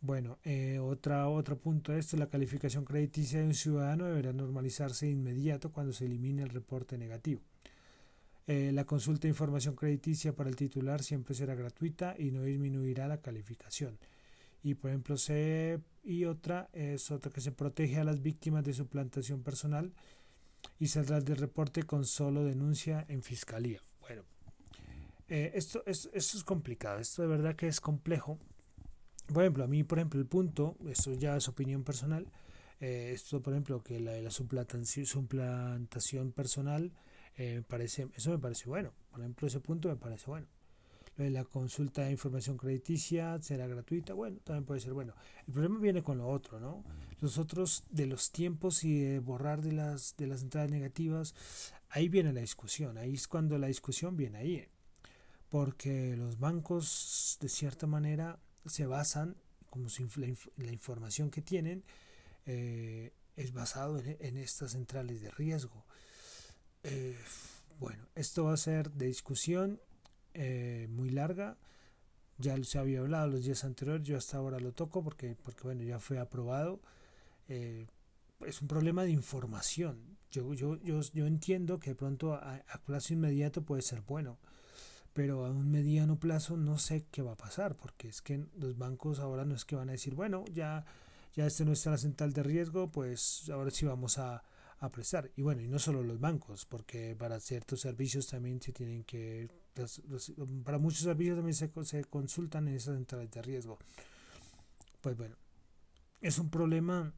Bueno, 0.03 0.37
eh, 0.43 0.79
otra, 0.79 1.29
otro 1.29 1.57
punto 1.57 1.93
de 1.93 1.99
esto, 1.99 2.17
la 2.17 2.27
calificación 2.27 2.83
crediticia 2.83 3.39
de 3.39 3.45
un 3.45 3.53
ciudadano 3.53 4.03
deberá 4.03 4.33
normalizarse 4.33 5.05
de 5.05 5.13
inmediato 5.13 5.71
cuando 5.71 5.93
se 5.93 6.07
elimine 6.07 6.43
el 6.43 6.49
reporte 6.49 6.97
negativo. 6.97 7.39
Eh, 8.45 8.71
la 8.73 8.83
consulta 8.83 9.21
de 9.21 9.29
información 9.29 9.77
crediticia 9.77 10.35
para 10.35 10.49
el 10.49 10.57
titular 10.57 11.01
siempre 11.01 11.33
será 11.33 11.55
gratuita 11.55 12.15
y 12.19 12.31
no 12.31 12.43
disminuirá 12.43 13.07
la 13.07 13.21
calificación 13.21 13.97
y 14.61 14.73
por 14.75 14.89
ejemplo 14.89 15.15
se 15.15 15.79
y 16.03 16.25
otra 16.25 16.69
es 16.73 17.09
otra 17.09 17.31
que 17.31 17.39
se 17.39 17.53
protege 17.53 17.99
a 17.99 18.03
las 18.03 18.21
víctimas 18.21 18.65
de 18.65 18.73
suplantación 18.73 19.41
personal 19.41 19.93
y 20.79 20.87
saldrá 20.87 21.21
del 21.21 21.37
reporte 21.37 21.83
con 21.83 22.03
solo 22.03 22.43
denuncia 22.43 23.05
en 23.07 23.23
fiscalía. 23.23 23.79
Bueno, 24.01 24.23
eh, 25.29 25.51
esto, 25.55 25.81
es, 25.85 26.09
esto 26.13 26.37
es 26.37 26.43
complicado, 26.43 26.99
esto 26.99 27.21
de 27.21 27.29
verdad 27.29 27.55
que 27.55 27.67
es 27.67 27.79
complejo. 27.79 28.37
Por 29.31 29.43
ejemplo, 29.43 29.63
a 29.63 29.67
mí, 29.67 29.83
por 29.83 29.99
ejemplo, 29.99 30.19
el 30.19 30.25
punto, 30.25 30.75
esto 30.87 31.13
ya 31.13 31.37
es 31.37 31.47
opinión 31.47 31.83
personal, 31.83 32.27
eh, 32.79 33.11
esto, 33.13 33.41
por 33.41 33.53
ejemplo, 33.53 33.83
que 33.83 33.99
la, 33.99 34.13
la 34.19 34.31
suplantación, 34.31 35.05
suplantación 35.05 36.31
personal, 36.31 36.91
eh, 37.37 37.63
parece, 37.67 38.07
eso 38.15 38.31
me 38.31 38.39
parece 38.39 38.69
bueno. 38.69 38.91
Por 39.11 39.21
ejemplo, 39.21 39.47
ese 39.47 39.59
punto 39.59 39.87
me 39.89 39.95
parece 39.95 40.25
bueno 40.29 40.47
la 41.17 41.43
consulta 41.45 42.03
de 42.03 42.11
información 42.11 42.57
crediticia 42.57 43.39
será 43.41 43.67
gratuita, 43.67 44.13
bueno, 44.13 44.39
también 44.43 44.65
puede 44.65 44.79
ser 44.79 44.93
bueno. 44.93 45.13
El 45.45 45.53
problema 45.53 45.79
viene 45.79 46.01
con 46.01 46.17
lo 46.17 46.27
otro, 46.27 46.59
¿no? 46.59 46.83
Los 47.19 47.37
otros 47.37 47.83
de 47.91 48.07
los 48.07 48.31
tiempos 48.31 48.83
y 48.83 48.99
de 48.99 49.19
borrar 49.19 49.61
de 49.61 49.73
las, 49.73 50.15
de 50.17 50.27
las 50.27 50.41
entradas 50.41 50.71
negativas, 50.71 51.35
ahí 51.89 52.09
viene 52.09 52.33
la 52.33 52.41
discusión, 52.41 52.97
ahí 52.97 53.13
es 53.13 53.27
cuando 53.27 53.57
la 53.57 53.67
discusión 53.67 54.17
viene 54.17 54.39
ahí, 54.39 54.67
porque 55.49 56.15
los 56.17 56.39
bancos 56.39 57.37
de 57.39 57.49
cierta 57.49 57.85
manera 57.85 58.39
se 58.65 58.85
basan, 58.85 59.35
como 59.69 59.89
si 59.89 60.05
la, 60.17 60.71
información 60.71 61.29
que 61.29 61.41
tienen 61.41 61.83
eh, 62.45 63.13
es 63.35 63.53
basado 63.53 63.99
en, 63.99 64.37
estas 64.37 64.71
centrales 64.71 65.21
de 65.21 65.31
riesgo. 65.31 65.85
Eh, 66.83 67.17
bueno, 67.79 68.07
esto 68.15 68.45
va 68.45 68.53
a 68.53 68.57
ser 68.57 68.91
de 68.91 69.07
discusión 69.07 69.81
eh, 70.33 70.87
muy 70.89 71.09
larga. 71.09 71.57
Ya 72.37 72.61
se 72.63 72.79
había 72.79 72.99
hablado 72.99 73.27
los 73.27 73.45
días 73.45 73.63
anteriores, 73.63 74.07
yo 74.07 74.17
hasta 74.17 74.37
ahora 74.37 74.59
lo 74.59 74.73
toco 74.73 75.03
porque, 75.03 75.35
porque 75.35 75.63
bueno, 75.63 75.83
ya 75.83 75.99
fue 75.99 76.19
aprobado. 76.19 76.81
Es 77.47 78.61
un 78.61 78.67
problema 78.67 79.03
de 79.03 79.11
información. 79.11 80.17
Yo, 80.33 80.53
yo, 80.55 80.81
yo, 80.81 80.99
yo 81.13 81.27
entiendo 81.27 81.79
que 81.79 81.91
de 81.91 81.95
pronto 81.95 82.33
a, 82.33 82.63
plazo 82.83 83.13
inmediato 83.13 83.63
puede 83.63 83.83
ser 83.83 84.01
bueno, 84.01 84.39
pero 85.13 85.45
a 85.45 85.51
un 85.51 85.71
mediano 85.71 86.19
plazo 86.19 86.57
no 86.57 86.77
sé 86.77 87.05
qué 87.11 87.21
va 87.21 87.33
a 87.33 87.37
pasar, 87.37 87.75
porque 87.75 88.07
es 88.09 88.21
que 88.21 88.45
los 88.57 88.77
bancos 88.77 89.19
ahora 89.19 89.45
no 89.45 89.55
es 89.55 89.65
que 89.65 89.75
van 89.75 89.89
a 89.89 89.93
decir, 89.93 90.15
bueno, 90.15 90.43
ya, 90.51 90.85
ya 91.33 91.45
este 91.45 91.65
no 91.65 91.71
está 91.71 91.91
la 91.91 91.97
central 91.97 92.33
de 92.33 92.43
riesgo, 92.43 92.91
pues 92.91 93.49
ahora 93.49 93.71
sí 93.71 93.85
vamos 93.85 94.17
a, 94.17 94.43
a 94.79 94.89
prestar. 94.89 95.31
Y 95.35 95.43
bueno, 95.43 95.61
y 95.61 95.67
no 95.67 95.79
solo 95.79 96.03
los 96.03 96.19
bancos, 96.19 96.65
porque 96.65 97.15
para 97.17 97.39
ciertos 97.39 97.81
servicios 97.81 98.27
también 98.27 98.61
se 98.61 98.73
tienen 98.73 99.03
que 99.03 99.49
para 100.63 100.77
muchos 100.77 101.01
servicios 101.01 101.35
también 101.35 101.55
se, 101.55 101.71
se 101.83 102.03
consultan 102.05 102.67
en 102.67 102.75
esas 102.75 102.95
centrales 102.95 103.31
de 103.31 103.41
riesgo. 103.41 103.79
Pues 105.01 105.17
bueno, 105.17 105.35
es 106.21 106.37
un 106.37 106.49
problema 106.49 107.13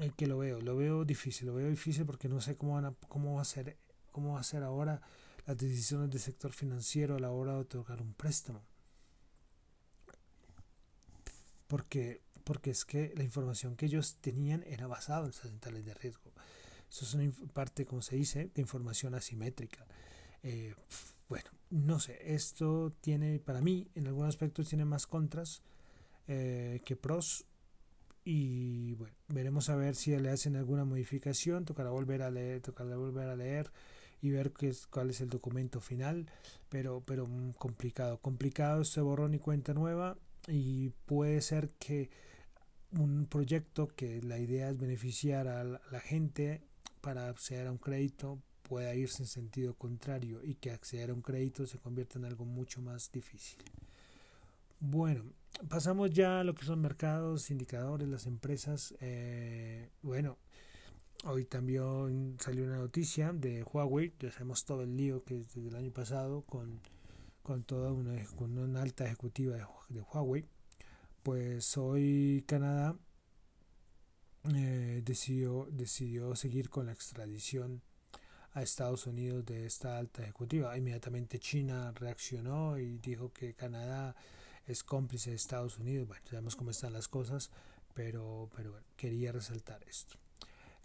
eh, 0.00 0.10
que 0.16 0.26
lo 0.26 0.38
veo, 0.38 0.60
lo 0.60 0.76
veo 0.76 1.04
difícil, 1.04 1.46
lo 1.46 1.54
veo 1.54 1.68
difícil 1.68 2.04
porque 2.04 2.28
no 2.28 2.40
sé 2.40 2.56
cómo 2.56 2.74
van 2.74 2.86
a, 2.86 2.94
cómo 3.08 3.34
va 3.34 3.42
a 3.42 3.44
ser, 3.44 3.76
cómo 4.10 4.34
va 4.34 4.40
a 4.40 4.44
ser 4.44 4.62
ahora 4.62 5.00
las 5.48 5.56
decisiones 5.56 6.10
del 6.10 6.20
sector 6.20 6.52
financiero 6.52 7.16
a 7.16 7.18
la 7.18 7.30
hora 7.30 7.54
de 7.54 7.60
otorgar 7.60 8.02
un 8.02 8.12
préstamo. 8.12 8.62
Porque, 11.66 12.20
porque 12.44 12.70
es 12.70 12.84
que 12.84 13.14
la 13.16 13.24
información 13.24 13.74
que 13.74 13.86
ellos 13.86 14.18
tenían 14.20 14.62
era 14.64 14.86
basada 14.86 15.24
en 15.24 15.32
centrales 15.32 15.86
de 15.86 15.94
riesgo. 15.94 16.32
Eso 16.90 17.06
es 17.06 17.14
una 17.14 17.32
parte, 17.54 17.86
como 17.86 18.02
se 18.02 18.16
dice, 18.16 18.50
de 18.54 18.60
información 18.60 19.14
asimétrica. 19.14 19.86
Eh, 20.42 20.74
bueno, 21.30 21.48
no 21.70 21.98
sé, 21.98 22.34
esto 22.34 22.92
tiene, 23.00 23.38
para 23.38 23.62
mí, 23.62 23.88
en 23.94 24.06
algunos 24.06 24.28
aspectos 24.28 24.68
tiene 24.68 24.84
más 24.84 25.06
contras 25.06 25.62
eh, 26.26 26.82
que 26.84 26.94
pros. 26.94 27.46
Y 28.22 28.92
bueno, 28.96 29.16
veremos 29.28 29.70
a 29.70 29.76
ver 29.76 29.96
si 29.96 30.14
le 30.14 30.28
hacen 30.28 30.56
alguna 30.56 30.84
modificación, 30.84 31.64
tocará 31.64 31.88
volver 31.88 32.20
a 32.20 32.30
leer, 32.30 32.60
tocará 32.60 32.96
volver 32.96 33.30
a 33.30 33.36
leer 33.36 33.72
y 34.20 34.30
ver 34.30 34.52
qué 34.52 34.68
es, 34.68 34.86
cuál 34.86 35.10
es 35.10 35.20
el 35.20 35.28
documento 35.28 35.80
final, 35.80 36.26
pero, 36.68 37.02
pero 37.06 37.28
complicado, 37.58 38.18
complicado 38.18 38.82
este 38.82 39.00
borrón 39.00 39.34
y 39.34 39.38
cuenta 39.38 39.74
nueva 39.74 40.16
y 40.46 40.90
puede 41.06 41.40
ser 41.40 41.70
que 41.78 42.10
un 42.92 43.26
proyecto 43.26 43.88
que 43.88 44.22
la 44.22 44.38
idea 44.38 44.70
es 44.70 44.78
beneficiar 44.78 45.46
a 45.48 45.64
la 45.64 46.00
gente 46.00 46.62
para 47.00 47.28
acceder 47.28 47.66
a 47.66 47.72
un 47.72 47.78
crédito 47.78 48.40
pueda 48.62 48.94
irse 48.94 49.22
en 49.22 49.28
sentido 49.28 49.74
contrario 49.74 50.44
y 50.44 50.54
que 50.54 50.70
acceder 50.70 51.10
a 51.10 51.14
un 51.14 51.22
crédito 51.22 51.66
se 51.66 51.78
convierta 51.78 52.18
en 52.18 52.26
algo 52.26 52.44
mucho 52.44 52.82
más 52.82 53.10
difícil. 53.10 53.58
Bueno, 54.80 55.24
pasamos 55.68 56.10
ya 56.10 56.40
a 56.40 56.44
lo 56.44 56.54
que 56.54 56.64
son 56.64 56.80
mercados, 56.80 57.50
indicadores, 57.50 58.08
las 58.08 58.26
empresas. 58.26 58.94
Eh, 59.00 59.90
bueno, 60.02 60.38
hoy 61.24 61.44
también 61.44 62.36
salió 62.40 62.64
una 62.64 62.78
noticia 62.78 63.32
de 63.32 63.62
Huawei, 63.62 64.12
ya 64.18 64.30
sabemos 64.30 64.64
todo 64.64 64.82
el 64.82 64.96
lío 64.96 65.24
que 65.24 65.38
es 65.38 65.54
desde 65.54 65.68
el 65.68 65.76
año 65.76 65.92
pasado 65.92 66.42
con, 66.42 66.80
con 67.42 67.64
toda 67.64 67.92
una, 67.92 68.24
con 68.36 68.58
una 68.58 68.82
alta 68.82 69.04
ejecutiva 69.04 69.56
de, 69.56 69.64
de 69.88 70.00
Huawei 70.00 70.46
pues 71.28 71.76
hoy 71.76 72.42
Canadá 72.46 72.96
eh, 74.54 75.02
decidió, 75.04 75.68
decidió 75.70 76.34
seguir 76.36 76.70
con 76.70 76.86
la 76.86 76.92
extradición 76.92 77.82
a 78.52 78.62
Estados 78.62 79.06
Unidos 79.06 79.44
de 79.44 79.66
esta 79.66 79.98
alta 79.98 80.22
ejecutiva. 80.22 80.76
Inmediatamente 80.78 81.38
China 81.38 81.92
reaccionó 81.94 82.78
y 82.78 82.96
dijo 82.96 83.30
que 83.32 83.52
Canadá 83.52 84.16
es 84.66 84.82
cómplice 84.82 85.28
de 85.30 85.36
Estados 85.36 85.78
Unidos. 85.78 86.08
Bueno, 86.08 86.24
sabemos 86.26 86.56
cómo 86.56 86.70
están 86.70 86.94
las 86.94 87.08
cosas, 87.08 87.50
pero, 87.92 88.48
pero 88.56 88.72
bueno, 88.72 88.86
quería 88.96 89.30
resaltar 89.30 89.84
esto. 89.86 90.16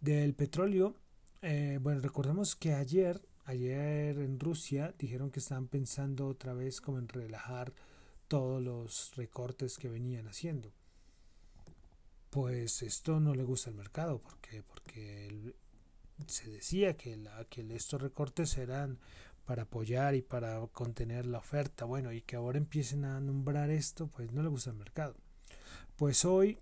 Del 0.04 0.34
petróleo, 0.34 0.98
eh, 1.42 1.80
bueno, 1.82 2.02
recordemos 2.02 2.58
que 2.58 2.74
ayer, 2.74 3.26
ayer 3.46 4.18
en 4.18 4.38
Rusia 4.38 4.94
dijeron 5.00 5.32
que 5.32 5.40
estaban 5.40 5.70
pensando 5.70 6.28
otra 6.28 6.54
vez 6.54 6.82
como 6.82 7.00
en 7.00 7.08
relajar 7.08 7.72
todos 8.28 8.62
los 8.62 9.16
recortes 9.16 9.78
que 9.78 9.88
venían 9.88 10.28
haciendo. 10.28 10.74
Pues 12.32 12.82
esto 12.82 13.22
no 13.22 13.34
le 13.34 13.44
gusta 13.44 13.70
al 13.70 13.78
mercado 13.78 14.20
porque 14.20 14.62
se 16.28 16.50
decía 16.50 16.98
que, 16.98 17.16
la, 17.16 17.46
que 17.46 17.62
estos 17.74 18.02
recortes 18.02 18.58
eran 18.58 19.00
para 19.46 19.64
apoyar 19.64 20.16
y 20.16 20.22
para 20.22 20.68
contener 20.74 21.26
la 21.26 21.38
oferta, 21.38 21.86
bueno, 21.86 22.12
y 22.12 22.20
que 22.20 22.36
ahora 22.36 22.58
empiecen 22.58 23.06
a 23.06 23.22
nombrar 23.22 23.70
esto, 23.70 24.08
pues 24.08 24.34
no 24.34 24.44
le 24.44 24.50
gusta 24.50 24.72
al 24.72 24.76
mercado. 24.76 25.16
Pues 25.96 26.26
hoy, 26.26 26.60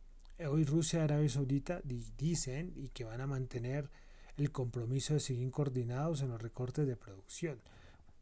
hoy 0.48 0.64
Rusia 0.64 1.00
y 1.00 1.04
Arabia 1.04 1.30
Saudita 1.30 1.82
dicen 2.18 2.74
y 2.76 2.90
que 2.90 3.04
van 3.04 3.22
a 3.22 3.28
mantener 3.28 3.90
el 4.38 4.52
compromiso 4.52 5.14
de 5.14 5.20
seguir 5.20 5.52
coordinados 5.52 6.22
en 6.22 6.30
los 6.30 6.42
recortes 6.42 6.88
de 6.88 6.96
producción 6.96 7.60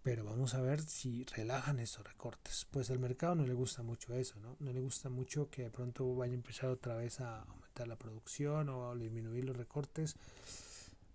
pero 0.04 0.24
vamos 0.24 0.54
a 0.54 0.62
ver 0.62 0.82
si 0.82 1.26
relajan 1.26 1.80
esos 1.80 2.04
recortes. 2.04 2.66
Pues 2.72 2.90
al 2.90 3.00
mercado 3.00 3.36
no 3.36 3.46
le 3.46 3.54
gusta 3.54 3.84
mucho 3.84 4.16
eso, 4.16 4.40
¿no? 4.40 4.56
No 4.60 4.72
le 4.72 4.80
gusta 4.80 5.10
mucho 5.10 5.50
que 5.50 5.64
de 5.64 5.70
pronto 5.70 6.16
vaya 6.16 6.32
a 6.32 6.36
empezar 6.36 6.70
otra 6.70 6.96
vez 6.96 7.20
a 7.20 7.42
aumentar 7.42 7.88
la 7.88 7.98
producción 7.98 8.70
o 8.70 8.90
a 8.90 8.96
disminuir 8.96 9.46
los 9.46 9.56
recortes. 9.56 10.16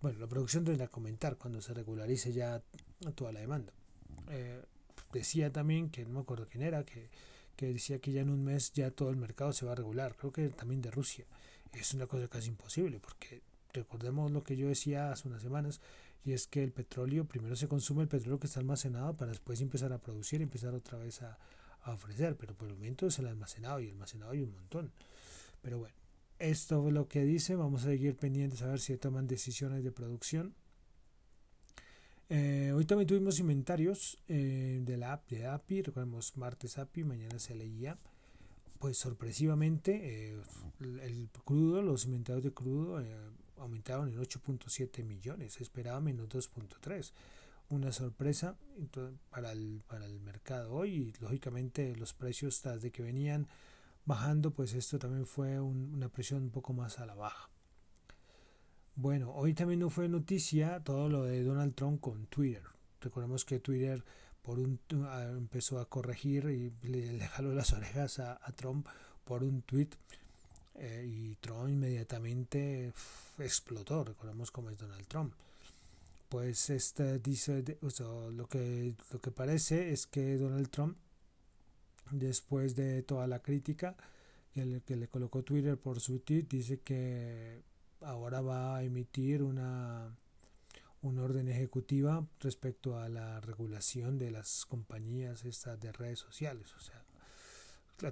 Bueno, 0.02 0.18
la 0.18 0.26
producción 0.26 0.64
tendrá 0.64 0.86
que 0.86 0.92
comentar 0.92 1.36
cuando 1.36 1.62
se 1.62 1.72
regularice 1.72 2.32
ya 2.32 2.62
toda 3.14 3.32
la 3.32 3.40
demanda. 3.40 3.72
Eh, 4.30 4.62
decía 5.12 5.50
también 5.50 5.90
que 5.90 6.04
no 6.04 6.10
me 6.10 6.20
acuerdo 6.20 6.46
quién 6.48 6.62
era, 6.62 6.84
que, 6.84 7.08
que 7.54 7.72
decía 7.72 7.98
que 7.98 8.12
ya 8.12 8.22
en 8.22 8.30
un 8.30 8.44
mes 8.44 8.72
ya 8.72 8.90
todo 8.90 9.10
el 9.10 9.16
mercado 9.16 9.52
se 9.52 9.66
va 9.66 9.72
a 9.72 9.76
regular. 9.76 10.16
Creo 10.16 10.32
que 10.32 10.48
también 10.48 10.80
de 10.80 10.90
Rusia. 10.90 11.26
Es 11.72 11.92
una 11.94 12.06
cosa 12.06 12.28
casi 12.28 12.48
imposible 12.48 13.00
porque 13.00 13.42
recordemos 13.72 14.30
lo 14.30 14.44
que 14.44 14.56
yo 14.56 14.68
decía 14.68 15.10
hace 15.10 15.28
unas 15.28 15.42
semanas 15.42 15.80
y 16.24 16.32
es 16.32 16.46
que 16.46 16.62
el 16.64 16.72
petróleo, 16.72 17.26
primero 17.26 17.54
se 17.54 17.68
consume 17.68 18.02
el 18.02 18.08
petróleo 18.08 18.38
que 18.38 18.46
está 18.46 18.60
almacenado 18.60 19.14
para 19.14 19.30
después 19.30 19.60
empezar 19.60 19.92
a 19.92 19.98
producir 19.98 20.40
y 20.40 20.44
empezar 20.44 20.74
otra 20.74 20.98
vez 20.98 21.22
a, 21.22 21.38
ofrecer, 21.86 22.34
pero 22.36 22.54
por 22.54 22.68
el 22.68 22.74
momento 22.76 23.08
es 23.08 23.18
el 23.18 23.26
almacenado 23.26 23.78
y 23.78 23.84
el 23.84 23.90
almacenado 23.90 24.30
hay 24.32 24.40
un 24.40 24.52
montón. 24.52 24.90
Pero 25.60 25.78
bueno, 25.78 25.94
esto 26.38 26.88
es 26.88 26.94
lo 26.94 27.08
que 27.08 27.26
dice, 27.26 27.56
vamos 27.56 27.82
a 27.82 27.88
seguir 27.88 28.16
pendientes 28.16 28.62
a 28.62 28.68
ver 28.68 28.80
si 28.80 28.96
toman 28.96 29.26
decisiones 29.26 29.84
de 29.84 29.92
producción. 29.92 30.54
Eh, 32.36 32.72
hoy 32.72 32.84
también 32.84 33.06
tuvimos 33.06 33.38
inventarios 33.38 34.18
eh, 34.26 34.80
de 34.82 34.96
la 34.96 35.12
app 35.12 35.30
de 35.30 35.46
API, 35.46 35.82
recordemos 35.82 36.36
martes 36.36 36.78
API, 36.78 37.04
mañana 37.04 37.38
se 37.38 37.54
leía. 37.54 37.96
Pues 38.80 38.98
sorpresivamente 38.98 40.32
eh, 40.32 40.42
el, 40.80 41.28
crudo, 41.44 41.80
los 41.80 42.06
inventarios 42.06 42.42
de 42.42 42.52
crudo 42.52 43.00
aumentaron 43.56 44.08
en 44.08 44.18
8.7 44.18 45.04
millones, 45.04 45.60
esperaba 45.60 46.00
menos 46.00 46.28
2.3. 46.28 47.12
Una 47.68 47.92
sorpresa 47.92 48.56
para 49.30 49.52
el, 49.52 49.84
para 49.86 50.04
el 50.04 50.18
mercado 50.18 50.72
hoy 50.72 50.90
y 50.90 51.22
lógicamente 51.22 51.94
los 51.94 52.14
precios 52.14 52.60
desde 52.64 52.90
que 52.90 53.04
venían 53.04 53.46
bajando, 54.06 54.50
pues 54.50 54.74
esto 54.74 54.98
también 54.98 55.24
fue 55.24 55.60
una 55.60 56.08
presión 56.08 56.42
un 56.42 56.50
poco 56.50 56.72
más 56.72 56.98
a 56.98 57.06
la 57.06 57.14
baja. 57.14 57.53
Bueno, 58.96 59.32
hoy 59.32 59.54
también 59.54 59.80
no 59.80 59.90
fue 59.90 60.08
noticia 60.08 60.80
todo 60.84 61.08
lo 61.08 61.24
de 61.24 61.42
Donald 61.42 61.74
Trump 61.74 62.00
con 62.00 62.26
Twitter. 62.26 62.62
Recordemos 63.00 63.44
que 63.44 63.58
Twitter 63.58 64.04
por 64.40 64.60
un, 64.60 64.78
empezó 65.36 65.80
a 65.80 65.88
corregir 65.88 66.44
y 66.44 66.70
le, 66.86 67.26
jaló 67.26 67.52
las 67.54 67.72
orejas 67.72 68.20
a, 68.20 68.38
Trump 68.54 68.86
por 69.24 69.42
un 69.42 69.62
tweet 69.62 69.88
eh, 70.76 71.04
y 71.08 71.34
Trump 71.36 71.70
inmediatamente 71.70 72.92
explotó, 73.38 74.04
recordemos 74.04 74.52
cómo 74.52 74.70
es 74.70 74.78
Donald 74.78 75.06
Trump. 75.08 75.34
Pues 76.28 76.70
este 76.70 77.18
dice, 77.18 77.64
lo, 77.80 78.46
que, 78.46 78.94
lo 79.10 79.20
que 79.20 79.30
parece 79.32 79.92
es 79.92 80.06
que 80.06 80.36
Donald 80.36 80.70
Trump, 80.70 80.96
después 82.12 82.76
de 82.76 83.02
toda 83.02 83.26
la 83.26 83.40
crítica 83.40 83.96
que 84.52 84.64
le, 84.64 84.80
que 84.82 84.94
le 84.94 85.08
colocó 85.08 85.42
Twitter 85.42 85.76
por 85.78 86.00
su 86.00 86.20
tweet, 86.20 86.46
dice 86.48 86.80
que 86.80 87.62
ahora 88.04 88.40
va 88.40 88.76
a 88.76 88.82
emitir 88.82 89.42
una, 89.42 90.14
una 91.02 91.22
orden 91.22 91.48
ejecutiva 91.48 92.26
respecto 92.40 92.98
a 92.98 93.08
la 93.08 93.40
regulación 93.40 94.18
de 94.18 94.30
las 94.30 94.64
compañías 94.66 95.44
estas 95.44 95.78
de 95.80 95.92
redes 95.92 96.18
sociales. 96.18 96.74
O 96.76 96.80
sea, 96.80 97.04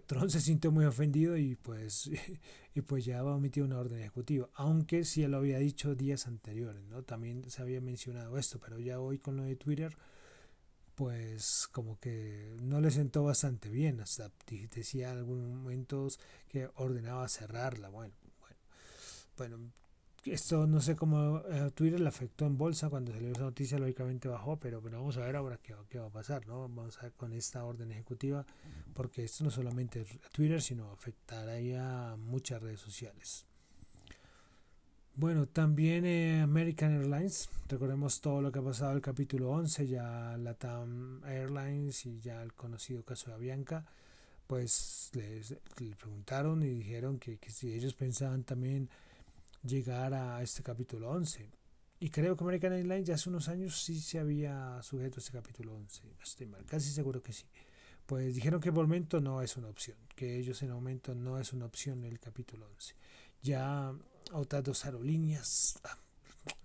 Trump 0.00 0.30
se 0.30 0.40
sintió 0.40 0.70
muy 0.70 0.84
ofendido 0.84 1.36
y 1.36 1.56
pues, 1.56 2.10
y 2.74 2.80
pues 2.82 3.04
ya 3.04 3.22
va 3.22 3.34
a 3.34 3.38
emitir 3.38 3.62
una 3.62 3.78
orden 3.78 3.98
ejecutiva, 4.00 4.48
aunque 4.54 5.04
sí 5.04 5.26
lo 5.26 5.38
había 5.38 5.58
dicho 5.58 5.94
días 5.94 6.26
anteriores, 6.26 6.84
¿no? 6.84 7.02
También 7.02 7.50
se 7.50 7.62
había 7.62 7.80
mencionado 7.80 8.38
esto, 8.38 8.58
pero 8.60 8.78
ya 8.78 9.00
hoy 9.00 9.18
con 9.18 9.36
lo 9.36 9.44
de 9.44 9.56
Twitter, 9.56 9.96
pues 10.94 11.68
como 11.72 11.98
que 11.98 12.54
no 12.60 12.80
le 12.80 12.90
sentó 12.90 13.24
bastante 13.24 13.70
bien, 13.70 14.00
hasta 14.00 14.30
decía 14.46 15.12
en 15.12 15.18
algunos 15.18 15.48
momentos 15.48 16.20
que 16.48 16.68
ordenaba 16.76 17.28
cerrarla, 17.28 17.88
bueno, 17.88 18.14
bueno, 18.40 18.60
bueno, 19.36 19.72
esto 20.24 20.66
no 20.66 20.80
sé 20.80 20.94
cómo 20.94 21.38
eh, 21.48 21.70
Twitter 21.74 21.98
le 21.98 22.08
afectó 22.08 22.46
en 22.46 22.56
bolsa 22.56 22.88
cuando 22.88 23.12
salió 23.12 23.30
esa 23.32 23.42
noticia, 23.42 23.78
lógicamente 23.78 24.28
bajó, 24.28 24.56
pero, 24.58 24.80
pero 24.80 24.98
vamos 24.98 25.16
a 25.16 25.26
ver 25.26 25.36
ahora 25.36 25.58
qué, 25.62 25.74
qué, 25.88 25.98
va 25.98 26.06
a 26.06 26.10
pasar, 26.10 26.46
¿no? 26.46 26.60
Vamos 26.62 26.98
a 26.98 27.02
ver 27.02 27.12
con 27.12 27.32
esta 27.32 27.64
orden 27.64 27.90
ejecutiva, 27.90 28.46
porque 28.94 29.24
esto 29.24 29.44
no 29.44 29.50
solamente 29.50 30.06
a 30.24 30.28
Twitter, 30.30 30.62
sino 30.62 30.92
afectará 30.92 32.12
a 32.12 32.16
muchas 32.16 32.62
redes 32.62 32.80
sociales. 32.80 33.46
Bueno, 35.14 35.46
también 35.46 36.06
eh, 36.06 36.40
American 36.40 36.94
Airlines, 36.94 37.50
recordemos 37.68 38.20
todo 38.20 38.40
lo 38.40 38.50
que 38.50 38.60
ha 38.60 38.62
pasado 38.62 38.92
el 38.92 39.02
capítulo 39.02 39.50
11, 39.50 39.86
ya 39.86 40.36
Latam 40.38 41.22
Airlines 41.26 42.06
y 42.06 42.18
ya 42.20 42.42
el 42.42 42.54
conocido 42.54 43.04
caso 43.04 43.30
de 43.30 43.36
Avianca, 43.36 43.84
pues 44.46 45.10
les, 45.12 45.50
le 45.50 45.96
preguntaron 45.96 46.62
y 46.62 46.70
dijeron 46.70 47.18
que, 47.18 47.36
que 47.36 47.50
si 47.50 47.74
ellos 47.74 47.92
pensaban 47.92 48.44
también 48.44 48.88
llegar 49.62 50.14
a 50.14 50.42
este 50.42 50.62
capítulo 50.62 51.10
11. 51.10 51.48
Y 52.00 52.10
creo 52.10 52.36
que 52.36 52.42
American 52.44 52.72
Airlines 52.72 53.06
ya 53.06 53.14
hace 53.14 53.28
unos 53.28 53.48
años 53.48 53.80
sí 53.80 54.00
se 54.00 54.18
había 54.18 54.82
sujeto 54.82 55.16
a 55.16 55.20
este 55.20 55.32
capítulo 55.32 55.74
11. 55.74 56.02
estoy 56.22 56.46
mal, 56.46 56.64
casi 56.64 56.90
seguro 56.90 57.22
que 57.22 57.32
sí. 57.32 57.44
Pues 58.06 58.34
dijeron 58.34 58.60
que 58.60 58.72
por 58.72 58.82
el 58.82 58.88
momento 58.88 59.20
no 59.20 59.40
es 59.40 59.56
una 59.56 59.68
opción, 59.68 59.96
que 60.16 60.36
ellos 60.36 60.60
en 60.62 60.68
el 60.68 60.74
momento 60.74 61.14
no 61.14 61.38
es 61.38 61.52
una 61.52 61.66
opción 61.66 62.02
el 62.04 62.18
capítulo 62.18 62.66
11. 62.66 62.94
Ya 63.42 63.94
otras 64.32 64.64
dos 64.64 64.84
aerolíneas, 64.84 65.78
ah, 65.84 65.96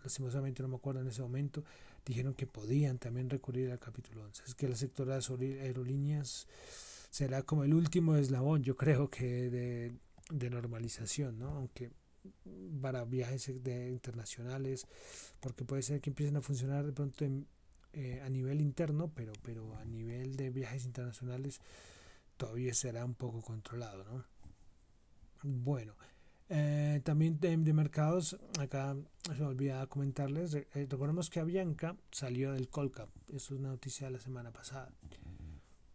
lastimosamente 0.04 0.64
no 0.64 0.70
me 0.70 0.78
acuerdo 0.78 1.02
en 1.02 1.08
ese 1.08 1.22
momento, 1.22 1.64
dijeron 2.04 2.34
que 2.34 2.48
podían 2.48 2.98
también 2.98 3.30
recurrir 3.30 3.72
al 3.72 3.80
capítulo 3.80 4.24
11. 4.24 4.44
Es 4.48 4.56
que 4.56 4.68
la 4.68 4.76
sector 4.76 5.08
de 5.08 5.16
las 5.16 5.30
aerolíneas 5.30 6.48
será 7.12 7.44
como 7.44 7.64
el 7.64 7.76
último 7.76 8.16
eslabón, 8.16 8.64
yo 8.64 8.76
creo 8.76 9.10
que 9.10 9.52
de, 9.52 9.92
de 10.32 10.50
normalización, 10.50 11.38
¿no? 11.38 11.50
Aunque 11.50 11.92
para 12.82 13.06
viajes 13.06 13.64
de, 13.64 13.92
internacionales, 13.92 14.88
porque 15.40 15.66
puede 15.66 15.82
ser 15.82 16.02
que 16.02 16.10
empiecen 16.10 16.38
a 16.38 16.42
funcionar 16.42 16.86
de 16.86 16.94
pronto 16.94 17.26
eh, 17.94 18.22
a 18.24 18.30
nivel 18.30 18.62
interno, 18.62 19.12
pero, 19.14 19.34
pero 19.44 19.76
a 19.78 19.86
nivel 19.86 20.36
de 20.36 20.50
viajes 20.50 20.86
internacionales 20.86 21.62
todavía 22.38 22.74
será 22.74 23.06
un 23.06 23.16
poco 23.16 23.42
controlado, 23.42 24.04
¿no? 24.04 24.26
Bueno, 25.44 25.96
eh, 26.50 27.02
también 27.04 27.40
de, 27.40 27.58
mercados, 27.74 28.38
acá 28.60 28.96
se 29.24 29.42
me 29.42 29.48
olvida 29.48 29.86
comentarles, 29.88 30.56
eh, 30.56 30.68
recordemos 30.90 31.30
que 31.30 31.40
Avianca 31.40 31.96
salió 32.12 32.54
del 32.54 32.70
Colcap, 32.70 33.10
eso 33.28 33.54
es 33.54 33.60
una 33.60 33.70
noticia 33.70 34.08
de 34.08 34.14
la 34.14 34.20
semana 34.20 34.52
pasada. 34.52 34.92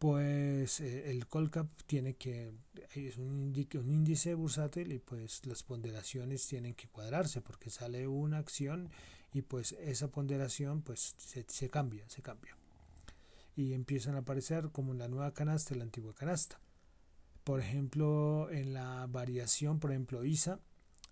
Pues 0.02 0.80
eh, 0.80 1.12
el 1.12 1.28
Colcap 1.28 1.68
tiene 1.86 2.14
que, 2.14 2.52
es 2.92 3.18
un, 3.18 3.54
un 3.74 3.88
índice 3.88 4.34
bursátil 4.34 4.90
y 4.90 4.98
pues 4.98 5.46
las 5.46 5.62
ponderaciones 5.62 6.44
tienen 6.48 6.74
que 6.74 6.88
cuadrarse 6.88 7.40
porque 7.40 7.70
sale 7.70 8.08
una 8.08 8.38
acción 8.38 8.90
y 9.32 9.42
pues 9.42 9.76
esa 9.78 10.08
ponderación 10.08 10.82
pues 10.82 11.14
se, 11.18 11.44
se 11.46 11.70
cambia, 11.70 12.02
se 12.08 12.20
cambia. 12.20 12.56
Y 13.54 13.74
empiezan 13.74 14.16
a 14.16 14.22
aparecer 14.22 14.70
como 14.72 14.92
la 14.92 15.06
nueva 15.06 15.32
canasta 15.34 15.72
y 15.72 15.78
la 15.78 15.84
antigua 15.84 16.16
canasta. 16.16 16.58
Por 17.44 17.60
ejemplo, 17.60 18.50
en 18.50 18.74
la 18.74 19.06
variación, 19.06 19.78
por 19.78 19.92
ejemplo, 19.92 20.24
ISA 20.24 20.58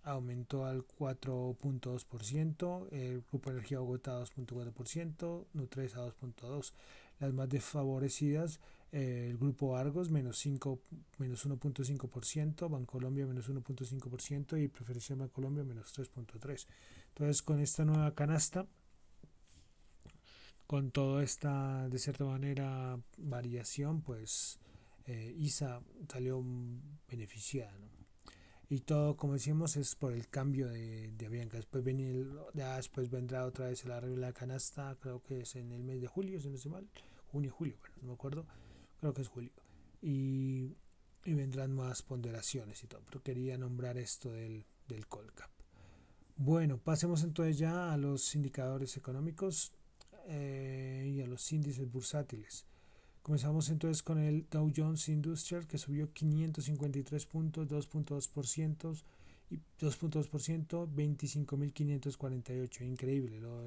aumentó 0.02 0.64
al 0.64 0.84
4.2%, 0.84 2.88
el 2.90 3.22
Grupo 3.30 3.52
Energía 3.52 3.78
Bogotá 3.78 4.20
2.4%, 4.20 5.46
Nutresa 5.52 6.04
2.2%. 6.04 6.72
Las 7.20 7.34
más 7.34 7.50
desfavorecidas, 7.50 8.60
el 8.92 9.38
Grupo 9.38 9.76
Argos 9.76 10.10
menos, 10.10 10.38
5, 10.38 10.80
menos 11.18 11.46
1.5%, 11.46 12.68
Bancolombia 12.68 13.26
menos 13.26 13.48
1.5% 13.48 14.62
y 14.62 14.68
Preferencia 14.68 15.14
Bancolombia 15.14 15.64
menos 15.64 15.96
3.3%. 15.96 16.66
Entonces, 17.08 17.42
con 17.42 17.60
esta 17.60 17.84
nueva 17.84 18.14
canasta, 18.14 18.66
con 20.66 20.90
toda 20.90 21.22
esta, 21.22 21.88
de 21.88 21.98
cierta 21.98 22.24
manera, 22.24 22.98
variación, 23.18 24.02
pues 24.02 24.58
eh, 25.06 25.34
ISA 25.36 25.82
salió 26.08 26.44
beneficiada. 27.08 27.74
Y 28.68 28.80
todo, 28.82 29.16
como 29.16 29.32
decimos, 29.32 29.76
es 29.76 29.96
por 29.96 30.12
el 30.12 30.28
cambio 30.28 30.68
de, 30.68 31.10
de 31.10 31.26
Avianca. 31.26 31.56
Después, 31.56 31.84
ya 32.54 32.76
después 32.76 33.10
vendrá 33.10 33.44
otra 33.44 33.66
vez 33.66 33.84
el 33.84 33.90
arreglo 33.90 34.14
de 34.14 34.22
la 34.22 34.32
canasta, 34.32 34.96
creo 35.00 35.20
que 35.22 35.40
es 35.40 35.56
en 35.56 35.72
el 35.72 35.82
mes 35.82 36.00
de 36.00 36.06
julio, 36.06 36.38
si 36.38 36.48
no 36.48 36.54
estoy 36.54 36.70
mal. 36.70 36.88
Junio, 37.32 37.50
julio, 37.52 37.76
bueno, 37.80 37.96
no 38.02 38.08
me 38.08 38.14
acuerdo. 38.14 38.46
Creo 39.00 39.14
que 39.14 39.22
es 39.22 39.28
julio. 39.28 39.52
Y, 40.02 40.76
y 41.24 41.34
vendrán 41.34 41.72
más 41.72 42.02
ponderaciones 42.02 42.82
y 42.84 42.86
todo. 42.86 43.02
Pero 43.06 43.22
quería 43.22 43.58
nombrar 43.58 43.98
esto 43.98 44.30
del, 44.30 44.64
del 44.86 45.06
Colcap. 45.06 45.50
Bueno, 46.36 46.78
pasemos 46.78 47.22
entonces 47.22 47.58
ya 47.58 47.92
a 47.92 47.98
los 47.98 48.34
indicadores 48.34 48.96
económicos 48.96 49.72
eh, 50.26 51.12
y 51.14 51.20
a 51.20 51.26
los 51.26 51.52
índices 51.52 51.90
bursátiles. 51.90 52.64
Comenzamos 53.22 53.68
entonces 53.68 54.02
con 54.02 54.18
el 54.18 54.46
Dow 54.48 54.72
Jones 54.74 55.08
Industrial 55.08 55.66
que 55.66 55.76
subió 55.76 56.10
553 56.12 57.26
puntos, 57.26 57.68
2.2% 57.68 59.02
y 59.50 59.56
2.2%, 59.78 60.88
25.548. 60.88 62.86
Increíble. 62.86 63.38
Lo, 63.40 63.62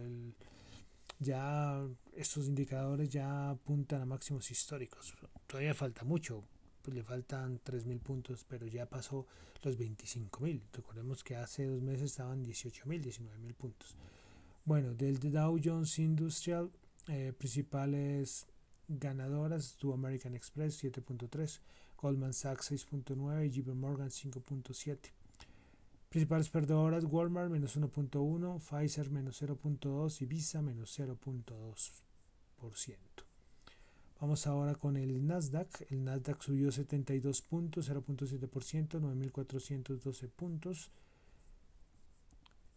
ya 1.24 1.82
estos 2.16 2.48
indicadores 2.48 3.10
ya 3.10 3.50
apuntan 3.52 4.02
a 4.02 4.06
máximos 4.06 4.52
históricos. 4.52 5.16
Todavía 5.48 5.74
falta 5.74 6.04
mucho, 6.04 6.44
pues 6.82 6.96
le 6.96 7.04
faltan 7.04 7.60
3.000 7.64 8.00
puntos, 8.00 8.46
pero 8.48 8.68
ya 8.68 8.88
pasó 8.88 9.26
los 9.64 9.78
25.000. 9.78 10.62
Recordemos 10.74 11.24
que 11.24 11.36
hace 11.36 11.66
dos 11.66 11.82
meses 11.82 12.12
estaban 12.12 12.44
18.000, 12.46 13.02
19.000 13.02 13.54
puntos. 13.56 13.96
Bueno, 14.66 14.94
del 14.94 15.20
Dow 15.20 15.60
Jones 15.64 16.00
Industrial, 16.00 16.70
eh, 17.08 17.34
principales 17.38 18.48
ganadoras 18.88 19.66
estuvo 19.66 19.94
American 19.94 20.36
Express 20.36 20.84
7.3, 20.84 21.60
Goldman 21.98 22.34
Sachs 22.34 22.72
6.9 22.72 23.46
y 23.46 23.50
JP 23.50 23.76
Morgan 23.76 24.10
5.7. 24.10 25.12
Principales 26.14 26.48
perdedoras 26.50 27.06
Walmart 27.06 27.50
menos 27.50 27.76
1.1, 27.76 28.60
Pfizer 28.60 29.10
menos 29.10 29.42
0.2 29.42 30.22
y 30.22 30.26
Visa 30.28 30.62
menos 30.62 31.00
0.2%. 31.00 32.98
Vamos 34.22 34.46
ahora 34.46 34.76
con 34.76 34.96
el 34.96 35.26
Nasdaq. 35.26 35.88
El 35.90 36.04
Nasdaq 36.04 36.40
subió 36.44 36.72
72 36.72 37.42
puntos, 37.42 37.90
0.7%, 37.90 39.02
9.412 39.02 40.30
puntos. 40.30 40.92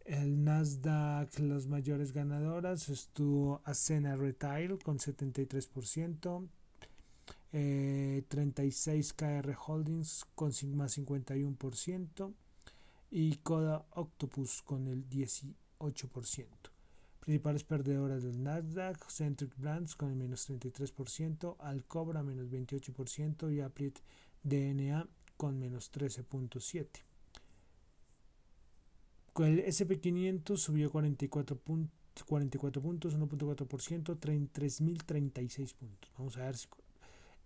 El 0.07 0.43
Nasdaq, 0.43 1.39
las 1.41 1.67
mayores 1.67 2.13
ganadoras, 2.13 2.89
estuvo 2.89 3.61
Ascena 3.65 4.17
Retail 4.17 4.79
con 4.79 4.99
73%, 4.99 6.49
36 7.51 9.13
KR 9.13 9.55
Holdings 9.67 10.25
con 10.35 10.53
más 10.75 10.97
51% 10.97 12.33
y 13.11 13.37
Coda 13.37 13.87
Octopus 13.91 14.63
con 14.63 14.89
el 14.89 15.09
18%. 15.09 15.55
Principales 17.21 17.65
perdedoras 17.65 18.23
del 18.23 18.43
Nasdaq, 18.43 19.11
Centric 19.11 19.57
Brands 19.57 19.97
con 19.97 20.11
el 20.11 20.17
menos 20.17 20.49
33%, 20.49 21.57
Alcobra 21.59 22.23
menos 22.23 22.49
28% 22.51 23.53
y 23.53 23.61
Applied 23.61 23.95
DNA 24.45 25.09
con 25.37 25.59
menos 25.59 25.93
13.7%. 25.93 27.07
El 29.39 29.65
SP500 29.67 30.57
subió 30.57 30.91
44, 30.91 31.61
44 32.25 32.83
puntos, 32.83 33.19
1.4%, 33.19 34.19
3.036 34.19 35.75
puntos. 35.75 36.13
Vamos 36.17 36.37
a 36.39 36.45
ver 36.45 36.57
si... 36.57 36.69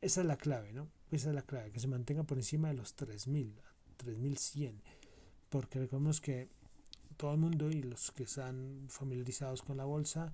Esa 0.01 0.21
es 0.21 0.27
la 0.27 0.37
clave, 0.37 0.73
¿no? 0.73 0.89
Esa 1.11 1.31
es 1.31 1.35
la 1.35 1.43
clave, 1.43 1.73
que 1.73 1.81
se 1.81 1.89
mantenga 1.89 2.23
por 2.23 2.39
encima 2.39 2.69
de 2.69 2.75
los 2.75 2.97
3.000, 2.97 3.55
3.100. 3.99 4.75
Porque 5.51 5.81
recordemos 5.81 6.21
que 6.21 6.49
todo 7.17 7.35
el 7.35 7.41
mundo 7.41 7.71
y 7.71 7.83
los 7.83 8.13
que 8.13 8.23
están 8.23 8.87
familiarizados 8.89 9.63
con 9.63 9.77
la 9.77 9.85
bolsa 9.85 10.33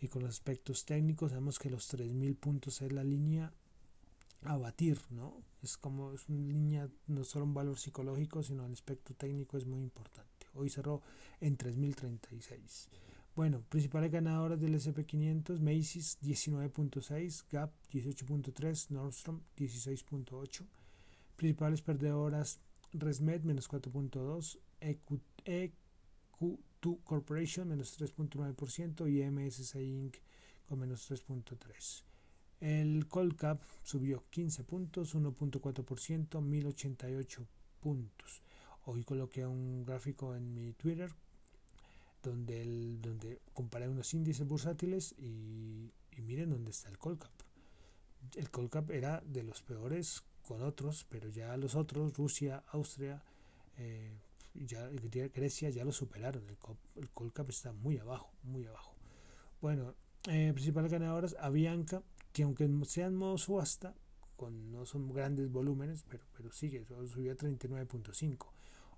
y 0.00 0.08
con 0.08 0.22
los 0.22 0.32
aspectos 0.32 0.84
técnicos, 0.84 1.30
sabemos 1.30 1.58
que 1.58 1.70
los 1.70 1.90
3.000 1.90 2.36
puntos 2.36 2.82
es 2.82 2.92
la 2.92 3.02
línea 3.02 3.52
a 4.42 4.56
batir, 4.58 5.00
¿no? 5.10 5.42
Es 5.62 5.78
como 5.78 6.12
es 6.12 6.28
una 6.28 6.46
línea, 6.46 6.88
no 7.06 7.24
solo 7.24 7.46
un 7.46 7.54
valor 7.54 7.78
psicológico, 7.78 8.42
sino 8.42 8.66
el 8.66 8.72
aspecto 8.72 9.14
técnico 9.14 9.56
es 9.56 9.66
muy 9.66 9.80
importante. 9.80 10.46
Hoy 10.54 10.68
cerró 10.68 11.00
en 11.40 11.56
3.036. 11.56 12.88
Bueno, 13.34 13.62
principales 13.68 14.10
ganadoras 14.10 14.60
del 14.60 14.74
SP500, 14.74 15.60
Macy's 15.60 16.18
19.6, 16.22 17.44
Gap 17.50 17.72
18.3, 17.92 18.90
Nordstrom 18.90 19.40
16.8. 19.56 20.66
Principales 21.36 21.82
perdedoras, 21.82 22.60
Resmed 23.00 23.42
menos 23.42 23.68
4.2, 23.68 24.58
EQ2 25.44 27.02
Corporation 27.04 27.68
menos 27.68 27.98
3.9% 27.98 29.10
y 29.10 29.22
MSCI 29.30 29.78
Inc. 29.78 30.16
con 30.68 30.78
menos 30.78 31.10
3.3%. 31.10 32.02
El 32.60 33.06
Colcap 33.08 33.62
subió 33.82 34.24
15 34.30 34.64
puntos, 34.64 35.14
1.4%, 35.14 36.40
1088 36.40 37.46
puntos. 37.80 38.42
Hoy 38.84 39.04
coloqué 39.04 39.46
un 39.46 39.84
gráfico 39.84 40.34
en 40.34 40.54
mi 40.54 40.72
Twitter 40.72 41.12
donde, 42.22 42.64
donde 43.00 43.40
comparé 43.52 43.88
unos 43.88 44.12
índices 44.14 44.46
bursátiles 44.46 45.14
y, 45.18 45.92
miren 46.16 46.50
dónde 46.50 46.70
está 46.70 46.88
el 46.88 46.98
Colcap. 46.98 47.32
El 48.34 48.50
Colcap 48.50 48.90
era 48.90 49.22
de 49.26 49.42
los 49.42 49.62
peores 49.62 50.24
con 50.46 50.62
otros, 50.62 51.04
pero 51.08 51.28
ya 51.28 51.56
los 51.56 51.74
otros, 51.74 52.16
Rusia, 52.16 52.62
Austria, 52.68 53.22
eh, 53.78 54.12
ya, 54.54 54.88
Grecia 55.34 55.70
ya 55.70 55.84
lo 55.84 55.92
superaron. 55.92 56.44
El, 56.96 57.10
Colcap 57.10 57.50
está 57.50 57.72
muy 57.72 57.98
abajo, 57.98 58.30
muy 58.42 58.64
abajo. 58.64 58.94
Bueno, 59.60 59.94
eh, 60.28 60.52
principales 60.54 60.90
ganadoras, 60.90 61.36
Avianca, 61.38 62.02
que 62.32 62.44
aunque 62.44 62.68
sea 62.84 63.06
en 63.06 63.16
modo 63.16 63.38
subasta, 63.38 63.94
con, 64.36 64.70
no 64.70 64.86
son 64.86 65.12
grandes 65.12 65.50
volúmenes, 65.50 66.04
pero, 66.08 66.24
pero 66.36 66.52
sigue, 66.52 66.84
subió 66.84 67.32
a 67.32 67.36
39.5. 67.36 68.46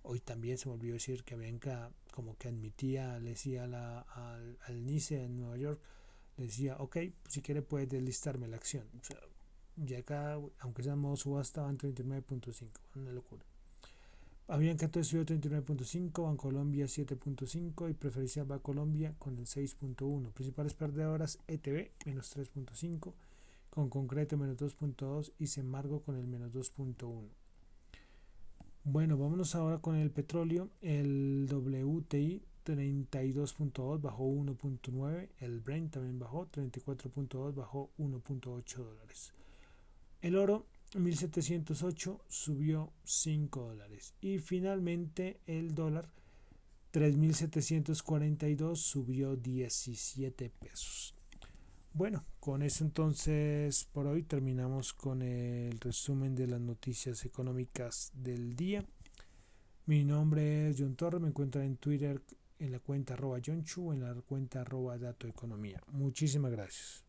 Hoy 0.02 0.20
también 0.20 0.58
se 0.58 0.68
me 0.68 0.74
olvidó 0.74 0.94
decir 0.94 1.24
que 1.24 1.36
Bianca 1.36 1.90
como 2.12 2.36
que 2.36 2.48
admitía, 2.48 3.18
le 3.20 3.30
decía 3.30 3.66
la, 3.66 4.00
al, 4.00 4.58
al, 4.66 4.84
NICE 4.84 5.22
en 5.24 5.36
Nueva 5.36 5.56
York, 5.56 5.80
le 6.36 6.46
decía, 6.46 6.76
ok, 6.78 6.96
si 7.28 7.42
quiere 7.42 7.62
puede 7.62 7.86
deslistarme 7.86 8.48
la 8.48 8.56
acción. 8.56 8.88
O 9.00 9.04
sea, 9.04 9.18
ya 9.84 9.98
acá, 9.98 10.38
aunque 10.60 10.82
sea 10.82 10.94
en 10.94 11.00
modo 11.00 11.16
subasta, 11.16 11.62
van 11.62 11.78
39.5, 11.78 12.68
una 12.96 13.12
locura. 13.12 13.42
Avianca 14.48 14.86
entonces 14.86 15.08
subió 15.08 15.26
39.5, 15.26 16.22
Bancolombia 16.22 16.86
7.5 16.86 17.90
y 17.90 17.94
Preferencial 17.94 18.46
Colombia 18.62 19.14
con 19.18 19.36
el 19.36 19.44
6.1. 19.44 20.32
Principales 20.32 20.72
perdedoras 20.72 21.38
ETB 21.46 21.90
menos 22.06 22.34
3.5, 22.34 23.12
con 23.68 23.90
concreto 23.90 24.38
menos 24.38 24.56
2.2 24.56 25.32
y 25.38 25.48
Semargo 25.48 26.00
con 26.00 26.16
el 26.16 26.26
menos 26.26 26.50
2.1. 26.52 27.28
Bueno, 28.84 29.18
vámonos 29.18 29.54
ahora 29.54 29.80
con 29.80 29.96
el 29.96 30.10
petróleo. 30.10 30.70
El 30.80 31.46
WTI 31.50 32.42
32.2 32.64 34.00
bajó 34.00 34.24
1.9, 34.24 35.28
el 35.40 35.60
Brent 35.60 35.92
también 35.92 36.18
bajó 36.18 36.46
34.2 36.50 37.54
bajó 37.54 37.90
1.8 37.98 38.76
dólares. 38.76 39.34
El 40.20 40.36
oro 40.36 40.66
1708 40.96 42.24
subió 42.28 42.92
5 43.04 43.60
dólares 43.60 44.14
y 44.20 44.38
finalmente 44.38 45.40
el 45.46 45.74
dólar 45.74 46.08
3742 46.90 48.80
subió 48.80 49.36
17 49.36 50.50
pesos. 50.50 51.14
Bueno, 51.92 52.24
con 52.40 52.62
eso 52.62 52.84
entonces 52.84 53.84
por 53.92 54.06
hoy 54.06 54.22
terminamos 54.22 54.92
con 54.92 55.22
el 55.22 55.78
resumen 55.80 56.34
de 56.34 56.46
las 56.46 56.60
noticias 56.60 57.24
económicas 57.24 58.10
del 58.14 58.56
día. 58.56 58.84
Mi 59.86 60.04
nombre 60.04 60.70
es 60.70 60.76
John 60.78 60.96
Torre, 60.96 61.18
me 61.18 61.28
encuentran 61.28 61.64
en 61.64 61.76
Twitter 61.76 62.22
en 62.58 62.72
la 62.72 62.80
cuenta 62.80 63.14
arroba 63.14 63.38
John 63.44 63.64
Chu, 63.64 63.92
en 63.92 64.00
la 64.00 64.14
cuenta 64.14 64.62
arroba 64.62 64.98
Dato 64.98 65.26
Economía. 65.26 65.80
Muchísimas 65.92 66.50
gracias. 66.50 67.07